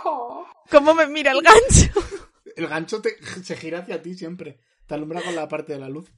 Oh. 0.04 0.46
¿Cómo 0.70 0.94
me 0.94 1.06
mira 1.06 1.32
el 1.32 1.42
gancho? 1.42 2.00
El 2.56 2.68
gancho 2.68 3.02
te- 3.02 3.20
se 3.42 3.56
gira 3.56 3.80
hacia 3.80 4.00
ti 4.00 4.14
siempre. 4.14 4.60
Te 4.86 4.94
alumbra 4.94 5.20
con 5.22 5.34
la 5.34 5.48
parte 5.48 5.72
de 5.72 5.80
la 5.80 5.88
luz. 5.88 6.08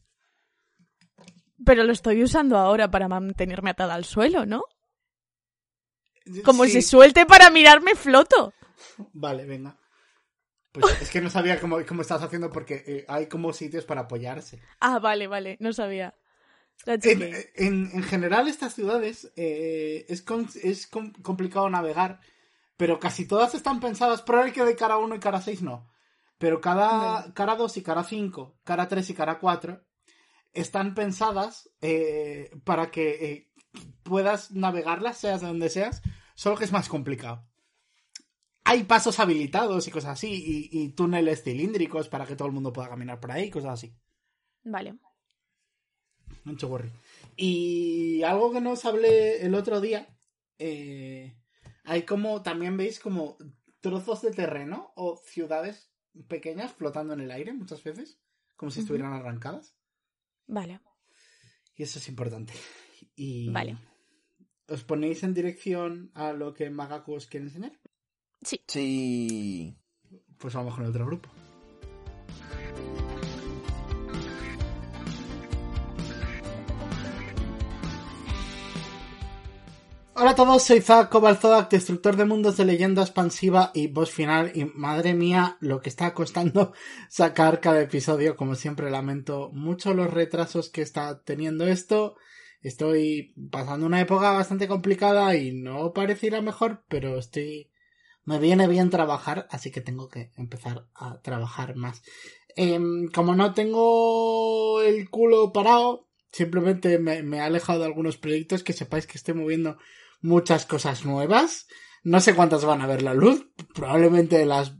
Pero 1.64 1.82
lo 1.84 1.92
estoy 1.92 2.22
usando 2.22 2.59
ahora 2.59 2.90
para 2.90 3.09
mantenerme 3.09 3.70
atada 3.70 3.94
al 3.94 4.05
suelo, 4.05 4.44
¿no? 4.44 4.62
Como 6.44 6.64
Sí. 6.64 6.72
se 6.72 6.82
suelte 6.82 7.24
para 7.24 7.49
mirarme, 7.49 7.94
floto. 7.94 8.53
Vale, 9.14 9.47
venga. 9.47 9.78
Pues 10.81 11.03
es 11.03 11.11
que 11.11 11.20
no 11.20 11.31
sabía 11.31 11.61
cómo, 11.61 11.79
cómo 11.87 12.03
estás 12.03 12.22
haciendo 12.22 12.51
porque 12.51 12.85
eh, 12.87 13.05
hay 13.09 13.27
como 13.27 13.53
sitios 13.53 13.85
para 13.85 14.03
apoyarse. 14.03 14.61
Ah, 14.81 14.99
vale, 14.99 15.27
vale, 15.27 15.57
no 15.61 15.72
sabía. 15.72 16.14
En, 16.87 17.22
en- 17.55 17.91
en 17.95 18.03
general, 18.03 18.49
estas 18.49 18.74
ciudades 18.74 19.33
eh, 19.37 20.05
es, 20.09 20.24
es 20.62 20.87
com- 20.87 21.12
complicado 21.22 21.70
navegar, 21.70 22.20
pero 22.77 22.99
casi 22.99 23.27
todas 23.27 23.55
están 23.55 23.81
pensadas. 23.81 24.20
Probable 24.22 24.53
que 24.53 24.64
de 24.64 24.77
cara 24.77 24.99
1 24.99 25.14
y 25.14 25.18
cara 25.18 25.41
6 25.41 25.62
no. 25.62 25.89
Pero 26.39 26.61
cada 26.61 27.33
cara 27.33 27.57
2 27.57 27.77
y 27.79 27.83
cara 27.83 28.05
5, 28.05 28.59
cara 28.62 28.89
3 28.89 29.09
y 29.09 29.14
cara 29.14 29.39
4 29.39 29.83
están 30.53 30.95
pensadas 30.95 31.70
eh, 31.81 32.51
para 32.64 32.91
que 32.91 33.51
puedas 34.03 34.51
navegarlas, 34.53 35.18
seas 35.18 35.41
de 35.41 35.47
donde 35.47 35.70
seas, 35.70 36.03
solo 36.35 36.57
que 36.57 36.64
es 36.64 36.72
más 36.72 36.89
complicado. 36.91 37.47
Hay 38.69 38.83
pasos 38.83 39.21
habilitados 39.21 39.87
y 39.87 39.91
cosas 39.91 40.12
así, 40.12 40.71
y, 40.73 40.83
y 40.83 40.89
túneles 40.91 41.45
cilíndricos 41.45 42.09
para 42.09 42.27
que 42.27 42.35
todo 42.35 42.49
el 42.49 42.55
mundo 42.55 42.73
pueda 42.73 42.89
caminar 42.89 43.21
por 43.21 43.31
ahí, 43.31 43.49
cosas 43.49 43.75
así. 43.75 43.97
Vale. 44.64 44.99
Mucho 46.45 46.69
worry. 46.69 46.91
Y 47.37 48.23
algo 48.25 48.53
que 48.53 48.61
no 48.61 48.73
os 48.73 48.85
hablé 48.85 49.45
el 49.45 49.55
otro 49.55 49.81
día, 49.81 50.09
eh, 50.59 51.37
hay 51.85 52.03
como, 52.03 52.43
también 52.43 52.77
veis 52.77 52.99
como 52.99 53.37
trozos 53.81 54.23
de 54.23 54.33
terreno 54.33 54.93
o 54.97 55.17
ciudades 55.17 55.93
pequeñas 56.29 56.73
flotando 56.73 57.14
en 57.14 57.21
el 57.21 57.31
aire 57.31 57.53
muchas 57.53 57.85
veces, 57.85 58.19
como 58.57 58.71
si 58.71 58.81
estuvieran 58.81 59.12
arrancadas. 59.12 59.77
Vale. 60.47 60.81
Y 61.77 61.83
eso 61.83 61.99
es 61.99 62.09
importante. 62.09 62.55
Y 63.14 63.51
Vale. 63.51 63.79
¿Os 64.69 64.83
ponéis 64.83 65.23
en 65.23 65.35
dirección 65.35 66.11
a 66.14 66.33
lo 66.33 66.55
que 66.55 66.71
Magaku 66.71 67.14
os 67.14 67.27
quiere 67.27 67.47
enseñar? 67.47 67.79
Sí. 68.47 68.62
Sí. 68.68 69.76
Pues 70.38 70.55
vamos 70.55 70.76
con 70.76 70.84
el 70.84 70.90
otro 70.90 71.05
grupo. 71.05 71.28
Hola 80.14 80.30
a 80.30 80.34
todos, 80.36 80.62
soy 80.62 80.80
Zack 80.80 81.11
Kobalzodak, 81.11 81.68
destructor 81.70 82.14
de 82.14 82.24
mundos 82.24 82.57
de 82.57 82.64
leyenda 82.64 83.03
expansiva 83.03 83.72
y 83.74 83.88
voz 83.88 84.12
final. 84.12 84.53
Y 84.55 84.64
madre 84.66 85.12
mía, 85.14 85.57
lo 85.59 85.80
que 85.80 85.88
está 85.88 86.14
costando 86.14 86.72
sacar 87.11 87.61
cada 87.61 87.80
episodio. 87.80 88.36
Como 88.36 88.55
siempre, 88.55 88.92
lamento 88.92 89.51
mucho 89.53 89.92
los 89.92 90.09
retrasos 90.14 90.70
que 90.70 90.82
está 90.82 91.20
teniendo 91.24 91.66
esto. 91.66 92.14
Estoy 92.61 93.34
pasando 93.51 93.86
una 93.86 94.01
época 94.01 94.30
bastante 94.30 94.68
complicada 94.68 95.34
y 95.34 95.53
no 95.53 95.92
parece 95.92 96.28
ir 96.28 96.36
a 96.36 96.42
mejor, 96.42 96.84
pero 96.88 97.18
estoy. 97.18 97.72
Me 98.27 98.39
viene 98.39 98.68
bien 98.68 98.91
trabajar, 98.91 99.47
así 99.51 99.70
que 99.70 99.81
tengo 99.81 100.09
que 100.09 100.33
empezar 100.37 100.87
a 100.95 101.22
trabajar 101.22 101.77
más. 101.77 102.03
Em, 102.57 103.09
como 103.09 103.35
no 103.35 103.55
tengo 103.55 104.83
el 104.83 105.09
culo 105.09 105.53
parado, 105.53 106.09
simplemente 106.33 106.99
me, 106.99 107.22
me 107.22 107.39
he 107.39 107.41
alejado 107.41 107.81
de 107.81 107.87
algunos 107.87 108.18
proyectos 108.18 108.62
que 108.62 108.72
sepáis 108.72 109.07
que 109.07 109.16
estoy 109.16 109.35
moviendo 109.35 109.79
muchas 110.20 110.66
cosas 110.66 111.05
nuevas. 111.05 111.66
No 112.03 112.20
sé 112.20 112.35
cuántas 112.35 112.64
van 112.64 112.83
a 112.83 112.87
ver 112.87 113.03
la 113.03 113.14
luz. 113.14 113.47
Probablemente 113.74 114.39
de 114.39 114.47
las 114.47 114.77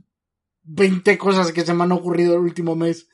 20 0.63 1.17
cosas 1.17 1.51
que 1.51 1.65
se 1.65 1.73
me 1.73 1.83
han 1.83 1.91
ocurrido 1.91 2.35
el 2.35 2.41
último 2.41 2.75
mes 2.75 3.07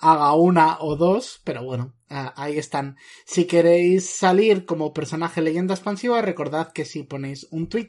haga 0.00 0.34
una 0.34 0.78
o 0.80 0.96
dos. 0.96 1.40
Pero 1.44 1.64
bueno, 1.64 1.94
ah, 2.08 2.32
ahí 2.36 2.58
están. 2.58 2.96
Si 3.26 3.46
queréis 3.46 4.08
salir 4.08 4.64
como 4.64 4.92
personaje 4.92 5.42
leyenda 5.42 5.74
expansiva, 5.74 6.22
recordad 6.22 6.72
que 6.72 6.84
si 6.84 7.02
ponéis 7.02 7.46
un 7.50 7.68
tweet 7.68 7.88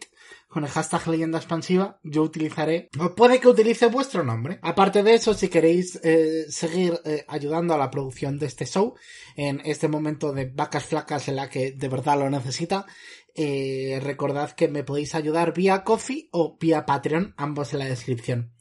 con 0.56 0.64
el 0.64 0.70
hashtag 0.70 1.06
leyenda 1.10 1.38
expansiva, 1.38 2.00
yo 2.02 2.24
utilizaré, 2.24 2.88
o 2.98 3.14
puede 3.14 3.42
que 3.42 3.50
utilice 3.50 3.88
vuestro 3.88 4.24
nombre. 4.24 4.58
Aparte 4.62 5.04
de 5.04 5.14
eso, 5.14 5.34
si 5.34 5.50
queréis 5.50 6.00
eh, 6.02 6.46
seguir 6.48 6.98
eh, 7.04 7.26
ayudando 7.28 7.74
a 7.74 7.78
la 7.78 7.92
producción 7.92 8.40
de 8.40 8.46
este 8.46 8.66
show, 8.66 8.96
en 9.36 9.62
este 9.66 9.90
momento 9.90 10.32
de 10.32 10.46
vacas 10.46 10.86
flacas 10.86 11.28
en 11.28 11.36
la 11.36 11.50
que 11.50 11.74
de 11.74 11.90
verdad 11.90 12.18
lo 12.18 12.30
necesita, 12.30 12.86
eh, 13.36 14.00
recordad 14.02 14.52
que 14.52 14.70
me 14.70 14.86
podéis 14.86 15.14
ayudar 15.14 15.54
vía 15.54 15.84
Coffee 15.84 16.30
o 16.32 16.58
vía 16.58 16.86
Patreon, 16.86 17.34
ambos 17.36 17.74
en 17.74 17.80
la 17.80 17.86
descripción. 17.88 18.54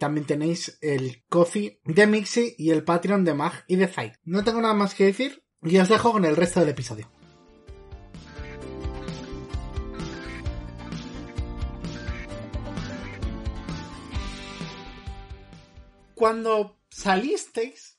También 0.00 0.26
tenéis 0.26 0.78
el 0.82 1.22
Coffee 1.28 1.80
de 1.84 2.08
Mixi 2.08 2.56
y 2.58 2.70
el 2.70 2.82
Patreon 2.82 3.22
de 3.24 3.34
Mag 3.34 3.52
y 3.68 3.76
de 3.76 3.86
Zai. 3.86 4.14
No 4.24 4.42
tengo 4.42 4.60
nada 4.60 4.74
más 4.74 4.94
que 4.94 5.04
decir 5.04 5.44
y 5.62 5.78
os 5.78 5.88
dejo 5.88 6.10
con 6.10 6.24
el 6.24 6.34
resto 6.34 6.58
del 6.58 6.70
episodio. 6.70 7.08
Cuando 16.14 16.80
salisteis 16.90 17.98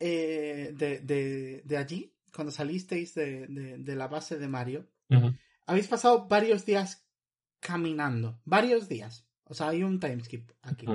eh, 0.00 0.72
de, 0.76 1.00
de, 1.00 1.62
de 1.64 1.76
allí, 1.76 2.14
cuando 2.34 2.50
salisteis 2.52 3.14
de, 3.14 3.46
de, 3.78 3.96
la 3.96 4.06
base 4.08 4.38
de 4.38 4.48
Mario, 4.48 4.86
habéis 5.66 5.86
pasado 5.88 6.26
varios 6.28 6.64
días 6.66 7.06
caminando. 7.60 8.40
Varios 8.44 8.88
días. 8.88 9.26
O 9.44 9.54
sea, 9.54 9.68
hay 9.68 9.82
un 9.82 9.98
timeskip 9.98 10.50
aquí. 10.62 10.86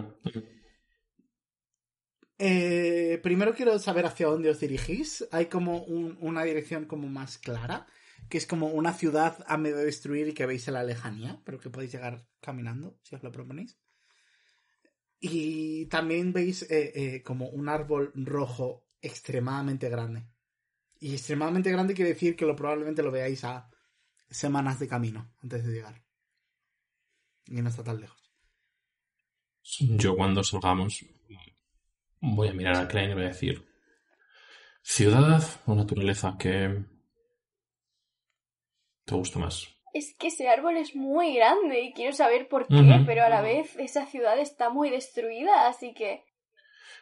Eh, 2.37 3.19
primero 3.23 3.53
quiero 3.55 3.77
saber 3.79 4.05
hacia 4.05 4.27
dónde 4.27 4.49
os 4.49 4.59
dirigís. 4.59 5.25
Hay 5.31 5.47
como 5.47 5.83
un- 5.83 6.17
una 6.21 6.43
dirección 6.43 6.85
como 6.85 7.07
más 7.07 7.37
clara, 7.37 7.87
que 8.29 8.37
es 8.37 8.45
como 8.45 8.67
una 8.67 8.93
ciudad 8.93 9.43
a 9.47 9.57
medio 9.57 9.77
de 9.77 9.85
destruir 9.85 10.27
y 10.27 10.33
que 10.33 10.45
veis 10.45 10.67
en 10.67 10.73
la 10.75 10.83
lejanía, 10.83 11.41
pero 11.45 11.59
que 11.59 11.69
podéis 11.69 11.91
llegar 11.91 12.25
caminando, 12.41 12.97
si 13.03 13.15
os 13.15 13.23
lo 13.23 13.31
proponéis. 13.31 13.77
Y 15.25 15.85
también 15.85 16.33
veis 16.33 16.63
eh, 16.63 16.91
eh, 16.93 17.23
como 17.23 17.47
un 17.47 17.69
árbol 17.69 18.11
rojo 18.13 18.89
extremadamente 19.01 19.87
grande. 19.87 20.27
Y 20.99 21.13
extremadamente 21.13 21.71
grande 21.71 21.93
quiere 21.93 22.11
decir 22.11 22.35
que 22.35 22.45
lo 22.45 22.57
probablemente 22.57 23.01
lo 23.01 23.09
veáis 23.09 23.45
a 23.45 23.71
semanas 24.29 24.79
de 24.79 24.89
camino 24.89 25.33
antes 25.41 25.63
de 25.63 25.71
llegar. 25.71 26.03
Y 27.45 27.61
no 27.61 27.69
está 27.69 27.85
tan 27.85 28.01
lejos. 28.01 28.21
Yo 29.79 30.17
cuando 30.17 30.43
salgamos 30.43 31.05
voy 32.19 32.49
a 32.49 32.53
mirar 32.53 32.75
a 32.75 32.87
Klein 32.89 33.11
y 33.11 33.13
voy 33.13 33.23
a 33.23 33.27
decir 33.27 33.65
ciudad 34.81 35.41
o 35.65 35.73
naturaleza 35.73 36.35
que 36.37 36.83
te 39.05 39.15
gusta 39.15 39.39
más. 39.39 39.69
Es 39.93 40.15
que 40.17 40.27
ese 40.27 40.49
árbol 40.49 40.75
es 40.77 40.95
muy 40.95 41.35
grande 41.35 41.81
y 41.81 41.93
quiero 41.93 42.13
saber 42.13 42.47
por 42.47 42.67
qué, 42.67 43.03
pero 43.05 43.23
a 43.23 43.29
la 43.29 43.41
vez 43.41 43.75
esa 43.77 44.05
ciudad 44.07 44.39
está 44.39 44.69
muy 44.71 44.89
destruida, 44.89 45.67
así 45.67 45.93
que 45.93 46.23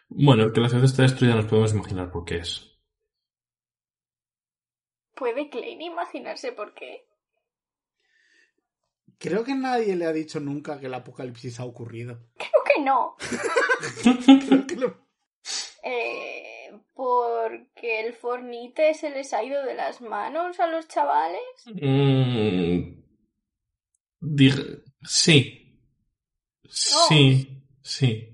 Bueno, 0.09 0.43
el 0.43 0.51
que 0.51 0.59
la 0.59 0.67
ciudad 0.69 0.83
esté 0.85 1.03
destruida 1.03 1.35
nos 1.35 1.45
podemos 1.45 1.73
imaginar 1.73 2.11
por 2.11 2.25
qué 2.25 2.37
es. 2.37 2.67
¿puede 5.15 5.49
Klein 5.49 5.81
imaginarse 5.81 6.51
por 6.51 6.73
qué? 6.73 7.07
Creo 9.19 9.43
que 9.43 9.53
nadie 9.53 9.95
le 9.95 10.05
ha 10.05 10.11
dicho 10.13 10.39
nunca 10.39 10.79
que 10.79 10.87
el 10.87 10.93
apocalipsis 10.95 11.59
ha 11.59 11.65
ocurrido. 11.65 12.19
Creo 12.37 12.63
que 12.65 12.81
no. 12.81 13.15
Creo 14.47 14.65
que 14.67 14.75
lo- 14.75 14.97
Eh, 15.83 16.50
porque 16.93 18.01
el 18.01 18.13
fornite 18.13 18.93
se 18.93 19.09
les 19.09 19.33
ha 19.33 19.43
ido 19.43 19.63
de 19.65 19.73
las 19.75 20.01
manos 20.01 20.59
a 20.59 20.67
los 20.67 20.87
chavales. 20.87 21.41
Mm, 21.65 23.01
dig- 24.21 24.83
sí. 25.03 25.57
Sí, 26.69 27.63
sí. 27.81 28.27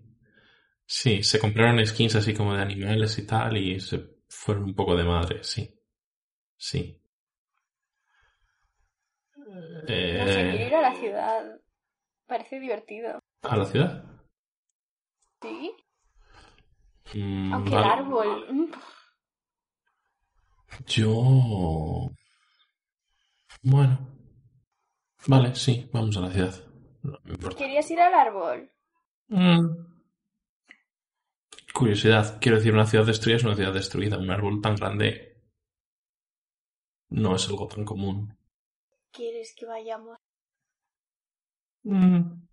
Sí, 0.86 1.22
se 1.24 1.40
compraron 1.40 1.86
skins 1.86 2.16
así 2.16 2.34
como 2.34 2.56
de 2.56 2.62
animales 2.62 3.18
y 3.20 3.26
tal 3.28 3.58
y 3.58 3.80
se 3.80 4.00
fueron 4.30 4.64
un 4.66 4.76
poco 4.76 4.96
de 4.96 5.04
madre, 5.04 5.44
sí. 5.44 5.70
Sí. 6.56 7.02
No 9.36 9.46
sé, 10.28 10.34
quiero 10.52 10.64
Eh, 10.64 10.68
ir 10.68 10.76
a 10.76 10.82
la 10.82 10.96
ciudad. 10.96 11.62
Parece 12.26 12.60
divertido. 12.60 13.20
¿A 13.44 13.56
la 13.58 13.66
ciudad? 13.66 14.04
¿Sí? 15.42 15.74
Mm, 17.20 17.54
Aunque 17.54 17.74
el 17.76 17.84
árbol... 17.84 18.46
mm, 18.52 18.72
Yo... 20.86 22.12
Bueno. 23.64 24.08
Vale, 25.26 25.56
sí, 25.56 25.90
vamos 25.92 26.16
a 26.18 26.22
la 26.22 26.32
ciudad. 26.32 26.56
No 27.02 27.18
me 27.24 27.32
importa. 27.32 27.58
¿Querías 27.58 27.90
ir 27.90 28.00
al 28.00 28.14
árbol? 28.14 28.72
Mm. 29.30 29.66
Curiosidad, 31.74 32.40
quiero 32.40 32.58
decir, 32.58 32.74
una 32.74 32.86
ciudad 32.86 33.06
destruida 33.06 33.38
es 33.38 33.44
una 33.44 33.56
ciudad 33.56 33.74
destruida. 33.74 34.18
Un 34.18 34.30
árbol 34.30 34.62
tan 34.62 34.76
grande 34.76 35.42
no 37.10 37.36
es 37.36 37.48
algo 37.50 37.68
tan 37.68 37.84
común. 37.84 38.38
¿Quieres 39.12 39.56
que 39.58 39.66
vayamos? 39.66 40.18
Mm. 41.84 42.44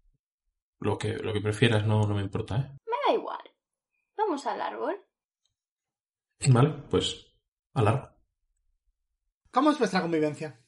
Lo 0.80 0.96
que, 0.98 1.14
lo 1.18 1.32
que 1.32 1.40
prefieras 1.40 1.86
no, 1.86 2.06
no 2.06 2.14
me 2.14 2.22
importa, 2.22 2.56
¿eh? 2.56 2.78
Me 2.86 2.96
da 3.06 3.12
igual. 3.14 3.43
Vamos 4.16 4.46
al 4.46 4.60
árbol. 4.60 4.96
Vale, 6.48 6.70
pues 6.90 7.26
al 7.74 7.88
árbol. 7.88 8.10
¿Cómo 9.50 9.70
es 9.70 9.78
vuestra 9.78 10.02
convivencia? 10.02 10.60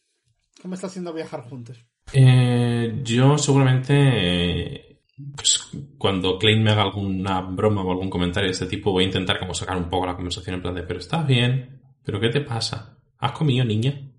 ¿Cómo 0.63 0.75
está 0.75 0.89
siendo 0.89 1.13
viajar 1.13 1.43
juntos? 1.43 1.85
Eh, 2.13 3.01
yo 3.03 3.37
seguramente, 3.37 3.95
eh, 3.95 5.03
pues, 5.35 5.71
cuando 5.99 6.39
Klein 6.39 6.63
me 6.63 6.71
haga 6.71 6.83
alguna 6.83 7.41
broma 7.41 7.83
o 7.83 7.91
algún 7.91 8.11
comentario 8.11 8.49
de 8.49 8.53
este 8.53 8.67
tipo, 8.67 8.93
voy 8.93 9.05
a 9.05 9.09
intentar 9.09 9.39
como 9.39 9.55
sacar 9.55 9.77
un 9.77 9.91
poco 9.91 10.07
la 10.07 10.15
conversación 10.15 10.55
en 10.57 10.63
plan 10.63 10.75
de, 10.75 10.85
pero 10.85 11.01
estás 11.01 11.27
bien, 11.27 11.83
pero 12.05 12.21
¿qué 12.21 12.29
te 12.29 12.41
pasa? 12.41 12.99
¿Has 13.19 13.33
comido, 13.33 13.65
niña? 13.65 13.93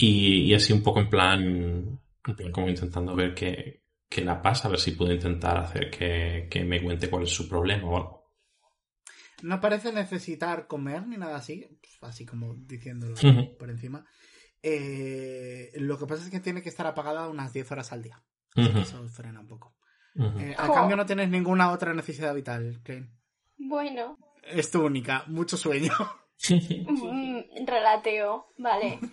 Y, 0.00 0.42
y 0.44 0.54
así 0.54 0.72
un 0.72 0.80
poco 0.80 1.00
en 1.00 1.10
plan, 1.10 1.42
en 2.24 2.36
plan 2.36 2.52
como 2.52 2.68
intentando 2.68 3.16
ver 3.16 3.34
qué, 3.34 3.82
qué 4.08 4.22
la 4.24 4.40
pasa, 4.40 4.68
a 4.68 4.70
ver 4.70 4.80
si 4.80 4.92
puedo 4.92 5.12
intentar 5.12 5.56
hacer 5.58 5.90
que, 5.90 6.48
que 6.50 6.64
me 6.64 6.82
cuente 6.82 7.10
cuál 7.10 7.24
es 7.24 7.30
su 7.30 7.48
problema 7.48 7.88
o 7.88 7.96
algo. 7.96 8.18
No 9.42 9.60
parece 9.60 9.92
necesitar 9.92 10.66
comer 10.66 11.06
ni 11.06 11.16
nada 11.16 11.36
así, 11.36 11.66
pues, 11.80 11.98
así 12.02 12.26
como 12.26 12.54
diciéndolo 12.54 13.14
por 13.58 13.70
encima. 13.70 14.04
Eh, 14.62 15.70
lo 15.76 15.96
que 15.98 16.06
pasa 16.06 16.24
es 16.24 16.30
que 16.30 16.40
tiene 16.40 16.62
que 16.62 16.68
estar 16.68 16.86
apagada 16.86 17.28
unas 17.28 17.52
10 17.52 17.70
horas 17.70 17.92
al 17.92 18.02
día. 18.02 18.20
Ujú, 18.56 18.78
Eso 18.78 19.08
frena 19.08 19.40
un 19.40 19.46
poco. 19.46 19.76
Eh, 20.40 20.54
a 20.58 20.72
cambio 20.72 20.96
no 20.96 21.06
tienes 21.06 21.28
ninguna 21.28 21.70
otra 21.70 21.94
necesidad 21.94 22.34
vital, 22.34 22.80
Klein. 22.82 23.08
Bueno, 23.56 24.18
Es 24.42 24.70
tu 24.70 24.84
única, 24.84 25.24
mucho 25.28 25.56
sueño. 25.56 25.92
mm, 26.48 27.66
relateo, 27.66 28.52
vale. 28.58 28.98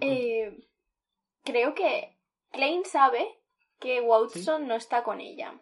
Eh, 0.00 0.66
creo 1.44 1.74
que 1.74 2.18
Klein 2.50 2.84
sabe 2.84 3.24
que 3.84 4.00
Watson 4.00 4.66
no 4.66 4.76
está 4.76 5.04
con 5.04 5.20
ella. 5.20 5.60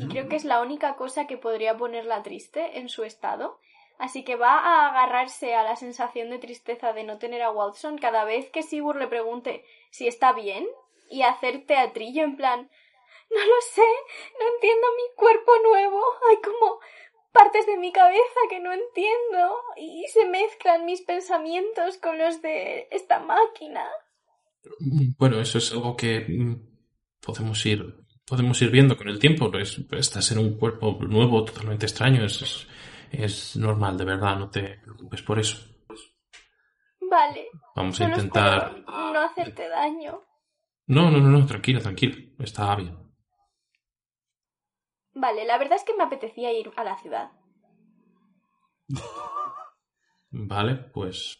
Y 0.00 0.08
creo 0.08 0.30
que 0.30 0.36
es 0.36 0.46
la 0.46 0.62
única 0.62 0.96
cosa 0.96 1.26
que 1.26 1.36
podría 1.36 1.76
ponerla 1.76 2.22
triste 2.22 2.78
en 2.78 2.88
su 2.88 3.04
estado. 3.04 3.60
Así 3.98 4.24
que 4.24 4.34
va 4.34 4.58
a 4.58 4.88
agarrarse 4.88 5.54
a 5.54 5.62
la 5.62 5.76
sensación 5.76 6.30
de 6.30 6.38
tristeza 6.38 6.94
de 6.94 7.04
no 7.04 7.18
tener 7.18 7.42
a 7.42 7.50
Watson 7.50 7.98
cada 7.98 8.24
vez 8.24 8.48
que 8.48 8.62
Sigurd 8.62 8.98
le 8.98 9.08
pregunte 9.08 9.62
si 9.90 10.06
está 10.06 10.32
bien 10.32 10.66
y 11.10 11.20
hacer 11.20 11.66
teatrillo 11.66 12.22
en 12.24 12.36
plan 12.36 12.70
no 13.30 13.40
lo 13.40 13.60
sé, 13.72 13.88
no 14.38 14.54
entiendo 14.54 14.86
mi 14.96 15.16
cuerpo 15.16 15.52
nuevo, 15.68 16.02
hay 16.30 16.36
como 16.36 16.80
partes 17.32 17.66
de 17.66 17.76
mi 17.76 17.92
cabeza 17.92 18.40
que 18.48 18.60
no 18.60 18.72
entiendo 18.72 19.56
y 19.76 20.06
se 20.08 20.24
mezclan 20.26 20.86
mis 20.86 21.02
pensamientos 21.02 21.98
con 21.98 22.16
los 22.16 22.40
de 22.42 22.88
esta 22.90 23.18
máquina. 23.18 23.86
Bueno, 25.18 25.40
eso 25.40 25.58
es 25.58 25.72
algo 25.72 25.96
que 25.96 26.20
mm, 26.20 26.73
podemos 27.24 27.64
ir 27.66 28.04
podemos 28.26 28.60
ir 28.62 28.70
viendo 28.70 28.96
con 28.96 29.08
el 29.08 29.18
tiempo. 29.18 29.50
Es, 29.56 29.78
estás 29.92 30.30
en 30.32 30.38
un 30.38 30.58
cuerpo 30.58 30.98
nuevo, 31.00 31.44
totalmente 31.44 31.86
extraño. 31.86 32.24
Es, 32.24 32.42
es, 32.42 32.66
es 33.10 33.56
normal, 33.56 33.96
de 33.96 34.04
verdad. 34.04 34.38
No 34.38 34.50
te 34.50 34.78
preocupes 34.82 35.22
por 35.22 35.38
eso. 35.38 35.58
Vale, 37.00 37.48
Vamos 37.76 38.00
a 38.00 38.04
intentar. 38.04 38.82
no 38.86 39.20
hacerte 39.20 39.68
daño. 39.68 40.22
No, 40.86 41.10
no, 41.10 41.18
no, 41.18 41.30
no, 41.30 41.46
tranquila, 41.46 41.80
tranquila. 41.80 42.16
Está 42.38 42.74
bien. 42.76 42.98
Vale, 45.14 45.44
la 45.44 45.58
verdad 45.58 45.76
es 45.76 45.84
que 45.84 45.94
me 45.94 46.02
apetecía 46.02 46.52
ir 46.52 46.72
a 46.76 46.84
la 46.84 46.98
ciudad. 46.98 47.30
Vale, 50.30 50.74
pues 50.74 51.38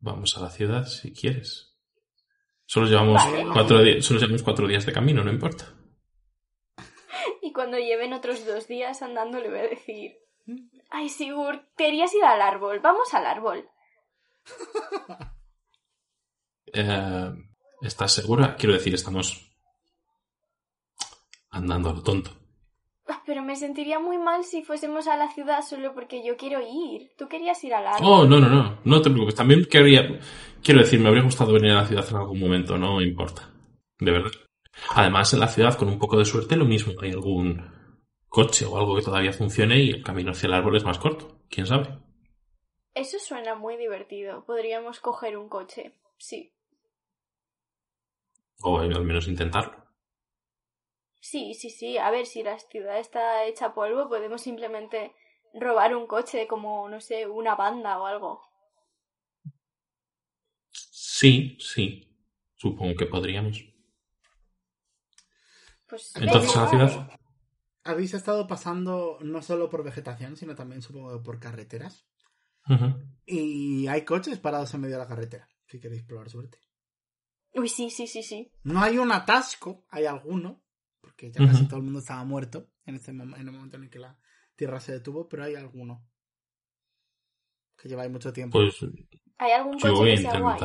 vamos 0.00 0.36
a 0.36 0.42
la 0.42 0.50
ciudad 0.50 0.84
si 0.84 1.12
quieres. 1.14 1.73
Solo 2.74 2.88
llevamos 2.88 3.24
Vale. 3.24 3.46
cuatro 3.52 3.80
días, 3.84 4.04
solo 4.04 4.18
llevamos 4.18 4.42
cuatro 4.42 4.66
días 4.66 4.84
de 4.84 4.92
camino, 4.92 5.22
no 5.22 5.30
importa. 5.30 5.72
Y 7.40 7.52
cuando 7.52 7.78
lleven 7.78 8.12
otros 8.12 8.44
dos 8.44 8.66
días 8.66 9.00
andando 9.00 9.38
le 9.38 9.48
voy 9.48 9.58
a 9.60 9.68
decir... 9.68 10.16
Ay, 10.90 11.08
Sigurd, 11.08 11.60
querías 11.76 12.12
ir 12.14 12.24
al 12.24 12.42
árbol. 12.42 12.80
Vamos 12.80 13.14
al 13.14 13.26
árbol. 13.26 13.68
Eh, 16.76 17.30
¿Estás 17.82 18.12
segura? 18.12 18.56
Quiero 18.56 18.74
decir, 18.74 18.92
estamos 18.92 19.48
andando 21.50 21.90
a 21.90 21.92
lo 21.92 22.02
tonto. 22.02 22.32
Ah, 23.06 23.22
Pero 23.26 23.42
me 23.42 23.56
sentiría 23.56 23.98
muy 23.98 24.16
mal 24.16 24.44
si 24.44 24.62
fuésemos 24.62 25.06
a 25.08 25.16
la 25.16 25.30
ciudad 25.30 25.62
solo 25.62 25.92
porque 25.92 26.24
yo 26.26 26.36
quiero 26.36 26.60
ir. 26.60 27.12
Tú 27.18 27.28
querías 27.28 27.62
ir 27.64 27.74
al 27.74 27.86
árbol. 27.86 28.08
Oh, 28.08 28.24
no, 28.26 28.40
no, 28.40 28.48
no. 28.48 28.78
No 28.84 29.02
te 29.02 29.10
preocupes. 29.10 29.34
También 29.34 29.66
quería... 29.70 30.18
Quiero 30.62 30.80
decir, 30.80 30.98
me 31.00 31.08
habría 31.08 31.22
gustado 31.22 31.52
venir 31.52 31.72
a 31.72 31.82
la 31.82 31.86
ciudad 31.86 32.06
en 32.08 32.16
algún 32.16 32.40
momento. 32.40 32.78
No 32.78 33.00
importa. 33.02 33.50
De 33.98 34.10
verdad. 34.10 34.30
Además, 34.90 35.32
en 35.34 35.40
la 35.40 35.48
ciudad, 35.48 35.76
con 35.76 35.88
un 35.88 35.98
poco 35.98 36.18
de 36.18 36.24
suerte, 36.24 36.56
lo 36.56 36.64
mismo. 36.64 36.94
Hay 37.02 37.10
algún 37.10 37.70
coche 38.28 38.64
o 38.64 38.76
algo 38.78 38.96
que 38.96 39.02
todavía 39.02 39.32
funcione 39.32 39.78
y 39.78 39.90
el 39.90 40.02
camino 40.02 40.30
hacia 40.30 40.46
el 40.46 40.54
árbol 40.54 40.76
es 40.76 40.84
más 40.84 40.98
corto. 40.98 41.40
¿Quién 41.50 41.66
sabe? 41.66 41.98
Eso 42.94 43.18
suena 43.18 43.54
muy 43.54 43.76
divertido. 43.76 44.44
Podríamos 44.46 45.00
coger 45.00 45.36
un 45.36 45.48
coche. 45.48 45.92
Sí. 46.16 46.52
O 48.62 48.78
al 48.78 49.04
menos 49.04 49.28
intentarlo. 49.28 49.83
Sí, 51.24 51.54
sí, 51.54 51.70
sí. 51.70 51.96
A 51.96 52.10
ver, 52.10 52.26
si 52.26 52.42
la 52.42 52.58
ciudad 52.58 52.98
está 52.98 53.46
hecha 53.46 53.72
polvo, 53.72 54.10
podemos 54.10 54.42
simplemente 54.42 55.14
robar 55.54 55.96
un 55.96 56.06
coche 56.06 56.46
como, 56.46 56.86
no 56.90 57.00
sé, 57.00 57.26
una 57.26 57.54
banda 57.54 57.98
o 57.98 58.04
algo. 58.04 58.42
Sí, 60.70 61.56
sí. 61.58 62.14
Supongo 62.56 62.94
que 62.94 63.06
podríamos. 63.06 63.64
Pues 65.88 66.14
Entonces, 66.16 66.54
a 66.54 66.64
la 66.64 66.68
ciudad. 66.68 67.10
Habéis 67.84 68.12
estado 68.12 68.46
pasando 68.46 69.16
no 69.22 69.40
solo 69.40 69.70
por 69.70 69.82
vegetación, 69.82 70.36
sino 70.36 70.54
también 70.54 70.82
supongo 70.82 71.16
que 71.16 71.24
por 71.24 71.40
carreteras. 71.40 72.06
Y 73.24 73.86
hay 73.86 74.04
coches 74.04 74.38
parados 74.40 74.74
en 74.74 74.82
medio 74.82 74.96
de 74.96 75.02
la 75.02 75.08
carretera, 75.08 75.48
si 75.68 75.80
queréis 75.80 76.02
probar 76.02 76.28
suerte. 76.28 76.58
Uy, 77.54 77.70
sí, 77.70 77.88
sí, 77.88 78.06
sí, 78.06 78.22
sí. 78.22 78.52
No 78.62 78.82
hay 78.82 78.98
un 78.98 79.10
atasco, 79.10 79.86
hay 79.88 80.04
alguno, 80.04 80.63
porque 81.24 81.38
ya 81.38 81.46
casi 81.50 81.66
todo 81.66 81.78
el 81.78 81.84
mundo 81.84 82.00
estaba 82.00 82.24
muerto 82.24 82.70
en, 82.84 82.96
este 82.96 83.10
en 83.10 83.20
el 83.20 83.50
momento 83.52 83.76
en 83.76 83.84
el 83.84 83.90
que 83.90 83.98
la 83.98 84.18
Tierra 84.56 84.78
se 84.80 84.92
detuvo, 84.92 85.28
pero 85.28 85.44
hay 85.44 85.54
alguno. 85.54 86.06
Que 87.76 87.88
lleváis 87.88 88.10
mucho 88.10 88.32
tiempo. 88.32 88.58
Pues 88.58 88.76
¿Hay 89.38 89.50
algún 89.52 89.78
yo 89.78 89.88
coche 89.88 90.00
voy 90.00 90.10
a 90.12 90.14
que 90.16 90.22
sea 90.22 90.40
guay? 90.40 90.60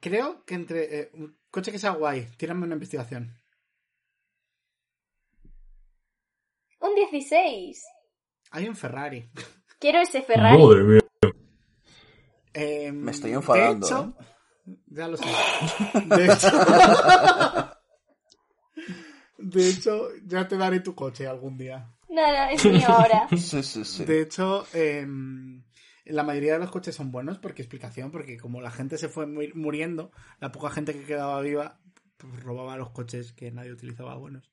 Creo 0.00 0.44
que 0.44 0.54
entre... 0.54 1.00
eh, 1.00 1.10
un 1.14 1.38
coche 1.50 1.70
que 1.70 1.78
sea 1.78 1.90
guay, 1.92 2.26
tírame 2.36 2.64
una 2.64 2.74
investigación. 2.74 3.32
Un 6.80 6.94
16. 6.94 7.84
Hay 8.50 8.68
un 8.68 8.74
Ferrari. 8.76 9.30
Quiero 9.78 10.00
ese 10.00 10.22
Ferrari. 10.22 10.60
Madre 10.62 10.82
mía. 10.82 11.00
Eh, 12.54 12.90
Me 12.90 13.12
estoy 13.12 13.32
enfadando, 13.32 13.86
De 13.86 13.92
hecho, 13.92 14.16
ya 14.86 15.08
lo 15.08 15.16
sé. 15.16 15.26
De 16.06 16.26
hecho, 16.26 16.48
de 19.50 19.68
hecho, 19.70 20.08
ya 20.26 20.46
te 20.48 20.56
daré 20.56 20.80
tu 20.80 20.94
coche 20.94 21.26
algún 21.26 21.56
día. 21.58 21.94
Nada, 22.08 22.50
es 22.52 22.64
mío 22.64 22.88
ahora. 22.88 23.26
Sí, 23.36 23.62
sí, 23.62 23.84
sí. 23.84 24.04
De 24.04 24.20
hecho, 24.22 24.66
eh, 24.72 25.06
la 26.06 26.22
mayoría 26.22 26.54
de 26.54 26.58
los 26.60 26.70
coches 26.70 26.94
son 26.94 27.10
buenos 27.10 27.38
porque 27.38 27.62
explicación, 27.62 28.10
porque 28.10 28.38
como 28.38 28.60
la 28.60 28.70
gente 28.70 28.96
se 28.98 29.08
fue 29.08 29.26
mu- 29.26 29.42
muriendo, 29.54 30.10
la 30.40 30.50
poca 30.52 30.70
gente 30.70 30.92
que 30.94 31.04
quedaba 31.04 31.40
viva 31.42 31.80
pues, 32.16 32.42
robaba 32.42 32.76
los 32.76 32.90
coches 32.90 33.32
que 33.32 33.50
nadie 33.50 33.72
utilizaba 33.72 34.16
buenos. 34.16 34.50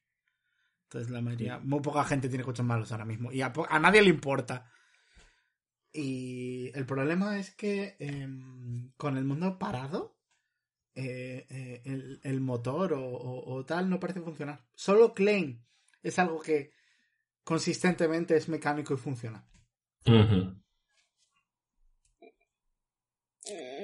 Entonces 0.83 1.09
la 1.11 1.21
mayoría, 1.21 1.59
muy 1.59 1.79
poca 1.81 2.03
gente 2.03 2.29
tiene 2.29 2.43
coches 2.43 2.65
malos 2.65 2.91
ahora 2.91 3.05
mismo 3.05 3.31
y 3.31 3.41
a, 3.41 3.51
po- 3.53 3.65
a 3.69 3.79
nadie 3.79 4.01
le 4.01 4.09
importa. 4.09 4.69
Y 5.91 6.71
el 6.75 6.85
problema 6.85 7.39
es 7.39 7.51
que 7.55 7.95
em, 7.99 8.91
con 8.97 9.17
el 9.17 9.23
mundo 9.23 9.57
parado, 9.57 10.14
eh, 10.95 11.45
eh, 11.49 11.81
el, 11.85 12.19
el 12.23 12.41
motor 12.41 12.93
o, 12.93 13.05
o- 13.05 13.53
o 13.55 13.65
tal 13.65 13.89
no 13.89 13.99
parece 13.99 14.21
funcionar. 14.21 14.65
Solo 14.73 15.13
Klein 15.13 15.65
es 16.01 16.17
algo 16.19 16.41
que 16.41 16.71
consistentemente 17.43 18.35
es 18.35 18.47
mecánico 18.49 18.93
y 18.93 18.97
funciona. 18.97 19.45
Ujú. 20.05 20.61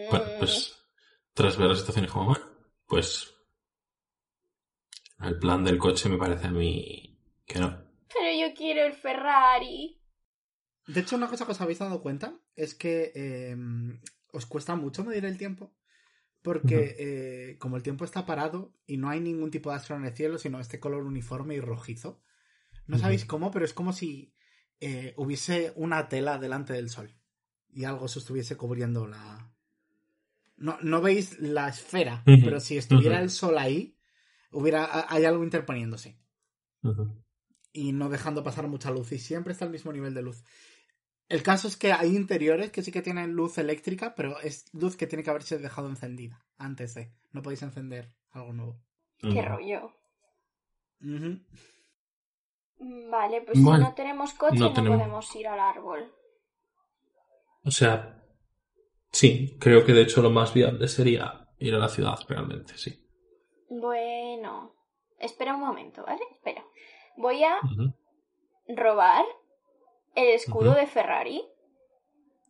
Bueno, 0.10 0.26
Mm, 0.26 0.40
pues 0.40 0.76
tras 1.34 1.58
ver 1.58 1.70
la 1.70 1.76
situación 1.76 2.08
como, 2.08 2.26
bueno, 2.28 2.46
pues 2.88 3.34
el 5.22 5.38
plan 5.38 5.64
del 5.64 5.78
coche 5.78 6.10
me 6.10 6.18
parece 6.18 6.48
a 6.48 6.52
mí 6.52 7.20
que 7.46 7.60
no. 7.60 7.70
Pero 8.14 8.48
yo 8.50 8.54
quiero 8.56 8.86
el 8.86 8.94
Ferrari. 8.94 10.02
De 10.88 11.00
hecho, 11.02 11.16
una 11.16 11.28
cosa 11.28 11.46
que 11.46 11.52
os 11.52 11.62
habéis 11.62 11.80
dado 11.80 12.02
cuenta 12.02 12.34
es 12.56 12.74
que 12.76 13.12
eh, 13.16 13.56
os 14.34 14.46
cuesta 14.48 14.76
mucho 14.76 15.04
medir 15.04 15.26
el 15.26 15.38
tiempo. 15.38 15.72
Porque 16.42 16.96
eh, 16.98 17.58
como 17.60 17.78
el 17.78 17.84
tiempo 17.84 18.04
está 18.04 18.26
parado 18.26 18.74
y 18.88 18.98
no 18.98 19.10
hay 19.10 19.20
ningún 19.20 19.52
tipo 19.52 19.70
de 19.70 19.76
astro 19.76 19.96
en 19.96 20.06
el 20.06 20.16
cielo, 20.16 20.40
sino 20.40 20.60
este 20.60 20.80
color 20.80 21.04
uniforme 21.04 21.56
y 21.56 21.60
rojizo, 21.60 22.22
no 22.88 22.98
sabéis 22.98 23.26
cómo, 23.26 23.52
pero 23.52 23.64
es 23.64 23.74
como 23.74 23.94
si 23.94 24.34
eh, 24.80 25.14
hubiese 25.18 25.72
una 25.76 26.10
tela 26.10 26.40
delante 26.40 26.74
del 26.74 26.90
sol 26.90 27.16
y 27.74 27.86
algo 27.86 28.08
se 28.08 28.20
estuviese 28.20 28.58
cubriendo 28.58 29.08
la... 29.08 29.54
No, 30.58 30.78
no 30.82 31.02
veis 31.02 31.40
la 31.40 31.70
esfera, 31.70 32.22
pero 32.26 32.60
si 32.60 32.78
estuviera 32.78 33.20
el 33.22 33.32
sol 33.32 33.58
ahí, 33.58 33.98
hubiera, 34.52 35.08
hay 35.10 35.26
algo 35.26 35.44
interponiéndose. 35.44 36.20
Y 37.74 37.94
no 37.94 38.10
dejando 38.10 38.44
pasar 38.44 38.68
mucha 38.68 38.92
luz 38.92 39.12
y 39.12 39.18
siempre 39.18 39.54
está 39.54 39.66
al 39.66 39.72
mismo 39.72 39.92
nivel 39.92 40.14
de 40.14 40.22
luz. 40.22 40.44
El 41.32 41.44
caso 41.44 41.68
es 41.70 41.78
que 41.78 41.94
hay 41.94 42.16
interiores 42.16 42.72
que 42.72 42.82
sí 42.84 42.92
que 42.92 43.02
tienen 43.02 43.32
luz 43.34 43.58
eléctrica, 43.58 44.14
pero 44.16 44.40
es 44.42 44.66
luz 44.74 44.98
que 44.98 45.08
tiene 45.08 45.24
que 45.24 45.30
haberse 45.30 45.58
dejado 45.58 45.88
encendida 45.88 46.46
antes 46.58 46.94
de. 46.96 47.14
No 47.32 47.42
podéis 47.42 47.62
encender 47.62 48.10
algo 48.32 48.52
nuevo. 48.52 48.82
Qué 49.18 49.42
rollo. 49.42 49.94
Vale, 53.10 53.42
pues 53.44 53.62
Bueno, 53.64 53.78
si 53.86 53.90
no 53.92 53.94
tenemos 53.96 54.34
coche 54.34 54.58
no 54.58 54.70
no, 54.70 54.74
tenemos- 54.74 54.98
podemos 54.98 55.36
ir 55.36 55.48
al 55.48 55.60
árbol. 55.60 56.12
O 57.64 57.72
sea, 57.72 58.22
sí, 59.12 59.58
creo 59.60 59.86
que 59.86 59.94
de 59.94 60.02
hecho 60.02 60.22
lo 60.22 60.32
más 60.32 60.54
viable 60.54 60.88
sería 60.88 61.48
ir 61.60 61.76
a 61.76 61.80
la 61.80 61.90
ciudad 61.90 62.18
realmente, 62.28 62.78
sí. 62.78 63.08
Bueno, 63.70 64.76
espera 65.20 65.54
un 65.54 65.62
momento, 65.62 66.04
¿vale? 66.04 66.24
Espera. 66.32 66.64
Voy 67.18 67.44
a 67.44 67.60
robar 68.76 69.24
el 70.16 70.28
escudo 70.30 70.74
de 70.74 70.88
Ferrari 70.88 71.42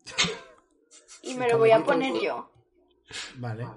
y 1.23 1.33
me 1.35 1.47
lo 1.49 1.57
voy 1.57 1.71
a 1.71 1.83
poner 1.83 2.13
yo. 2.21 2.51
Vale. 3.35 3.67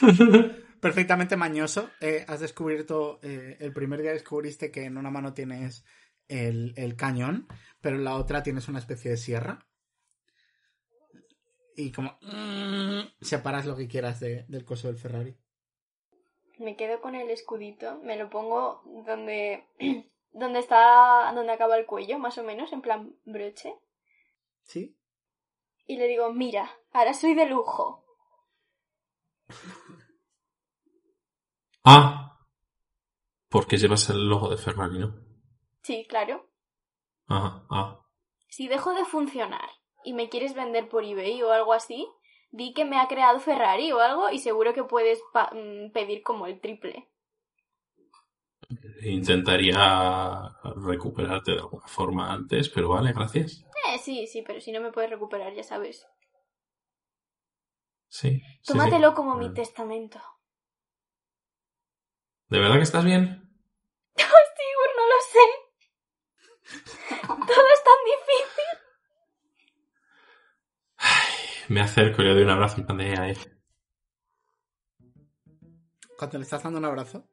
Perfectamente 0.80 1.36
mañoso. 1.36 1.90
Eh, 2.00 2.24
has 2.26 2.40
descubierto, 2.40 3.18
eh, 3.22 3.56
el 3.60 3.72
primer 3.72 4.00
día 4.00 4.12
descubriste 4.12 4.70
que 4.70 4.84
en 4.84 4.96
una 4.96 5.10
mano 5.10 5.34
tienes 5.34 5.84
el, 6.28 6.72
el 6.76 6.96
cañón, 6.96 7.46
pero 7.80 7.96
en 7.96 8.04
la 8.04 8.14
otra 8.16 8.42
tienes 8.42 8.68
una 8.68 8.78
especie 8.78 9.10
de 9.10 9.16
sierra. 9.18 9.66
Y 11.76 11.92
como 11.92 12.18
mm, 12.22 13.00
separas 13.20 13.66
lo 13.66 13.76
que 13.76 13.88
quieras 13.88 14.20
de- 14.20 14.44
del 14.48 14.64
coso 14.64 14.88
del 14.88 14.96
Ferrari. 14.98 15.36
Me 16.58 16.76
quedo 16.76 17.00
con 17.00 17.14
el 17.14 17.30
escudito, 17.30 17.98
me 18.02 18.16
lo 18.16 18.28
pongo 18.30 18.82
donde 19.06 19.64
donde 20.32 20.58
está 20.60 21.32
donde 21.34 21.52
acaba 21.52 21.76
el 21.76 21.86
cuello, 21.86 22.18
más 22.18 22.38
o 22.38 22.42
menos, 22.44 22.72
en 22.72 22.80
plan 22.82 23.14
broche, 23.24 23.74
¿Sí? 24.62 24.96
y 25.86 25.96
le 25.96 26.06
digo, 26.06 26.32
"Mira, 26.32 26.70
ahora 26.92 27.12
soy 27.14 27.34
de 27.34 27.46
lujo." 27.46 28.04
Ah, 31.84 32.38
porque 33.48 33.76
llevas 33.78 34.08
el 34.10 34.28
logo 34.28 34.48
de 34.50 34.56
Ferrari, 34.56 34.98
¿no? 34.98 35.14
Sí, 35.82 36.06
claro. 36.08 36.46
Ajá, 37.26 37.64
ah. 37.70 38.00
Si 38.48 38.68
dejo 38.68 38.92
de 38.94 39.04
funcionar 39.04 39.68
y 40.04 40.12
me 40.12 40.28
quieres 40.28 40.54
vender 40.54 40.88
por 40.88 41.04
eBay 41.04 41.42
o 41.42 41.50
algo 41.52 41.72
así, 41.72 42.06
di 42.50 42.74
que 42.74 42.84
me 42.84 42.98
ha 42.98 43.08
creado 43.08 43.38
Ferrari 43.40 43.92
o 43.92 44.00
algo 44.00 44.30
y 44.30 44.38
seguro 44.40 44.74
que 44.74 44.84
puedes 44.84 45.20
pa- 45.32 45.50
mm, 45.54 45.92
pedir 45.92 46.22
como 46.22 46.46
el 46.46 46.60
triple. 46.60 47.08
Intentaría 49.02 50.48
recuperarte 50.76 51.52
de 51.52 51.58
alguna 51.58 51.86
forma 51.86 52.32
antes, 52.32 52.68
pero 52.68 52.88
vale, 52.90 53.12
gracias. 53.12 53.64
Eh, 53.92 53.98
sí, 53.98 54.26
sí, 54.26 54.42
pero 54.42 54.60
si 54.60 54.70
no 54.72 54.80
me 54.80 54.92
puedes 54.92 55.10
recuperar, 55.10 55.52
ya 55.54 55.62
sabes. 55.64 56.06
Sí. 58.08 58.40
sí, 58.40 58.46
sí. 58.62 58.72
Tómatelo 58.72 59.14
como 59.14 59.34
mi 59.36 59.48
Mm. 59.48 59.54
testamento. 59.54 60.20
¿De 62.48 62.58
verdad 62.58 62.76
que 62.76 62.82
estás 62.82 63.04
bien? 63.04 63.48
Sigur, 64.16 64.90
no 64.96 65.06
lo 65.06 65.20
sé. 65.32 65.46
Todo 67.46 67.66
es 67.72 67.84
tan 67.84 68.00
difícil. 68.04 68.70
Me 71.68 71.80
acerco 71.80 72.22
y 72.22 72.24
le 72.26 72.34
doy 72.34 72.42
un 72.42 72.50
abrazo 72.50 72.78
en 72.80 72.86
plan 72.86 72.98
de 72.98 73.16
"Ay". 73.18 73.36
Cuando 76.18 76.38
le 76.38 76.44
estás 76.44 76.62
dando 76.62 76.78
un 76.80 76.84
abrazo, 76.84 77.29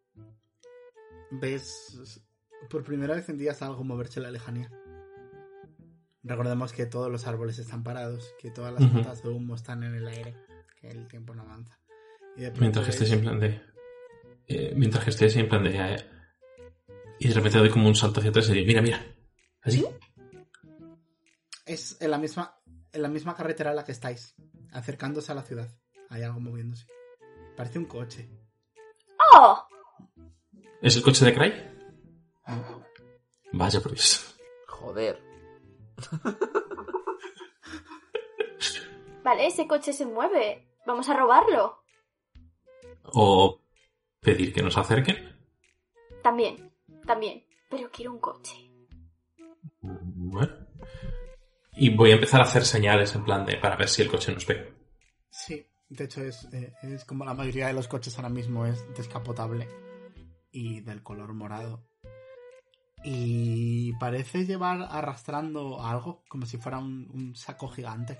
ves 1.31 2.21
por 2.69 2.83
primera 2.83 3.15
vez 3.15 3.29
en 3.29 3.37
días 3.37 3.61
algo 3.61 3.83
moverse 3.83 4.19
en 4.19 4.23
la 4.23 4.31
lejanía. 4.31 4.71
Recordemos 6.23 6.73
que 6.73 6.85
todos 6.85 7.09
los 7.11 7.25
árboles 7.27 7.57
están 7.59 7.83
parados, 7.83 8.33
que 8.39 8.51
todas 8.51 8.73
las 8.73 8.89
puntas 8.91 9.23
de 9.23 9.29
humo 9.29 9.55
están 9.55 9.83
en 9.83 9.95
el 9.95 10.07
aire, 10.07 10.35
que 10.81 10.89
el 10.89 11.07
tiempo 11.07 11.33
no 11.33 11.43
avanza. 11.43 11.79
Y 12.35 12.41
de 12.41 12.47
pronto 12.51 12.61
Mientras 12.61 12.85
que 12.85 12.91
ves- 12.91 13.01
estés 13.01 13.11
en 13.17 13.21
plan 13.21 13.39
de. 13.39 13.61
eh, 14.47 14.73
mientras 14.75 15.03
que 15.03 15.09
estés 15.11 15.35
en 15.37 15.47
plan 15.47 15.63
de. 15.63 15.77
eh, 15.77 15.97
y 17.19 17.27
de 17.29 17.33
repente 17.33 17.57
doy 17.59 17.69
como 17.69 17.87
un 17.87 17.95
salto 17.95 18.19
hacia 18.19 18.29
atrás 18.29 18.49
y 18.49 18.53
digo, 18.53 18.67
mira, 18.67 18.81
mira. 18.81 19.05
Así. 19.61 19.85
Es 21.65 21.97
en 22.01 22.11
la 22.11 22.17
misma, 22.17 22.55
en 22.91 23.01
la 23.01 23.09
misma 23.09 23.35
carretera 23.35 23.71
en 23.71 23.75
la 23.77 23.83
que 23.85 23.91
estáis, 23.91 24.35
acercándose 24.71 25.31
a 25.31 25.35
la 25.35 25.43
ciudad. 25.43 25.69
Hay 26.09 26.23
algo 26.23 26.39
moviéndose. 26.39 26.85
Parece 27.55 27.79
un 27.79 27.85
coche. 27.85 28.29
¡Oh! 29.33 29.65
¿Es 30.81 30.95
el 30.95 31.03
coche 31.03 31.25
de 31.25 31.33
Cry? 31.33 31.53
Vaya 33.53 33.81
por. 33.81 33.95
Joder. 34.67 35.21
Vale, 39.23 39.47
ese 39.47 39.67
coche 39.67 39.91
se 39.91 40.05
mueve. 40.05 40.67
Vamos 40.85 41.09
a 41.09 41.17
robarlo. 41.17 41.83
O 43.03 43.59
pedir 44.21 44.53
que 44.53 44.61
nos 44.61 44.77
acerquen. 44.77 45.35
También, 46.21 46.71
también. 47.05 47.43
Pero 47.69 47.89
quiero 47.91 48.13
un 48.13 48.19
coche. 48.19 48.55
Bueno. 49.81 50.67
Y 51.73 51.95
voy 51.95 52.11
a 52.11 52.15
empezar 52.15 52.41
a 52.41 52.43
hacer 52.43 52.65
señales 52.65 53.15
en 53.15 53.23
plan 53.23 53.45
de 53.45 53.57
para 53.57 53.75
ver 53.75 53.89
si 53.89 54.01
el 54.01 54.09
coche 54.09 54.31
nos 54.31 54.45
ve. 54.45 54.73
Sí, 55.29 55.65
de 55.89 56.05
hecho 56.05 56.23
es, 56.23 56.45
eh, 56.53 56.73
es 56.83 57.05
como 57.05 57.25
la 57.25 57.33
mayoría 57.33 57.67
de 57.67 57.73
los 57.73 57.87
coches 57.87 58.15
ahora 58.17 58.29
mismo 58.29 58.65
es 58.65 58.83
descapotable 58.95 59.67
y 60.57 60.81
del 60.81 61.03
color 61.03 61.35
morado. 61.35 61.83
Y 63.03 63.93
parece 63.99 64.43
llevar 64.47 64.87
arrastrando 64.89 65.85
algo, 65.85 66.23
como 66.27 66.47
si 66.47 66.57
fuera 66.57 66.79
un, 66.79 67.35
saco 67.35 67.67
gigante. 67.67 68.17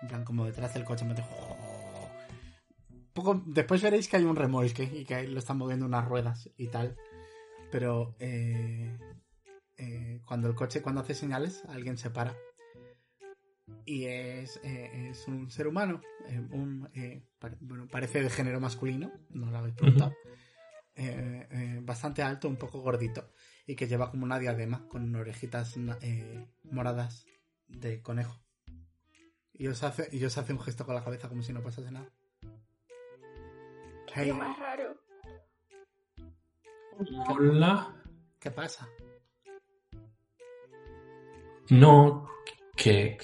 En 0.00 0.06
plan, 0.06 0.24
como 0.24 0.46
detrás 0.46 0.72
del 0.74 0.84
coche. 0.84 1.04
mete- 1.04 1.24
Poco, 3.12 3.42
después 3.44 3.82
veréis 3.82 4.06
que 4.06 4.18
hay 4.18 4.24
un 4.24 4.36
remolque 4.36 4.84
y 4.84 5.04
que 5.04 5.26
lo 5.26 5.40
están 5.40 5.58
moviendo 5.58 5.84
unas 5.86 6.06
ruedas 6.06 6.48
y 6.56 6.68
tal. 6.68 6.96
Pero 7.72 8.14
eh, 8.20 8.96
eh, 9.78 10.20
cuando 10.24 10.46
el 10.46 10.54
coche, 10.54 10.80
cuando 10.80 11.00
hace 11.00 11.14
señales, 11.14 11.64
alguien 11.68 11.98
se 11.98 12.10
para. 12.10 12.36
Y 13.84 14.04
es, 14.04 14.60
eh, 14.62 15.08
es 15.10 15.26
un 15.26 15.50
ser 15.50 15.66
humano. 15.66 16.00
un, 16.52 16.88
bueno, 17.60 17.88
parece 17.90 18.22
de 18.22 18.30
género 18.30 18.60
masculino, 18.60 19.10
no 19.30 19.50
lo 19.50 19.58
habéis 19.58 19.74
preguntado. 19.74 20.14
Eh, 20.98 21.46
eh, 21.50 21.78
bastante 21.82 22.22
alto, 22.22 22.48
un 22.48 22.56
poco 22.56 22.80
gordito. 22.80 23.30
Y 23.66 23.76
que 23.76 23.86
lleva 23.86 24.10
como 24.10 24.24
una 24.24 24.38
diadema 24.38 24.86
con 24.88 25.14
orejitas 25.14 25.76
na- 25.76 25.98
eh, 26.02 26.44
moradas 26.64 27.24
de 27.68 28.02
conejo. 28.02 28.36
Y 29.52 29.66
os, 29.68 29.82
hace, 29.84 30.08
y 30.12 30.24
os 30.24 30.36
hace 30.38 30.52
un 30.52 30.60
gesto 30.60 30.84
con 30.84 30.94
la 30.94 31.04
cabeza 31.04 31.28
como 31.28 31.42
si 31.42 31.52
no 31.52 31.62
pasase 31.62 31.90
nada. 31.90 32.08
Hey, 34.14 34.26
Qué 34.26 34.32
más 34.32 34.58
raro. 34.58 34.96
Hola. 37.28 37.94
¿Qué 38.40 38.50
pasa? 38.50 38.88
No, 41.70 42.28
que... 42.76 43.18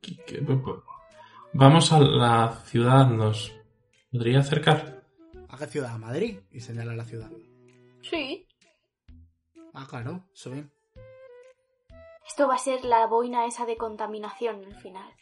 que- 0.00 0.24
que- 0.24 0.40
Vamos 1.52 1.92
a 1.92 2.00
la 2.00 2.62
ciudad, 2.66 3.06
¿nos 3.08 3.52
podría 4.10 4.40
acercar? 4.40 4.93
¿A 5.54 5.56
qué 5.56 5.66
ciudad? 5.68 5.92
¿A 5.92 5.98
Madrid? 5.98 6.40
Y 6.50 6.58
señala 6.58 6.96
la 6.96 7.04
ciudad. 7.04 7.30
Sí. 8.02 8.44
Ah, 9.72 9.86
claro, 9.88 10.24
suben. 10.32 10.68
Esto 12.26 12.48
va 12.48 12.56
a 12.56 12.58
ser 12.58 12.84
la 12.84 13.06
boina 13.06 13.46
esa 13.46 13.64
de 13.64 13.76
contaminación 13.76 14.64
al 14.64 14.74
final. 14.74 15.12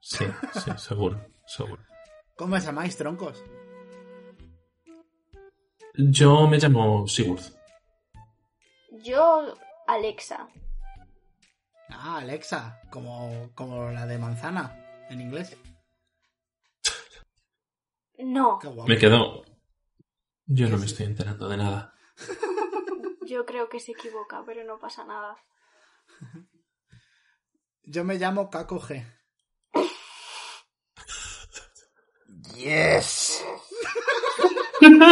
Sí, 0.00 0.24
sí, 0.54 0.70
seguro, 0.78 1.22
seguro. 1.46 1.82
¿Cómo 2.36 2.56
os 2.56 2.64
llamáis, 2.64 2.96
troncos? 2.96 3.44
Yo 5.94 6.46
me 6.46 6.56
llamo 6.56 7.06
Sigurd. 7.06 7.42
Yo, 9.04 9.54
Alexa. 9.86 10.48
Ah, 11.90 12.16
Alexa, 12.16 12.80
como, 12.90 13.50
como 13.54 13.90
la 13.90 14.06
de 14.06 14.16
manzana, 14.16 15.04
en 15.10 15.20
inglés. 15.20 15.54
No, 18.16 18.58
Qué 18.58 18.68
guapo. 18.68 18.88
Me 18.88 18.96
quedo... 18.96 19.49
Yo 20.52 20.68
no 20.68 20.78
me 20.78 20.86
estoy 20.86 21.06
enterando 21.06 21.48
de 21.48 21.56
nada. 21.56 21.94
yo 23.24 23.46
creo 23.46 23.68
que 23.68 23.78
se 23.78 23.92
equivoca, 23.92 24.42
pero 24.44 24.64
no 24.64 24.80
pasa 24.80 25.04
nada. 25.04 25.36
Yo 27.84 28.02
me 28.02 28.16
llamo 28.16 28.50
Kako 28.50 28.80
G. 28.80 29.06
Yes. 32.56 33.44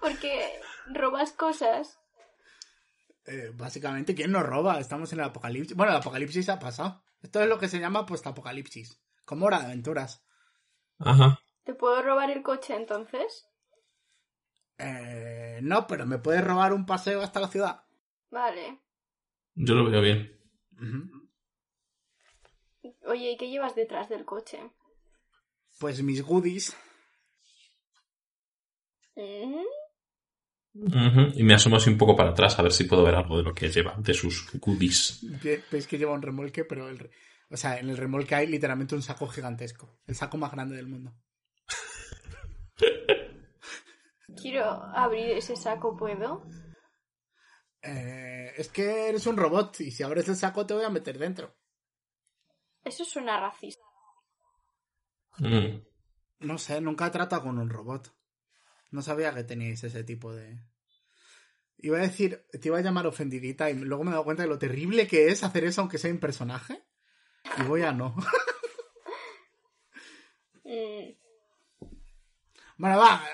Porque 0.00 0.60
robas 0.92 1.32
cosas. 1.32 1.98
Eh, 3.24 3.50
básicamente, 3.54 4.14
¿quién 4.14 4.30
nos 4.32 4.44
roba? 4.44 4.78
Estamos 4.78 5.10
en 5.14 5.20
el 5.20 5.24
apocalipsis. 5.24 5.74
Bueno, 5.74 5.92
el 5.92 5.98
apocalipsis 5.98 6.50
ha 6.50 6.58
pasado. 6.58 7.02
Esto 7.22 7.40
es 7.42 7.48
lo 7.48 7.58
que 7.58 7.68
se 7.68 7.80
llama 7.80 8.04
postapocalipsis. 8.04 9.00
Como 9.24 9.46
hora 9.46 9.60
de 9.60 9.66
aventuras. 9.66 10.22
Ajá. 10.98 11.40
¿Te 11.68 11.74
puedo 11.74 12.00
robar 12.00 12.30
el 12.30 12.42
coche 12.42 12.74
entonces? 12.74 13.46
Eh, 14.78 15.58
no, 15.62 15.86
pero 15.86 16.06
me 16.06 16.16
puedes 16.18 16.42
robar 16.42 16.72
un 16.72 16.86
paseo 16.86 17.20
hasta 17.20 17.40
la 17.40 17.48
ciudad. 17.48 17.82
Vale. 18.30 18.80
Yo 19.54 19.74
lo 19.74 19.90
veo 19.90 20.00
bien. 20.00 20.32
Oye, 23.04 23.32
¿y 23.32 23.36
qué 23.36 23.50
llevas 23.50 23.74
detrás 23.74 24.08
del 24.08 24.24
coche? 24.24 24.58
Pues 25.78 26.02
mis 26.02 26.22
goodies. 26.22 26.74
¿Mm? 29.14 29.64
Ujú, 30.86 31.32
Y 31.34 31.42
me 31.42 31.52
asomo 31.52 31.76
así 31.76 31.90
un 31.90 31.98
poco 31.98 32.16
para 32.16 32.30
atrás 32.30 32.58
a 32.58 32.62
ver 32.62 32.72
si 32.72 32.84
puedo 32.84 33.02
ver 33.04 33.14
algo 33.16 33.36
de 33.36 33.42
lo 33.42 33.54
que 33.54 33.68
lleva, 33.68 33.94
de 33.98 34.14
sus 34.14 34.50
goodies. 34.58 35.18
Ve- 35.42 35.62
Veis 35.70 35.86
que 35.86 35.98
lleva 35.98 36.14
un 36.14 36.22
remolque, 36.22 36.64
pero 36.64 36.88
el, 36.88 36.98
re- 36.98 37.10
o 37.50 37.58
sea, 37.58 37.78
en 37.78 37.90
el 37.90 37.98
remolque 37.98 38.34
hay 38.36 38.46
literalmente 38.46 38.94
un 38.94 39.02
saco 39.02 39.26
gigantesco. 39.28 39.98
El 40.06 40.14
saco 40.14 40.38
más 40.38 40.50
grande 40.50 40.74
del 40.76 40.86
mundo. 40.86 41.12
Quiero 44.36 44.64
abrir 44.64 45.30
ese 45.30 45.56
saco, 45.56 45.96
¿puedo? 45.96 46.46
Eh, 47.82 48.52
es 48.56 48.68
que 48.68 49.08
eres 49.08 49.26
un 49.26 49.36
robot 49.36 49.80
y 49.80 49.90
si 49.90 50.02
abres 50.02 50.28
el 50.28 50.36
saco 50.36 50.66
te 50.66 50.74
voy 50.74 50.84
a 50.84 50.90
meter 50.90 51.18
dentro. 51.18 51.56
Eso 52.84 53.04
suena 53.04 53.40
racista. 53.40 53.84
Mm. 55.38 55.80
No 56.40 56.58
sé, 56.58 56.80
nunca 56.80 57.06
he 57.06 57.10
tratado 57.10 57.42
con 57.42 57.58
un 57.58 57.70
robot. 57.70 58.14
No 58.90 59.02
sabía 59.02 59.34
que 59.34 59.44
teníais 59.44 59.82
ese 59.84 60.04
tipo 60.04 60.32
de... 60.32 60.58
Iba 61.78 61.98
a 61.98 62.02
decir, 62.02 62.46
te 62.50 62.68
iba 62.68 62.78
a 62.78 62.82
llamar 62.82 63.06
ofendidita 63.06 63.70
y 63.70 63.74
luego 63.74 64.02
me 64.02 64.10
he 64.10 64.12
dado 64.12 64.24
cuenta 64.24 64.42
de 64.42 64.48
lo 64.48 64.58
terrible 64.58 65.06
que 65.06 65.28
es 65.28 65.44
hacer 65.44 65.64
eso 65.64 65.80
aunque 65.80 65.98
sea 65.98 66.10
un 66.10 66.18
personaje. 66.18 66.84
Y 67.58 67.62
voy 67.62 67.82
a 67.82 67.92
no. 67.92 68.14
Mm, 70.64 71.14
Bueno, 72.76 72.98
va. 72.98 73.24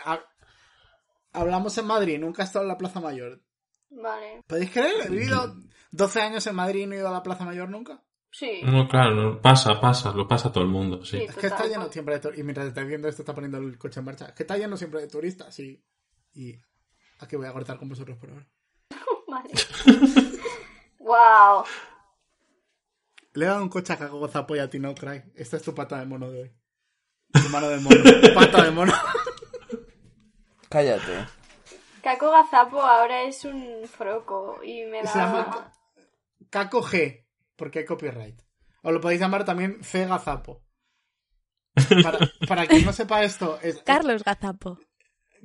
Hablamos 1.35 1.77
en 1.79 1.87
Madrid, 1.87 2.19
nunca 2.19 2.43
he 2.43 2.47
estado 2.47 2.65
en 2.65 2.69
la 2.69 2.79
Plaza 2.79 3.01
Mayor. 3.01 3.43
vale. 3.91 4.43
¿Podéis 4.47 4.71
creer? 4.71 5.07
He 5.07 5.11
vivido 5.11 5.57
12 5.91 6.21
años 6.23 6.47
en 6.47 6.55
Madrid 6.55 6.83
y 6.83 6.87
no 6.87 6.95
he 6.95 6.99
ido 6.99 7.09
a 7.09 7.13
la 7.13 7.23
Plaza 7.23 7.45
Mayor 7.45 7.69
nunca. 7.69 8.03
Sí. 8.31 8.63
No, 8.65 8.89
claro, 8.89 9.15
no, 9.15 9.41
pasa, 9.41 9.81
pasa, 9.81 10.13
lo 10.13 10.27
pasa 10.27 10.51
todo 10.51 10.65
el 10.65 10.71
mundo, 10.71 11.05
sí. 11.05 11.19
Sí. 11.19 11.25
Es 11.25 11.37
que 11.37 11.47
está 11.47 11.67
lleno 11.67 11.91
siempre 11.93 12.15
de 12.15 12.21
turistas. 12.21 12.41
Y 12.41 12.43
mientras 12.43 12.67
estáis 12.67 12.89
viendo 12.89 13.09
esto, 13.09 13.23
está 13.23 13.35
poniendo 13.35 13.59
el 13.59 13.79
coche 13.79 14.01
en 14.01 14.07
marcha. 14.07 14.27
Es 14.27 14.33
que 14.33 14.43
está 14.43 14.57
lleno 14.57 14.77
siempre 14.77 15.01
de 15.01 15.09
turistas, 15.09 15.55
sí. 15.55 15.85
Y 16.33 16.57
aquí 17.21 17.37
voy 17.37 17.47
a 17.47 17.53
cortar 17.53 17.79
con 17.79 17.89
vosotros 17.89 18.17
por 18.17 18.31
ahora. 18.31 18.47
Vale. 19.29 19.51
wow. 20.99 21.65
Le 23.35 23.45
he 23.45 23.49
dado 23.49 23.63
un 23.63 23.69
coche 23.69 23.93
a 23.93 23.99
Cago 23.99 24.29
Zapo 24.29 24.55
y 24.55 24.61
a 24.61 24.71
ti 24.71 24.79
no, 24.79 24.95
Cry. 24.95 25.23
Esta 25.35 25.57
es 25.57 25.63
tu 25.63 25.75
pata 25.75 25.99
de 25.99 26.07
mono 26.07 26.31
de 26.31 26.43
hoy. 26.43 26.53
Tu 27.33 27.49
mano 27.49 27.69
de 27.69 27.79
mono. 27.79 27.97
Pata 28.35 28.65
de 28.65 28.71
mono. 28.71 28.93
Cállate. 30.69 31.27
Caco 32.03 32.31
Gazapo 32.31 32.81
ahora 32.83 33.23
es 33.23 33.45
un 33.45 33.89
froco 33.89 34.61
y 34.63 34.85
me 34.85 35.03
da... 35.03 35.13
Se 35.13 35.19
llama 35.19 35.73
Caco 36.51 36.83
G, 36.83 37.25
porque 37.57 37.81
hay 37.81 37.85
copyright. 37.85 38.41
O 38.83 38.93
lo 38.93 39.01
podéis 39.01 39.21
llamar 39.21 39.45
también 39.45 39.83
C 39.83 40.07
Gazapo. 40.07 40.63
Para, 42.03 42.19
para 42.47 42.67
quien 42.67 42.85
no 42.85 42.93
sepa 42.93 43.25
esto, 43.25 43.59
es 43.63 43.83
Carlos 43.83 44.23
Gazapo. 44.23 44.79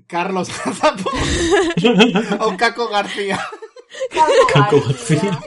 Carlos 0.08 0.50
Gazapo 0.50 1.10
o 2.46 2.58
Caco 2.58 2.90
García. 2.90 3.40
Caco 4.12 4.32
Caco 4.54 4.82
García. 4.82 5.40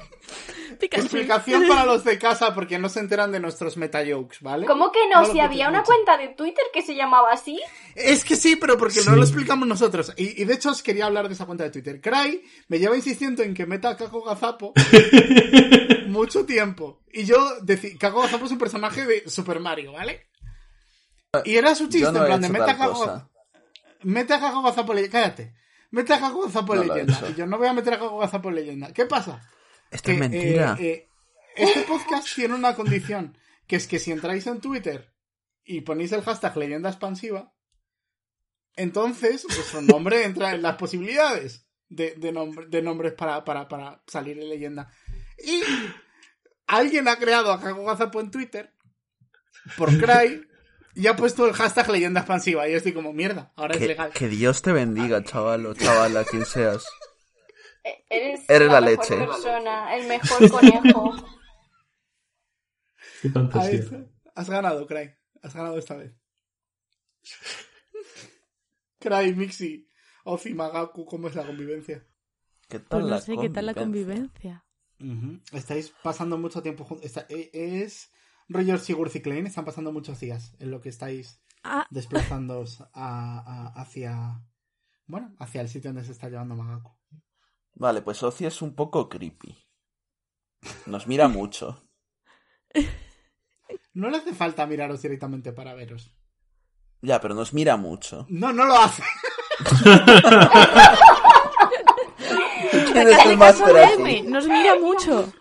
Pikachu. 0.82 1.04
Explicación 1.04 1.66
para 1.68 1.86
los 1.86 2.04
de 2.04 2.18
casa 2.18 2.54
porque 2.54 2.78
no 2.78 2.88
se 2.88 3.00
enteran 3.00 3.30
de 3.32 3.40
nuestros 3.40 3.76
metajokes, 3.76 4.40
¿vale? 4.40 4.66
¿Cómo 4.66 4.90
que 4.90 5.00
no? 5.08 5.24
si 5.24 5.40
había 5.40 5.68
una 5.68 5.78
mucho. 5.78 5.92
cuenta 5.92 6.18
de 6.18 6.28
Twitter 6.28 6.64
que 6.72 6.82
se 6.82 6.94
llamaba 6.94 7.32
así. 7.32 7.60
Es 7.94 8.24
que 8.24 8.36
sí, 8.36 8.56
pero 8.56 8.76
porque 8.76 9.00
no 9.06 9.16
lo 9.16 9.22
explicamos 9.22 9.68
nosotros. 9.68 10.12
Y, 10.16 10.42
y 10.42 10.44
de 10.44 10.54
hecho 10.54 10.70
os 10.70 10.82
quería 10.82 11.06
hablar 11.06 11.28
de 11.28 11.34
esa 11.34 11.46
cuenta 11.46 11.64
de 11.64 11.70
Twitter. 11.70 12.00
Cry 12.00 12.42
me 12.68 12.78
lleva 12.78 12.96
insistiendo 12.96 13.42
en 13.42 13.54
que 13.54 13.66
meta 13.66 13.90
a 13.90 13.96
Kako 13.96 14.22
Gazapo 14.24 14.72
mucho 16.06 16.44
tiempo. 16.44 17.02
Y 17.12 17.24
yo 17.24 17.60
decía, 17.62 17.92
Kako 17.98 18.22
Gazapo 18.22 18.46
es 18.46 18.52
un 18.52 18.58
personaje 18.58 19.06
de 19.06 19.28
Super 19.28 19.60
Mario, 19.60 19.92
¿vale? 19.92 20.28
Y 21.44 21.56
era 21.56 21.74
su 21.74 21.88
chiste, 21.88 22.12
no 22.12 22.18
en 22.20 22.26
plan 22.26 22.40
de 22.40 22.46
hecho 22.48 22.52
mete 22.52 22.64
a 22.64 22.66
tal 22.66 22.78
Kako 22.78 22.92
cosa. 22.92 23.28
Mete 24.02 24.34
a 24.34 24.38
Gazapo 24.38 24.94
leyenda. 24.94 25.20
Cállate. 25.20 25.54
Mete 25.90 26.12
a 26.14 26.20
Kako 26.20 26.42
Gazapo 26.42 26.74
No 26.74 26.82
he 26.82 26.86
leyenda. 26.86 27.20
Y 27.30 27.34
yo 27.34 27.46
no 27.46 27.58
voy 27.58 27.68
a 27.68 27.72
meter 27.72 27.94
a 27.94 27.98
Kako 27.98 28.18
Gazapo 28.18 28.50
leyenda. 28.50 28.92
¿Qué 28.92 29.06
pasa? 29.06 29.40
Esto 29.92 30.06
que, 30.06 30.12
es 30.12 30.18
mentira. 30.18 30.76
eh, 30.80 30.90
eh, 30.90 31.08
este 31.56 31.82
podcast 31.82 32.34
tiene 32.34 32.54
una 32.54 32.74
condición, 32.74 33.36
que 33.66 33.76
es 33.76 33.86
que 33.86 33.98
si 33.98 34.10
entráis 34.10 34.46
en 34.46 34.60
Twitter 34.60 35.12
y 35.64 35.82
ponéis 35.82 36.10
el 36.12 36.22
hashtag 36.22 36.56
leyenda 36.56 36.88
expansiva, 36.88 37.52
entonces 38.74 39.44
vuestro 39.46 39.82
nombre 39.82 40.24
entra 40.24 40.52
en 40.54 40.62
las 40.62 40.76
posibilidades 40.76 41.66
de, 41.88 42.14
de, 42.16 42.32
nombre- 42.32 42.66
de 42.66 42.82
nombres 42.82 43.12
para, 43.12 43.44
para, 43.44 43.68
para 43.68 44.02
salir 44.06 44.38
en 44.38 44.48
leyenda. 44.48 44.90
Y 45.44 45.62
alguien 46.66 47.06
ha 47.08 47.16
creado 47.16 47.52
a 47.52 47.58
Jaco 47.58 47.84
Gazapo 47.84 48.20
en 48.20 48.30
Twitter 48.30 48.74
por 49.76 49.90
Cry 49.98 50.42
y 50.94 51.06
ha 51.06 51.16
puesto 51.16 51.46
el 51.46 51.52
hashtag 51.52 51.90
leyenda 51.90 52.20
expansiva. 52.20 52.66
Y 52.66 52.72
yo 52.72 52.78
estoy 52.78 52.92
como, 52.94 53.12
mierda, 53.12 53.52
ahora 53.56 53.74
es 53.74 53.80
que, 53.80 53.88
legal. 53.88 54.10
que 54.12 54.28
Dios 54.28 54.62
te 54.62 54.72
bendiga, 54.72 55.22
chaval 55.22 55.66
o 55.66 55.74
chavala, 55.74 56.24
quien 56.24 56.46
seas. 56.46 56.86
Eres, 57.84 58.48
Eres 58.48 58.68
la 58.70 58.80
mejor 58.80 59.00
leche. 59.10 59.16
persona, 59.26 59.96
el 59.96 60.06
mejor 60.08 60.50
conejo. 60.50 61.12
Qué 63.22 63.30
fantasía. 63.30 64.06
Has 64.34 64.48
ganado, 64.50 64.86
Cry. 64.86 65.14
Has 65.42 65.54
ganado 65.54 65.78
esta 65.78 65.96
vez. 65.96 66.12
Cry, 68.98 69.34
Mixi, 69.34 69.88
Ozi, 70.24 70.54
Magaku, 70.54 71.04
¿cómo 71.06 71.28
es 71.28 71.34
la 71.34 71.44
convivencia? 71.44 72.06
¿Qué 72.68 72.78
tal 72.78 73.00
Pues 73.00 73.04
no 73.04 73.10
la 73.10 73.20
sé 73.20 73.36
qué 73.36 73.50
tal 73.50 73.66
la 73.66 73.74
convivencia. 73.74 74.64
Estáis 75.52 75.92
pasando 76.02 76.38
mucho 76.38 76.62
tiempo 76.62 76.84
juntos. 76.84 77.04
Está- 77.04 77.26
e- 77.28 77.50
Es 77.52 78.10
Roger 78.48 78.78
Sigurd 78.78 79.10
y 79.16 79.20
Klein. 79.20 79.46
Están 79.46 79.64
pasando 79.64 79.90
muchos 79.92 80.20
días 80.20 80.54
en 80.60 80.70
lo 80.70 80.80
que 80.80 80.88
estáis 80.90 81.40
Ah, 81.64 81.86
desplazándoos 81.90 82.80
a- 82.80 82.88
a- 82.94 83.80
hacia. 83.80 84.40
Bueno, 85.06 85.34
hacia 85.40 85.60
el 85.60 85.68
sitio 85.68 85.90
donde 85.92 86.04
se 86.06 86.12
está 86.12 86.28
llevando 86.28 86.54
Magaku. 86.54 86.92
Vale, 87.74 88.02
pues 88.02 88.22
Ozi 88.22 88.46
es 88.46 88.62
un 88.62 88.74
poco 88.74 89.08
creepy. 89.08 89.56
Nos 90.86 91.06
mira 91.06 91.28
mucho. 91.28 91.88
No 93.94 94.08
le 94.10 94.16
hace 94.18 94.34
falta 94.34 94.66
miraros 94.66 95.02
directamente 95.02 95.52
para 95.52 95.74
veros. 95.74 96.14
Ya, 97.00 97.20
pero 97.20 97.34
nos 97.34 97.52
mira 97.52 97.76
mucho. 97.76 98.26
No, 98.28 98.52
no 98.52 98.64
lo 98.64 98.74
hace. 98.78 99.02
¿Quién 102.92 103.08
es 103.08 103.26
el 103.26 103.36
máster 103.36 103.76
M, 103.76 104.10
aquí? 104.10 104.22
nos 104.22 104.46
mira 104.46 104.78
mucho. 104.78 105.32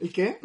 ¿Y 0.00 0.08
qué? 0.10 0.40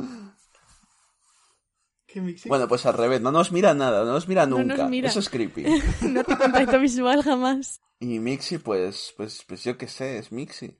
¿Qué 2.08 2.22
Mixi? 2.22 2.50
Bueno, 2.50 2.68
pues 2.68 2.86
al 2.86 2.94
revés, 2.96 3.22
no 3.22 3.32
nos 3.32 3.52
mira 3.52 3.74
nada, 3.74 4.04
no 4.06 4.12
nos 4.14 4.28
mira 4.28 4.46
No 4.46 4.58
nos 4.60 4.68
nunca. 4.68 4.88
mira. 4.88 5.10
Eso 5.10 5.20
es 5.20 5.30
creepy. 5.30 5.66
No 6.02 6.22
hace 6.22 6.38
contacto 6.38 6.80
visual 6.80 7.22
jamás. 7.24 7.82
Y 8.00 8.20
Mixi, 8.20 8.58
pues, 8.58 9.14
pues, 9.18 9.44
pues 9.48 9.64
yo 9.64 9.78
qué 9.78 9.88
sé, 9.88 10.18
es 10.18 10.32
Mixi. 10.32 10.78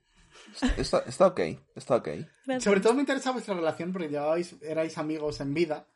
Está, 0.76 0.98
está 1.00 1.26
ok, 1.28 1.40
está 1.74 1.96
ok. 1.96 2.08
Gracias. 2.46 2.64
Sobre 2.64 2.80
todo 2.80 2.94
me 2.94 3.00
interesa 3.00 3.32
vuestra 3.32 3.54
relación 3.54 3.92
porque 3.92 4.08
llevabais, 4.08 4.54
erais 4.62 4.96
amigos 4.98 5.40
en 5.40 5.54
vida. 5.54 5.88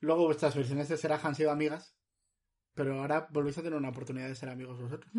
Luego 0.00 0.24
vuestras 0.24 0.54
versiones 0.54 0.88
de 0.88 0.96
Seraj 0.96 1.24
han 1.26 1.34
sido 1.34 1.50
amigas. 1.50 1.94
Pero 2.74 3.00
ahora 3.00 3.28
volvéis 3.30 3.58
a 3.58 3.62
tener 3.62 3.78
una 3.78 3.90
oportunidad 3.90 4.28
de 4.28 4.34
ser 4.34 4.48
amigos 4.48 4.80
vosotros. 4.80 5.12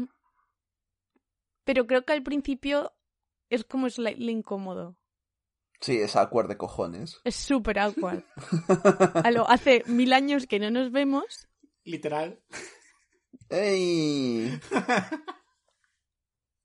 Pero 1.64 1.86
creo 1.86 2.06
que 2.06 2.14
al 2.14 2.24
principio 2.24 2.94
es 3.50 3.64
como 3.64 3.90
slightly 3.90 4.32
incómodo. 4.32 4.98
Sí, 5.80 5.98
es 5.98 6.16
awkward 6.16 6.48
de 6.48 6.58
cojones. 6.58 7.20
Es 7.24 7.36
súper 7.36 7.80
awkward. 7.80 8.24
A 9.26 9.32
lo- 9.32 9.50
hace 9.50 9.84
mil 9.88 10.14
años 10.14 10.48
que 10.48 10.60
no 10.60 10.70
nos 10.72 10.92
vemos. 10.92 11.48
Literal. 11.84 12.40
¡Ey! 13.50 14.60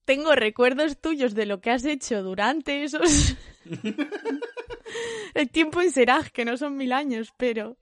Tengo 0.06 0.34
recuerdos 0.36 0.98
tuyos 0.98 1.34
de 1.34 1.44
lo 1.46 1.60
que 1.60 1.70
has 1.70 1.84
hecho 1.84 2.22
durante 2.22 2.84
esos... 2.84 3.36
El 5.34 5.50
tiempo 5.50 5.82
en 5.82 5.90
Seraj, 5.90 6.30
que 6.30 6.44
no 6.44 6.56
son 6.56 6.76
mil 6.76 6.92
años, 6.92 7.34
pero... 7.36 7.76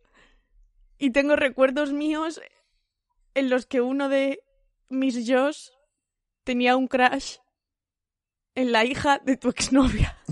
Y 0.98 1.10
tengo 1.10 1.36
recuerdos 1.36 1.92
míos 1.92 2.40
en 3.34 3.50
los 3.50 3.66
que 3.66 3.82
uno 3.82 4.08
de 4.08 4.42
mis 4.88 5.28
Josh 5.28 5.68
tenía 6.44 6.76
un 6.76 6.88
crush 6.88 7.36
en 8.54 8.72
la 8.72 8.84
hija 8.84 9.20
de 9.22 9.36
tu 9.36 9.50
exnovia. 9.50 10.18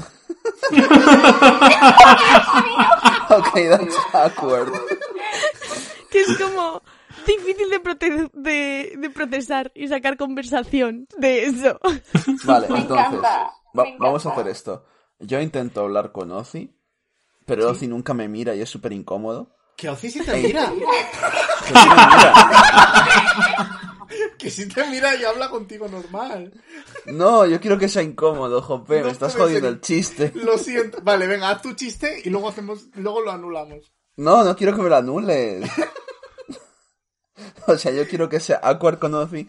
Ok, 3.33 3.55
that's 3.55 3.97
awkward. 4.13 4.71
Que 6.11 6.21
es 6.21 6.37
como 6.37 6.83
difícil 7.27 7.71
de, 7.71 7.83
prote- 7.83 8.31
de, 8.33 8.95
de 8.99 9.11
procesar 9.11 9.71
y 9.75 9.89
sacar 9.89 10.17
conversación 10.17 11.07
de 11.19 11.45
eso. 11.45 11.79
Vale, 12.45 12.69
Me 12.69 12.79
entonces, 12.81 13.07
encanta, 13.07 13.29
va- 13.29 13.53
me 13.75 13.83
encanta. 13.83 14.05
vamos 14.05 14.27
a 14.27 14.31
hacer 14.33 14.49
esto. 14.49 14.85
Yo 15.19 15.41
intento 15.41 15.81
hablar 15.83 16.13
con 16.13 16.31
Ozzy, 16.33 16.75
pero 17.47 17.71
Ozzy 17.71 17.87
nunca 17.87 18.13
me 18.15 18.29
mira 18.29 18.55
y 18.55 18.61
es 18.63 18.69
súper 18.71 18.93
incómodo. 18.93 19.57
Que 19.77 19.89
Ozi 19.89 20.11
sí 20.11 20.21
te 20.25 20.37
mira. 20.37 20.71
Que 21.67 21.79
sí 21.79 21.89
me 21.89 21.95
mira. 21.95 22.35
que 24.39 24.51
si 24.51 24.69
te 24.69 24.85
mira 24.91 25.15
y 25.15 25.25
habla 25.25 25.49
contigo 25.49 25.89
normal. 25.89 26.53
No, 27.07 27.47
yo 27.47 27.61
quiero 27.61 27.79
que 27.79 27.89
sea 27.89 28.03
incómodo, 28.03 28.61
Jope, 28.63 28.99
No 29.01 29.07
me 29.07 29.13
estás 29.13 29.35
jodiendo 29.37 29.69
ser. 29.69 29.75
el 29.77 29.81
chiste. 29.81 30.33
Lo 30.35 30.59
siento. 30.59 30.99
Vale, 31.03 31.27
venga, 31.27 31.51
haz 31.51 31.63
tu 31.63 31.73
chiste 31.75 32.21
y 32.25 32.31
luego 32.31 32.49
hacemos, 32.49 32.89
luego 32.95 33.21
lo 33.23 33.31
anulamos. 33.31 33.93
No, 34.17 34.45
no 34.45 34.55
quiero 34.57 34.75
que 34.77 34.83
me 34.83 34.89
lo 34.91 34.97
anules. 34.97 35.71
o 37.67 37.77
sea, 37.79 37.93
yo 37.93 38.07
quiero 38.09 38.29
que 38.29 38.41
sea 38.41 38.57
awkward 38.59 38.99
con 38.99 39.15
Ozzy 39.15 39.49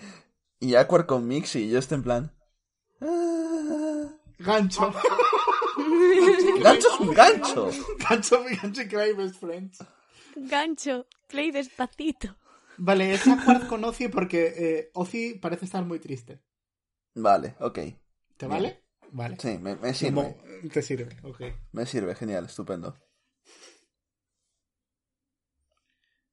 y 0.60 0.76
awkward 0.76 1.06
con 1.06 1.28
Mixi 1.28 1.64
y 1.66 1.70
yo 1.70 1.80
esté 1.80 1.96
en 1.96 2.04
plan... 2.04 2.32
"Ah, 3.02 4.10
Gancho. 4.40 4.94
Gancho 6.62 6.88
es 6.94 7.00
un 7.00 7.14
gancho. 7.14 7.70
gancho, 8.10 8.44
gancho 8.62 8.82
y 8.82 8.88
Cry 8.88 9.14
Best 9.14 9.36
Friends. 9.40 9.78
Gancho, 10.36 11.06
play 11.28 11.52
despacito. 11.52 12.36
Vale, 12.78 13.14
es 13.14 13.28
acuerdo 13.28 13.68
con 13.68 13.84
Ozzy 13.86 14.08
porque 14.08 14.54
eh, 14.58 14.92
Ozzy 14.94 15.36
parece 15.36 15.66
estar 15.66 15.84
muy 15.86 16.00
triste. 16.00 16.42
Vale, 17.16 17.56
ok. 17.60 17.80
¿Te 18.38 18.48
vale? 18.48 18.82
Vale. 19.12 19.38
Sí, 19.40 19.60
me, 19.60 19.76
me 19.76 19.94
Como- 19.94 19.94
sirve. 19.94 20.70
Te 20.74 20.82
sirve, 20.82 21.18
ok. 21.24 21.42
Me 21.72 21.86
sirve, 21.86 22.16
genial, 22.16 22.46
estupendo. 22.46 22.98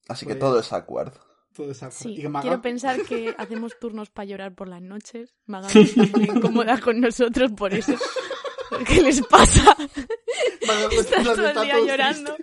Así 0.08 0.24
que 0.26 0.32
Pues- 0.34 0.40
todo 0.40 0.58
es 0.60 0.72
awkward. 0.72 1.12
Todo 1.54 1.70
es 1.72 1.82
awkward. 1.82 2.02
Sí, 2.02 2.12
Y 2.12 2.22
que 2.22 2.28
Maga- 2.28 2.42
quiero 2.42 2.62
pensar 2.62 3.02
que 3.04 3.34
hacemos 3.38 3.78
turnos 3.78 4.10
para 4.10 4.26
llorar 4.26 4.54
por 4.54 4.68
las 4.68 4.80
noches. 4.82 5.34
Magali 5.46 5.80
está 5.82 6.02
muy 6.16 6.24
incómoda 6.24 6.80
con 6.80 7.00
nosotros 7.00 7.50
por 7.52 7.74
eso. 7.74 7.94
¿Qué 8.86 9.02
les 9.02 9.20
pasa? 9.26 9.76
Maga- 10.66 10.88
Estás 10.92 11.24
todo 11.24 11.48
el 11.48 11.60
día 11.62 11.80
llorando. 11.80 12.36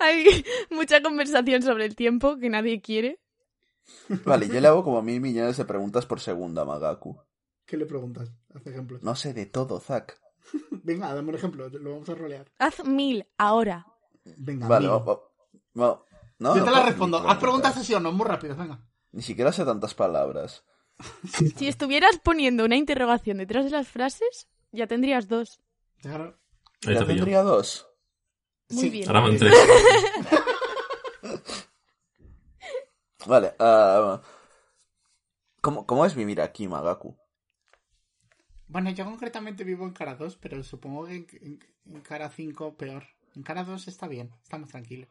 Hay 0.00 0.44
mucha 0.70 1.02
conversación 1.02 1.62
sobre 1.62 1.86
el 1.86 1.96
tiempo 1.96 2.36
que 2.38 2.50
nadie 2.50 2.80
quiere. 2.80 3.20
Vale, 4.24 4.48
yo 4.48 4.60
le 4.60 4.68
hago 4.68 4.82
como 4.84 5.00
mil 5.02 5.20
millones 5.20 5.56
de 5.56 5.64
preguntas 5.64 6.06
por 6.06 6.20
segundo 6.20 6.60
a 6.60 6.64
Magaku. 6.64 7.16
¿Qué 7.64 7.76
le 7.76 7.86
preguntas? 7.86 8.30
Haz 8.54 8.66
ejemplos. 8.66 9.02
No 9.02 9.14
sé 9.16 9.32
de 9.32 9.46
todo, 9.46 9.80
Zack. 9.80 10.20
Venga, 10.70 11.12
dame 11.14 11.30
un 11.30 11.34
ejemplo, 11.34 11.68
lo 11.68 11.92
vamos 11.92 12.08
a 12.08 12.14
rolear. 12.14 12.50
Haz 12.58 12.84
mil 12.84 13.26
ahora. 13.38 13.86
Venga, 14.24 14.68
Vale, 14.68 14.88
mil. 14.88 14.96
No, 15.76 16.54
Yo 16.54 16.56
no 16.56 16.64
te 16.64 16.70
la 16.70 16.82
respondo. 16.84 17.18
Haz 17.28 17.38
preguntas 17.38 17.76
así 17.76 17.94
o 17.94 18.00
no, 18.00 18.12
muy 18.12 18.26
rápido, 18.26 18.56
venga. 18.56 18.80
Ni 19.12 19.22
siquiera 19.22 19.52
sé 19.52 19.64
tantas 19.64 19.94
palabras. 19.94 20.64
Si 21.56 21.68
estuvieras 21.68 22.18
poniendo 22.22 22.64
una 22.64 22.76
interrogación 22.76 23.38
detrás 23.38 23.64
de 23.66 23.70
las 23.70 23.88
frases, 23.88 24.48
ya 24.72 24.86
tendrías 24.86 25.28
dos. 25.28 25.60
Claro. 26.00 26.38
Ya 26.82 27.04
tendría 27.04 27.42
dos. 27.42 27.86
Muy 28.70 28.82
Sí. 28.82 28.90
bien. 28.90 29.08
Ahora 29.08 29.20
van 29.20 29.36
tres. 29.38 29.54
Vale, 33.26 33.54
ah, 33.58 34.20
¿cómo, 35.60 35.86
¿cómo 35.86 36.06
es 36.06 36.14
vivir 36.14 36.40
aquí, 36.40 36.68
Magaku? 36.68 37.16
Bueno, 38.68 38.90
yo 38.90 39.04
concretamente 39.04 39.64
vivo 39.64 39.84
en 39.84 39.92
cara 39.92 40.14
2, 40.16 40.36
pero 40.36 40.62
supongo 40.62 41.06
que 41.06 41.14
en, 41.16 41.26
en- 41.40 41.58
en 41.94 42.00
cara 42.02 42.28
5 42.30 42.76
peor. 42.76 43.04
En 43.34 43.42
cara 43.42 43.64
2 43.64 43.88
está 43.88 44.06
bien, 44.08 44.32
estamos 44.42 44.68
tranquilos. 44.70 45.08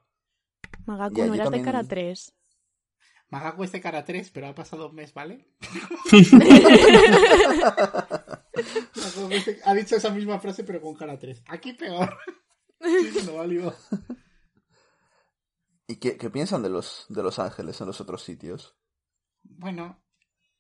Magaku, 0.86 1.18
no 1.18 1.24
eras 1.34 1.38
de 1.38 1.44
también- 1.44 1.66
cara 1.66 1.84
3. 1.84 2.34
Magaku 3.30 3.64
es 3.64 3.72
de 3.72 3.82
cara 3.82 4.06
3, 4.06 4.30
pero 4.32 4.48
ha 4.48 4.56
pasado 4.56 4.90
un 4.90 4.96
mes, 4.96 5.14
¿vale? 5.14 5.48
Ha 9.66 9.74
dicho 9.74 9.96
esa 9.96 10.10
misma 10.12 10.40
frase 10.40 10.64
pero 10.64 10.82
con 10.82 10.96
cara 10.96 11.18
3. 11.20 11.44
Aquí 11.48 11.74
peor. 11.74 12.18
Sí, 12.82 13.20
no 13.26 13.36
valió. 13.36 13.74
¿Y 15.88 15.98
qué, 15.98 16.18
qué 16.18 16.30
piensan 16.30 16.64
de 16.64 16.70
los, 16.70 17.06
de 17.10 17.24
los 17.24 17.40
ángeles 17.40 17.80
en 17.82 17.88
los 17.88 18.02
otros 18.02 18.24
sitios? 18.24 18.76
Bueno, 19.44 20.02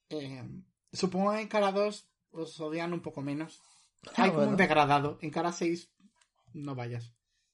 eh, 0.10 0.44
supongo 0.94 1.32
que 1.32 1.42
en 1.42 1.48
cara 1.48 1.72
2 1.72 2.10
os 2.32 2.60
odian 2.60 2.94
un 2.94 3.02
poco 3.02 3.22
menos. 3.22 3.62
Ah, 4.08 4.12
Hay 4.24 4.30
como 4.30 4.42
un 4.42 4.46
bueno. 4.50 4.58
degradado. 4.58 5.18
En 5.22 5.32
cara 5.32 5.52
6 5.52 5.92
no 6.54 6.76
vayas 6.76 7.14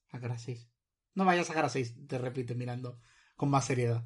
a 0.10 0.20
cara 0.20 0.38
6. 0.38 0.68
No 1.14 1.26
vayas 1.26 1.50
a 1.50 1.54
cara 1.54 1.70
6, 1.70 2.08
te 2.08 2.18
repite 2.18 2.56
mirando 2.56 3.00
con 3.36 3.50
más 3.50 3.66
seriedad. 3.66 4.04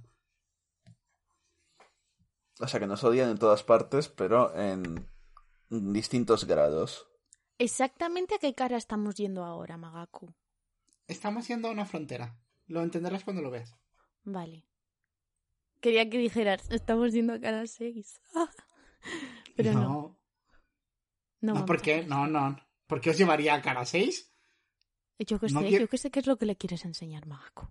O 2.60 2.68
sea, 2.68 2.80
que 2.80 2.88
nos 2.88 3.04
odian 3.04 3.30
en 3.30 3.38
todas 3.38 3.64
partes, 3.64 4.08
pero 4.08 4.56
en 4.56 5.08
distintos 5.70 6.46
grados. 6.46 7.08
Exactamente 7.58 8.36
a 8.36 8.40
qué 8.40 8.54
cara 8.54 8.78
estamos 8.78 9.16
yendo 9.16 9.44
ahora, 9.44 9.78
Magaku. 9.78 10.34
Estamos 11.08 11.48
yendo 11.48 11.68
a 11.68 11.72
una 11.72 11.86
frontera. 11.86 12.38
Lo 12.68 12.82
entenderás 12.82 13.24
cuando 13.24 13.42
lo 13.42 13.52
veas. 13.52 13.76
Vale. 14.24 14.66
Quería 15.82 16.10
que 16.10 16.18
dijeras, 16.18 16.70
estamos 16.72 17.14
yendo 17.14 17.34
a 17.34 17.40
cara 17.40 17.68
6. 17.68 18.22
Pero 19.56 19.74
no. 19.74 19.82
no. 19.82 19.90
No, 19.90 20.18
No, 21.42 21.54
vamos 21.54 21.68
¿por 21.68 21.90
a 21.90 22.02
No, 22.08 22.28
no. 22.28 22.58
¿Por 22.88 23.02
qué 23.02 23.12
os 23.12 23.18
llevaría 23.18 23.54
a 23.54 23.62
cara 23.62 23.86
6? 23.86 24.35
Yo 25.20 25.40
que 25.40 25.48
No 25.48 25.62
sé, 25.62 25.68
quiero- 25.68 25.86
yo 25.86 25.90
que 25.90 25.98
sé 25.98 26.12
qué 26.12 26.20
es 26.20 26.28
lo 26.28 26.38
que 26.38 26.46
le 26.46 26.56
quieres 26.58 26.84
enseñar, 26.86 27.26
Magaku. 27.26 27.68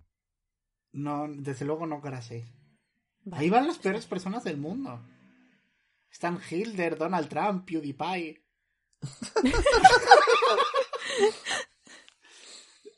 No, 0.93 1.27
desde 1.29 1.65
luego 1.65 1.85
no 1.85 2.01
cara 2.01 2.21
6. 2.21 2.45
Vale. 3.25 3.43
Ahí 3.43 3.49
van 3.49 3.67
las 3.67 3.77
peores 3.79 4.05
personas 4.05 4.43
del 4.43 4.57
mundo. 4.57 4.99
Están 6.11 6.39
Hitler, 6.49 6.97
Donald 6.97 7.27
Trump, 7.27 7.65
PewDiePie. 7.65 8.41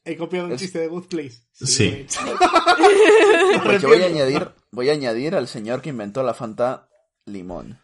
He 0.05 0.15
copiado 0.15 0.45
un 0.47 0.53
Es- 0.53 0.61
chiste 0.61 0.79
de 0.79 0.87
Good 0.87 1.07
Place. 1.07 1.41
Sí. 1.51 2.05
Porque 3.63 3.85
voy 3.87 4.01
a 4.01 4.05
añadir, 4.05 4.51
voy 4.71 4.89
a 4.89 4.93
añadir 4.93 5.35
al 5.35 5.47
señor 5.47 5.81
que 5.81 5.89
inventó 5.89 6.23
la 6.23 6.33
Fanta 6.33 6.87
limón. 7.25 7.79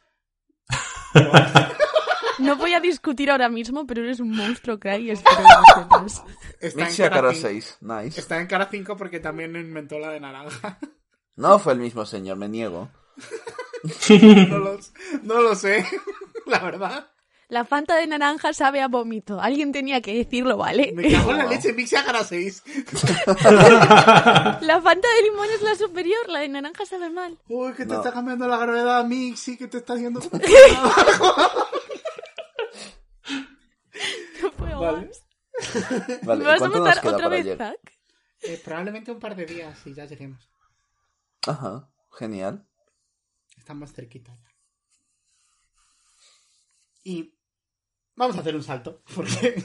No 2.43 2.55
voy 2.57 2.73
a 2.73 2.79
discutir 2.79 3.31
ahora 3.31 3.49
mismo, 3.49 3.85
pero 3.87 4.03
eres 4.03 4.19
un 4.19 4.31
monstruo, 4.35 4.79
Cry, 4.79 4.97
y 4.97 5.11
espero 5.11 5.37
que 5.37 5.43
lo 5.43 5.83
sepas. 6.09 6.23
Está 6.59 6.79
en 6.81 6.85
Mixia 6.87 7.09
cara 7.09 7.31
cinco. 7.33 7.47
6, 7.47 7.77
nice. 7.81 8.19
Está 8.19 8.39
en 8.39 8.47
cara 8.47 8.67
5 8.69 8.95
porque 8.97 9.19
también 9.19 9.55
inventó 9.55 9.99
la 9.99 10.09
de 10.09 10.19
naranja. 10.19 10.77
No 11.35 11.57
fue 11.59 11.73
el 11.73 11.79
mismo 11.79 12.05
señor, 12.05 12.37
me 12.37 12.47
niego. 12.49 12.89
No 14.49 14.59
lo, 14.59 14.79
no 15.23 15.41
lo 15.41 15.55
sé, 15.55 15.85
la 16.45 16.59
verdad. 16.59 17.09
La 17.49 17.65
Fanta 17.65 17.97
de 17.97 18.07
naranja 18.07 18.53
sabe 18.53 18.81
a 18.81 18.87
vómito. 18.87 19.41
Alguien 19.41 19.73
tenía 19.73 20.01
que 20.01 20.13
decirlo, 20.15 20.55
¿vale? 20.55 20.93
Me 20.95 21.11
cago 21.11 21.31
en 21.31 21.37
la 21.39 21.45
leche, 21.47 21.73
Mixia 21.73 22.03
cara 22.05 22.23
6. 22.23 22.63
La 24.61 24.81
Fanta 24.81 25.07
de 25.15 25.21
limón 25.23 25.47
es 25.53 25.61
la 25.61 25.75
superior, 25.75 26.29
la 26.29 26.39
de 26.39 26.47
naranja 26.49 26.85
sabe 26.85 27.09
mal. 27.09 27.37
Uy, 27.49 27.73
que 27.73 27.85
te 27.85 27.91
No. 27.93 27.97
está 27.97 28.13
cambiando 28.13 28.47
la 28.47 28.57
gravedad, 28.57 29.03
Mixi, 29.05 29.57
que 29.57 29.67
te 29.67 29.79
está 29.79 29.93
haciendo... 29.95 30.21
Vale. 34.79 35.07
más. 35.07 35.25
Vale, 36.23 36.39
¿Me 36.43 36.45
vas 36.49 36.55
a 36.55 36.59
¿cuánto 36.59 36.79
nos 36.79 36.87
matar 36.87 37.01
queda 37.01 37.11
otra 37.15 37.29
para 37.29 37.43
vez? 37.43 37.57
Zack? 37.57 37.93
Eh, 38.41 38.61
probablemente 38.63 39.11
un 39.11 39.19
par 39.19 39.35
de 39.35 39.45
días 39.45 39.85
y 39.87 39.93
ya 39.93 40.05
lleguemos. 40.05 40.49
Ajá, 41.47 41.89
genial. 42.11 42.65
Estamos 43.57 43.93
cerquita 43.93 44.33
ya. 44.35 44.49
Y 47.03 47.35
vamos 48.15 48.37
a 48.37 48.39
hacer 48.41 48.55
un 48.55 48.63
salto, 48.63 49.01
porque... 49.15 49.61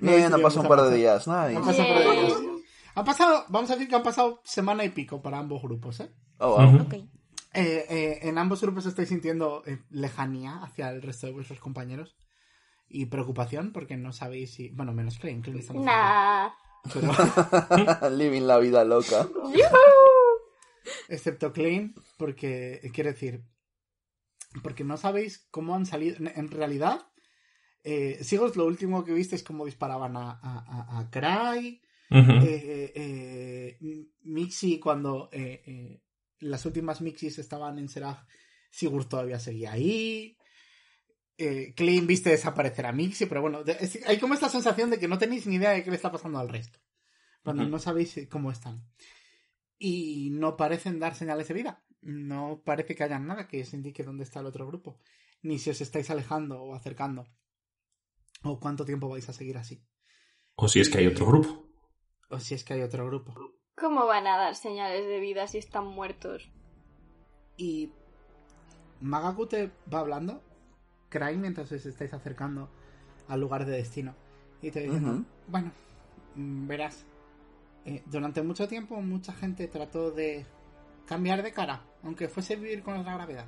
no 0.00 0.10
Bien, 0.12 0.32
han 0.32 0.42
pasado 0.42 0.62
un 0.62 0.68
par 0.68 0.82
de 0.82 0.96
días, 0.96 1.26
Han 1.28 1.54
nice. 1.54 1.60
pasado 1.64 1.88
un 1.88 1.94
par 1.94 2.04
de 2.04 2.10
Bien. 2.10 2.26
días. 2.26 2.38
Han 2.94 3.04
pasado, 3.06 3.44
vamos 3.48 3.70
a 3.70 3.74
decir 3.74 3.88
que 3.88 3.96
han 3.96 4.02
pasado 4.02 4.40
semana 4.44 4.84
y 4.84 4.90
pico 4.90 5.22
para 5.22 5.38
ambos 5.38 5.62
grupos, 5.62 6.00
¿eh? 6.00 6.10
Oh, 6.38 6.56
wow. 6.56 6.86
Eh, 7.54 7.86
eh, 7.88 8.18
en 8.22 8.38
ambos 8.38 8.60
grupos 8.62 8.86
estáis 8.86 9.08
sintiendo 9.08 9.62
eh, 9.66 9.82
lejanía 9.90 10.62
hacia 10.62 10.90
el 10.90 11.02
resto 11.02 11.26
de 11.26 11.32
vuestros 11.34 11.60
compañeros 11.60 12.16
y 12.92 13.06
preocupación 13.06 13.72
porque 13.72 13.96
no 13.96 14.12
sabéis 14.12 14.52
si... 14.54 14.68
Bueno, 14.70 14.92
menos 14.92 15.18
Klein, 15.18 15.40
Klein 15.42 15.58
está 15.58 15.72
muy 15.72 15.84
Nah. 15.84 16.50
Pero... 16.92 18.10
Living 18.16 18.42
la 18.42 18.58
vida 18.58 18.84
loca. 18.84 19.28
excepto 21.08 21.52
Klein, 21.52 21.94
porque 22.18 22.80
eh, 22.82 22.90
quiero 22.92 23.10
decir, 23.10 23.44
porque 24.62 24.84
no 24.84 24.96
sabéis 24.96 25.46
cómo 25.50 25.74
han 25.74 25.86
salido. 25.86 26.16
En- 26.18 26.50
realidad, 26.50 27.06
eh, 27.84 28.18
Sigos, 28.22 28.56
lo 28.56 28.66
último 28.66 29.04
que 29.04 29.12
viste 29.12 29.36
es 29.36 29.42
cómo 29.42 29.64
disparaban 29.64 30.16
a, 30.16 30.30
a, 30.32 30.38
a- 30.42 30.98
a 31.00 31.10
Cry. 31.10 31.80
Eh, 32.14 32.92
eh, 32.94 33.78
M- 33.80 34.06
Mixi, 34.24 34.78
cuando 34.78 35.30
eh, 35.32 35.62
eh, 35.66 36.02
las 36.40 36.66
últimas 36.66 37.00
Mixis 37.00 37.38
estaban 37.38 37.78
en 37.78 37.88
Serag, 37.88 38.26
Sigurd 38.70 39.06
todavía 39.08 39.38
seguía 39.38 39.72
ahí. 39.72 40.36
Eh, 41.44 41.74
Klein 41.74 42.06
viste 42.06 42.30
desaparecer 42.30 42.86
a 42.86 42.92
Mixi, 42.92 43.26
pero 43.26 43.40
bueno, 43.40 43.64
de- 43.64 43.76
es- 43.80 43.98
hay 44.06 44.18
como 44.18 44.34
esta 44.34 44.48
sensación 44.48 44.90
de 44.90 44.98
que 45.00 45.08
no 45.08 45.18
tenéis 45.18 45.46
ni 45.46 45.56
idea 45.56 45.70
de 45.70 45.82
qué 45.82 45.90
le 45.90 45.96
está 45.96 46.12
pasando 46.12 46.38
al 46.38 46.48
resto. 46.48 46.78
Cuando 47.42 47.64
no 47.66 47.78
sabéis 47.80 48.16
eh, 48.18 48.28
cómo 48.28 48.52
están. 48.52 48.84
Y 49.78 50.30
no 50.30 50.56
parecen 50.56 51.00
dar 51.00 51.14
señales 51.16 51.48
de 51.48 51.54
vida. 51.54 51.84
No 52.00 52.62
parece 52.64 52.94
que 52.94 53.02
haya 53.02 53.18
nada 53.18 53.48
que 53.48 53.62
os 53.62 53.74
indique 53.74 54.04
dónde 54.04 54.22
está 54.24 54.38
el 54.40 54.46
otro 54.46 54.66
grupo. 54.66 55.00
Ni 55.42 55.58
si 55.58 55.70
os 55.70 55.80
estáis 55.80 56.08
alejando 56.10 56.62
o 56.62 56.74
acercando. 56.76 57.26
O 58.44 58.60
cuánto 58.60 58.84
tiempo 58.84 59.08
vais 59.08 59.28
a 59.28 59.32
seguir 59.32 59.56
así. 59.58 59.84
O 60.54 60.68
si 60.68 60.78
es 60.80 60.88
que 60.88 60.98
hay 60.98 61.06
otro 61.08 61.26
grupo. 61.26 61.66
O 62.30 62.38
si 62.38 62.54
es 62.54 62.62
que 62.62 62.74
hay 62.74 62.82
otro 62.82 63.04
grupo. 63.06 63.34
¿Cómo 63.74 64.06
van 64.06 64.26
a 64.28 64.36
dar 64.36 64.54
señales 64.54 65.06
de 65.08 65.18
vida 65.18 65.48
si 65.48 65.58
están 65.58 65.86
muertos? 65.86 66.48
Y 67.56 67.90
Magaku 69.00 69.46
te 69.46 69.70
va 69.92 69.98
hablando, 70.00 70.42
Cry, 71.12 71.36
mientras 71.36 71.70
os 71.70 71.84
estáis 71.84 72.12
acercando 72.14 72.70
al 73.28 73.38
lugar 73.40 73.66
de 73.66 73.72
destino. 73.72 74.14
Y 74.62 74.70
te 74.70 74.80
dice, 74.80 74.96
Ujú. 74.96 75.24
bueno, 75.46 75.70
mm, 76.36 76.66
verás, 76.66 77.04
eh, 77.84 78.02
durante 78.06 78.42
mucho 78.42 78.66
tiempo 78.66 79.00
mucha 79.02 79.34
gente 79.34 79.68
trató 79.68 80.10
de 80.10 80.46
cambiar 81.06 81.42
de 81.42 81.52
cara, 81.52 81.84
aunque 82.02 82.28
fuese 82.28 82.56
vivir 82.56 82.82
con 82.82 82.94
la 82.94 83.02
gravedad. 83.02 83.46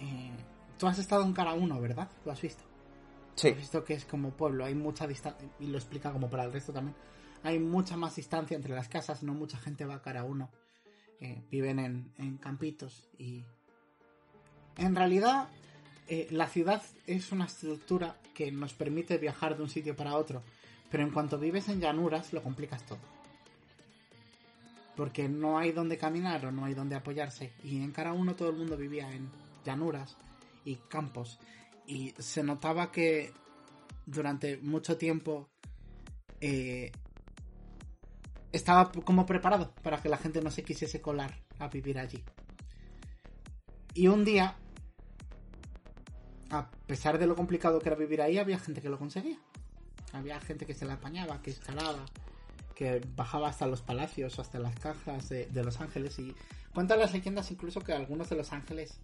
Eh, 0.00 0.32
tú 0.78 0.86
has 0.86 0.98
estado 0.98 1.24
en 1.24 1.32
cara 1.32 1.54
1, 1.54 1.80
¿verdad? 1.80 2.10
Lo 2.24 2.32
has 2.32 2.42
visto. 2.42 2.62
Sí, 3.36 3.48
Has 3.48 3.56
visto 3.56 3.82
que 3.84 3.94
es 3.94 4.04
como 4.04 4.30
pueblo, 4.30 4.64
hay 4.64 4.74
mucha 4.74 5.06
distancia, 5.06 5.48
y 5.58 5.66
lo 5.66 5.78
explica 5.78 6.12
como 6.12 6.28
para 6.28 6.44
el 6.44 6.52
resto 6.52 6.72
también. 6.72 6.94
Hay 7.42 7.58
mucha 7.58 7.96
más 7.96 8.14
distancia 8.16 8.54
entre 8.56 8.74
las 8.74 8.88
casas, 8.88 9.22
no 9.22 9.34
mucha 9.34 9.58
gente 9.58 9.84
va 9.84 9.96
a 9.96 10.02
cara 10.02 10.24
uno. 10.24 10.50
Eh, 11.20 11.42
viven 11.50 11.78
en, 11.78 12.12
en 12.18 12.36
campitos 12.38 13.08
y. 13.18 13.44
En 14.76 14.94
realidad, 14.94 15.48
eh, 16.08 16.28
la 16.30 16.48
ciudad 16.48 16.82
es 17.06 17.32
una 17.32 17.46
estructura 17.46 18.16
que 18.34 18.50
nos 18.50 18.72
permite 18.72 19.18
viajar 19.18 19.56
de 19.56 19.62
un 19.62 19.68
sitio 19.68 19.96
para 19.96 20.16
otro, 20.16 20.42
pero 20.90 21.02
en 21.02 21.10
cuanto 21.10 21.38
vives 21.38 21.68
en 21.68 21.80
llanuras, 21.80 22.32
lo 22.32 22.42
complicas 22.42 22.84
todo. 22.84 22.98
Porque 24.96 25.28
no 25.28 25.58
hay 25.58 25.72
donde 25.72 25.98
caminar 25.98 26.46
o 26.46 26.52
no 26.52 26.64
hay 26.64 26.74
donde 26.74 26.94
apoyarse. 26.94 27.52
Y 27.64 27.82
en 27.82 27.92
cara 27.92 28.12
uno 28.12 28.34
todo 28.34 28.50
el 28.50 28.56
mundo 28.56 28.76
vivía 28.76 29.12
en 29.12 29.28
llanuras 29.64 30.16
y 30.64 30.76
campos 30.76 31.38
y 31.86 32.14
se 32.18 32.42
notaba 32.42 32.90
que 32.90 33.32
durante 34.06 34.58
mucho 34.58 34.96
tiempo 34.96 35.48
eh, 36.40 36.92
estaba 38.52 38.90
como 38.92 39.26
preparado 39.26 39.72
para 39.82 40.00
que 40.00 40.08
la 40.08 40.16
gente 40.16 40.40
no 40.40 40.50
se 40.50 40.62
quisiese 40.62 41.00
colar 41.00 41.34
a 41.58 41.68
vivir 41.68 41.98
allí. 41.98 42.22
Y 43.94 44.08
un 44.08 44.24
día, 44.24 44.56
a 46.84 46.86
pesar 46.86 47.18
de 47.18 47.26
lo 47.26 47.34
complicado 47.34 47.80
que 47.80 47.88
era 47.88 47.96
vivir 47.96 48.20
ahí, 48.20 48.36
había 48.36 48.58
gente 48.58 48.82
que 48.82 48.90
lo 48.90 48.98
conseguía. 48.98 49.38
Había 50.12 50.38
gente 50.40 50.66
que 50.66 50.74
se 50.74 50.84
la 50.84 50.94
apañaba, 50.94 51.40
que 51.40 51.50
escalaba, 51.50 52.04
que 52.74 53.00
bajaba 53.16 53.48
hasta 53.48 53.66
los 53.66 53.80
palacios 53.80 54.38
hasta 54.38 54.58
las 54.58 54.78
cajas 54.78 55.30
de, 55.30 55.46
de 55.46 55.64
los 55.64 55.80
ángeles. 55.80 56.18
Y 56.18 56.36
cuentan 56.74 56.98
las 56.98 57.14
leyendas 57.14 57.50
incluso 57.50 57.80
que 57.80 57.94
algunos 57.94 58.28
de 58.28 58.36
los 58.36 58.52
ángeles 58.52 59.00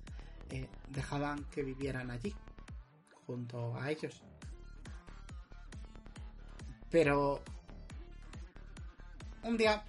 eh, 0.51 0.69
dejaban 0.90 1.44
que 1.44 1.62
vivieran 1.62 2.11
allí, 2.11 2.35
junto 3.27 3.74
a 3.78 3.90
ellos. 3.90 4.23
Pero 6.90 7.40
un 9.43 9.57
día, 9.57 9.85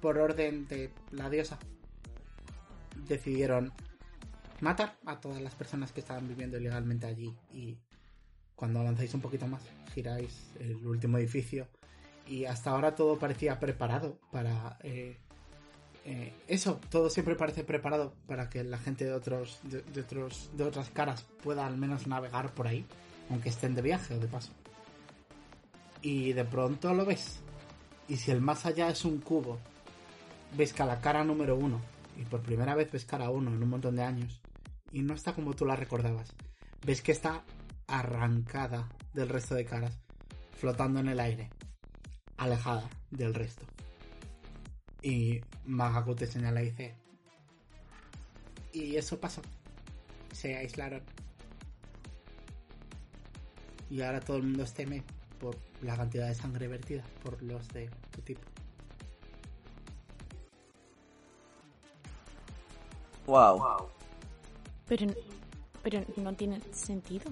por 0.00 0.18
orden 0.18 0.66
de 0.66 0.90
la 1.12 1.30
diosa, 1.30 1.60
decidieron 3.06 3.72
matar 4.60 4.96
a 5.06 5.20
todas 5.20 5.40
las 5.40 5.54
personas 5.54 5.92
que 5.92 6.00
estaban 6.00 6.28
viviendo 6.28 6.58
ilegalmente 6.58 7.06
allí 7.06 7.34
y 7.52 7.76
cuando 8.54 8.80
avanzáis 8.80 9.12
un 9.14 9.20
poquito 9.20 9.46
más 9.46 9.62
giráis 9.94 10.50
el 10.58 10.86
último 10.86 11.18
edificio 11.18 11.68
y 12.26 12.44
hasta 12.44 12.70
ahora 12.70 12.94
todo 12.94 13.18
parecía 13.18 13.60
preparado 13.60 14.18
para 14.30 14.78
eh, 14.82 15.18
eh, 16.08 16.32
eso, 16.46 16.80
todo 16.88 17.10
siempre 17.10 17.34
parece 17.34 17.64
preparado 17.64 18.14
para 18.28 18.48
que 18.48 18.62
la 18.62 18.78
gente 18.78 19.04
de 19.04 19.12
otros, 19.12 19.58
de, 19.64 19.82
de 19.82 20.02
otros, 20.02 20.50
de 20.52 20.62
otras 20.62 20.88
caras 20.90 21.26
pueda 21.42 21.66
al 21.66 21.76
menos 21.76 22.06
navegar 22.06 22.54
por 22.54 22.68
ahí, 22.68 22.86
aunque 23.28 23.48
estén 23.48 23.74
de 23.74 23.82
viaje 23.82 24.14
o 24.14 24.20
de 24.20 24.28
paso. 24.28 24.52
Y 26.02 26.32
de 26.32 26.44
pronto 26.44 26.94
lo 26.94 27.04
ves. 27.04 27.40
Y 28.06 28.18
si 28.18 28.30
el 28.30 28.40
más 28.40 28.66
allá 28.66 28.88
es 28.88 29.04
un 29.04 29.18
cubo, 29.18 29.58
ves 30.56 30.72
que 30.72 30.84
a 30.84 30.86
la 30.86 31.00
cara 31.00 31.24
número 31.24 31.56
uno, 31.56 31.80
y 32.16 32.24
por 32.24 32.40
primera 32.40 32.76
vez 32.76 32.92
ves 32.92 33.04
cara 33.04 33.28
uno 33.30 33.50
en 33.50 33.60
un 33.60 33.68
montón 33.68 33.96
de 33.96 34.04
años, 34.04 34.40
y 34.96 35.02
no 35.02 35.12
está 35.12 35.34
como 35.34 35.52
tú 35.52 35.66
la 35.66 35.76
recordabas. 35.76 36.32
Ves 36.86 37.02
que 37.02 37.12
está 37.12 37.44
arrancada 37.86 38.88
del 39.12 39.28
resto 39.28 39.54
de 39.54 39.66
caras, 39.66 39.98
flotando 40.52 41.00
en 41.00 41.08
el 41.08 41.20
aire, 41.20 41.50
alejada 42.38 42.88
del 43.10 43.34
resto. 43.34 43.66
Y 45.02 45.42
Magaku 45.66 46.14
te 46.14 46.26
señala 46.26 46.62
y 46.62 46.70
dice... 46.70 46.94
Y 48.72 48.96
eso 48.96 49.20
pasó. 49.20 49.42
Se 50.32 50.56
aislaron. 50.56 51.02
Y 53.90 54.00
ahora 54.00 54.20
todo 54.20 54.38
el 54.38 54.44
mundo 54.44 54.64
teme 54.64 55.04
por 55.38 55.58
la 55.82 55.94
cantidad 55.94 56.26
de 56.26 56.34
sangre 56.34 56.68
vertida 56.68 57.04
por 57.22 57.42
los 57.42 57.68
de 57.68 57.90
tu 58.12 58.22
tipo. 58.22 58.40
Wow. 63.26 63.95
Pero, 64.88 65.06
pero 65.82 66.04
no 66.16 66.34
tiene 66.34 66.60
sentido. 66.72 67.30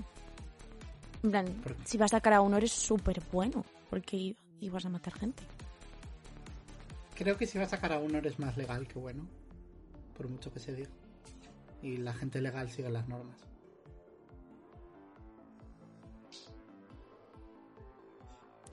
En 1.23 1.31
plan, 1.31 1.47
si 1.85 1.97
vas 1.97 2.13
a 2.13 2.19
sacar 2.19 2.35
a 2.35 2.41
uno 2.41 2.57
eres 2.57 2.73
súper 2.73 3.23
bueno, 3.33 3.65
porque 3.91 4.37
ibas 4.61 4.85
a 4.85 4.91
matar 4.91 5.15
gente. 5.15 5.43
Creo 7.15 7.37
que 7.37 7.47
si 7.47 7.59
vas 7.59 7.69
a 7.69 7.77
sacar 7.77 7.93
a 7.93 7.99
uno 7.99 8.19
eres 8.19 8.39
más 8.39 8.57
legal 8.57 8.87
que 8.89 8.99
bueno. 8.99 9.27
Por 10.17 10.29
mucho 10.29 10.53
que 10.53 10.61
se 10.61 10.75
diga. 10.75 10.91
Y 11.81 11.97
la 11.99 12.13
gente 12.13 12.41
legal 12.41 12.71
sigue 12.71 12.91
las 12.91 13.09
normas. 13.09 13.39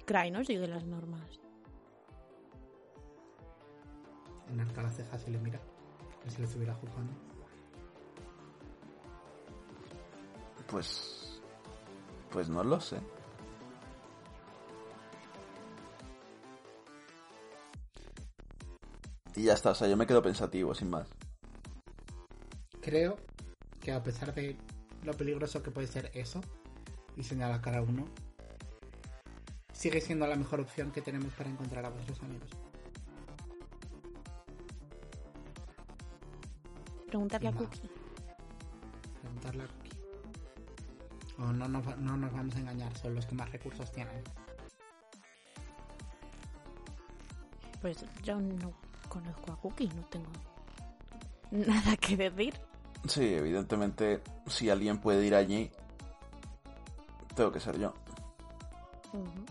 Cry 0.06 0.32
no 0.32 0.44
sigue 0.44 0.68
las 0.68 0.84
normas. 0.86 1.40
Enarca 4.50 4.84
las 4.84 4.96
cejas 4.96 5.24
y 5.28 5.32
le 5.32 5.40
mira. 5.40 5.60
Como 6.20 6.32
si 6.32 6.40
le 6.40 6.46
estuviera 6.46 6.74
juzgando. 6.74 7.31
Pues. 10.72 11.42
Pues 12.32 12.48
no 12.48 12.64
lo 12.64 12.80
sé. 12.80 12.98
Y 19.36 19.44
ya 19.44 19.54
está, 19.54 19.72
o 19.72 19.76
sea, 19.76 19.88
yo 19.90 19.98
me 19.98 20.08
quedo 20.08 20.22
pensativo, 20.22 20.74
sin 20.74 20.90
más. 20.90 21.10
Creo 22.82 23.18
que 23.82 23.92
a 23.92 24.02
pesar 24.02 24.34
de 24.34 24.56
lo 25.04 25.14
peligroso 25.14 25.62
que 25.62 25.72
puede 25.72 25.88
ser 25.88 26.10
eso, 26.14 26.40
y 27.18 27.24
señala 27.24 27.62
cara 27.62 27.80
a 27.80 27.82
uno, 27.82 28.06
sigue 29.74 30.00
siendo 30.00 30.26
la 30.28 30.36
mejor 30.36 30.62
opción 30.62 30.92
que 30.92 31.02
tenemos 31.02 31.34
para 31.34 31.50
encontrar 31.50 31.86
a 31.86 31.90
vuestros 31.90 32.22
amigos. 32.22 32.50
Preguntarle 37.08 37.50
a. 37.50 37.54
Cookie. 37.54 37.90
Preguntarle 39.22 39.64
a 39.64 39.68
Cookie. 39.68 39.81
O 41.42 41.52
no 41.52 41.68
nos, 41.68 41.98
no 41.98 42.18
nos 42.18 42.32
vamos 42.32 42.56
a 42.56 42.60
engañar, 42.60 42.96
son 42.98 43.16
los 43.16 43.26
que 43.26 43.36
más 43.36 43.52
recursos 43.52 43.92
tienen. 43.92 44.24
Pues 47.82 48.06
yo 48.24 48.40
no 48.40 48.72
conozco 49.10 49.52
a 49.52 49.58
Cookie, 49.58 49.88
no 49.88 50.04
tengo 50.06 50.30
nada 51.52 51.98
que 51.98 52.16
decir. 52.16 52.54
Sí, 53.08 53.34
evidentemente, 53.34 54.22
si 54.46 54.70
alguien 54.70 55.00
puede 55.00 55.26
ir 55.26 55.34
allí, 55.34 55.72
tengo 57.36 57.52
que 57.52 57.60
ser 57.60 57.80
yo. 57.80 57.94
Ujú. 59.14 59.46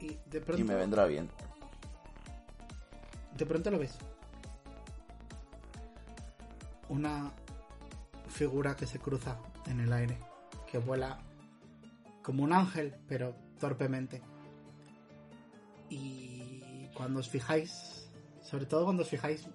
Y 0.00 0.18
de 0.26 0.40
pronto, 0.40 0.60
Y 0.60 0.64
me 0.64 0.74
vendrá 0.74 1.06
bien. 1.06 1.30
de 3.36 3.46
pronto 3.46 3.70
lo 3.70 3.78
ves. 3.78 3.96
Una 6.88 7.30
figura 8.38 8.76
que 8.76 8.86
se 8.86 9.00
cruza 9.00 9.36
en 9.66 9.80
el 9.80 9.92
aire, 9.92 10.16
que 10.70 10.78
vuela 10.78 11.18
como 12.22 12.44
un 12.44 12.52
ángel, 12.52 12.94
pero 13.08 13.34
torpemente. 13.58 14.22
Y 15.90 16.86
cuando 16.94 17.18
os 17.18 17.28
fijáis, 17.28 18.08
sobre 18.40 18.66
todo 18.66 18.84
cuando 18.84 19.02
os 19.02 19.08
fijáis, 19.08 19.48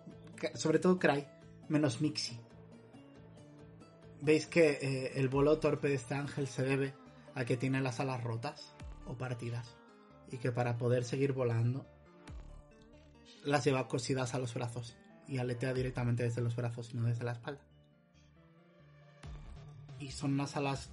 sobre 0.56 0.80
todo 0.80 1.00
Cry, 1.00 1.26
menos 1.70 2.02
Mixi, 2.02 2.38
veis 4.22 4.48
que 4.48 4.72
eh, 4.82 5.12
el 5.16 5.30
vuelo 5.30 5.60
torpe 5.60 5.88
de 5.88 5.96
este 5.96 6.16
ángel 6.16 6.48
se 6.48 6.64
debe 6.64 6.94
a 7.36 7.46
que 7.46 7.56
tiene 7.56 7.82
las 7.82 8.02
alas 8.02 8.22
rotas 8.22 8.76
o 9.06 9.16
partidas 9.16 9.78
y 10.30 10.38
que 10.38 10.52
para 10.52 10.78
poder 10.78 11.06
seguir 11.06 11.32
volando 11.32 11.86
las 13.46 13.64
lleva 13.64 13.88
cosidas 13.88 14.34
a 14.34 14.40
los 14.40 14.54
brazos 14.54 14.98
y 15.28 15.38
aletea 15.38 15.74
directamente 15.74 16.24
desde 16.24 16.42
los 16.42 16.56
brazos 16.56 16.94
y 16.94 16.98
no 16.98 17.08
desde 17.08 17.24
la 17.24 17.34
espalda. 17.34 17.62
Y 20.04 20.12
son 20.12 20.34
unas 20.34 20.58
alas, 20.58 20.90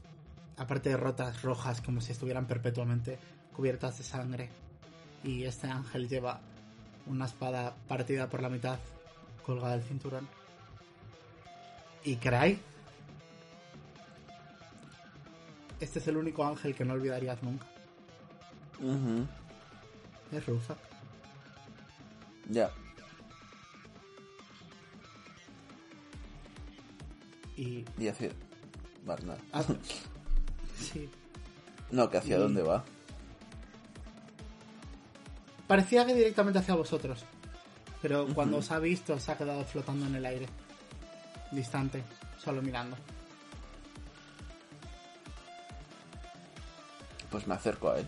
aparte 0.57 0.91
de 0.91 0.97
rotas, 0.97 1.43
rojas, 1.43 1.81
como 1.81 2.01
si 2.01 2.13
estuvieran 2.13 2.47
perpetuamente 2.47 3.19
cubiertas 3.57 3.99
de 3.99 4.05
sangre. 4.05 4.51
Y 5.25 5.43
este 5.43 5.67
ángel 5.67 6.09
lleva 6.09 6.41
una 7.07 7.25
espada 7.25 7.75
partida 7.89 8.29
por 8.29 8.41
la 8.41 8.49
mitad, 8.49 8.79
colgada 9.45 9.73
del 9.73 9.83
cinturón. 9.83 10.29
Y 12.05 12.17
Cry. 12.17 12.61
Este 15.81 15.99
es 15.99 16.07
el 16.07 16.17
único 16.17 16.45
ángel 16.47 16.77
que 16.77 16.85
no 16.85 16.95
olvidarías 16.95 17.43
nunca. 17.43 17.67
Es 20.31 20.47
Rufa. 20.47 20.77
Ya. 22.49 22.71
Y. 27.57 27.85
Y 27.99 28.07
hacia... 28.07 28.31
Nada. 29.05 29.39
ah, 29.53 29.63
sí. 30.79 31.09
No, 31.91 32.09
que 32.11 32.19
hacia 32.19 32.37
y- 32.37 32.41
dónde 32.41 32.63
va. 32.63 32.85
Parecía 35.67 36.05
que 36.07 36.15
directamente 36.15 36.59
hacia 36.59 36.75
vosotros. 36.75 37.25
Pero 38.03 38.27
cuando 38.35 38.59
os 38.59 38.71
ha 38.71 38.79
visto, 38.79 39.19
se 39.21 39.31
ha 39.33 39.37
quedado 39.39 39.65
flotando 39.65 40.07
en 40.07 40.15
el 40.17 40.25
aire. 40.27 40.47
Distante, 41.53 42.03
solo 42.43 42.63
mirando. 42.63 42.97
Pues 47.31 47.47
me 47.47 47.55
acerco 47.55 47.91
a 47.91 47.99
él. 47.99 48.07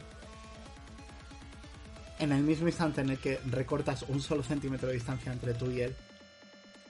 En 2.18 2.32
el 2.32 2.42
mismo 2.42 2.68
instante 2.68 3.00
en 3.00 3.10
el 3.10 3.18
que 3.18 3.38
recortas 3.46 4.02
un 4.08 4.20
solo 4.20 4.42
centímetro 4.42 4.88
de 4.88 4.94
distancia 4.94 5.32
entre 5.32 5.54
tú 5.54 5.70
y 5.70 5.80
él, 5.82 5.94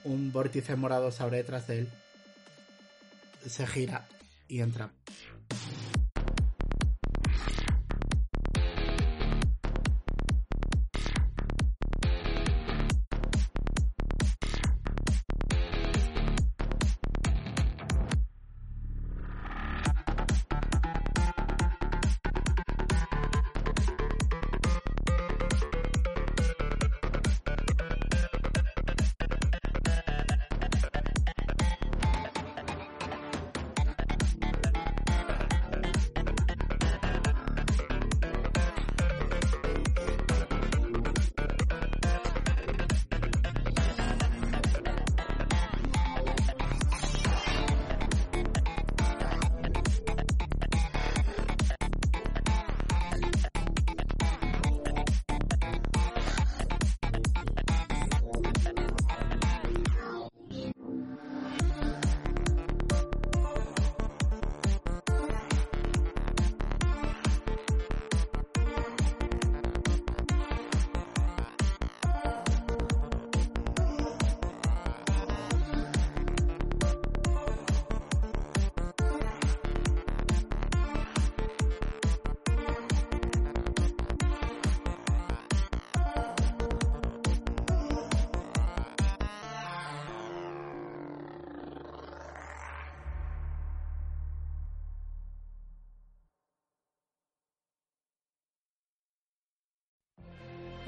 un 0.03 0.31
vórtice 0.31 0.75
morado 0.75 1.11
se 1.11 1.23
abre 1.23 1.37
detrás 1.37 1.67
de 1.67 1.79
él. 1.79 1.89
Se 3.47 3.67
gira 3.67 4.07
y 4.47 4.61
entra. 4.61 4.89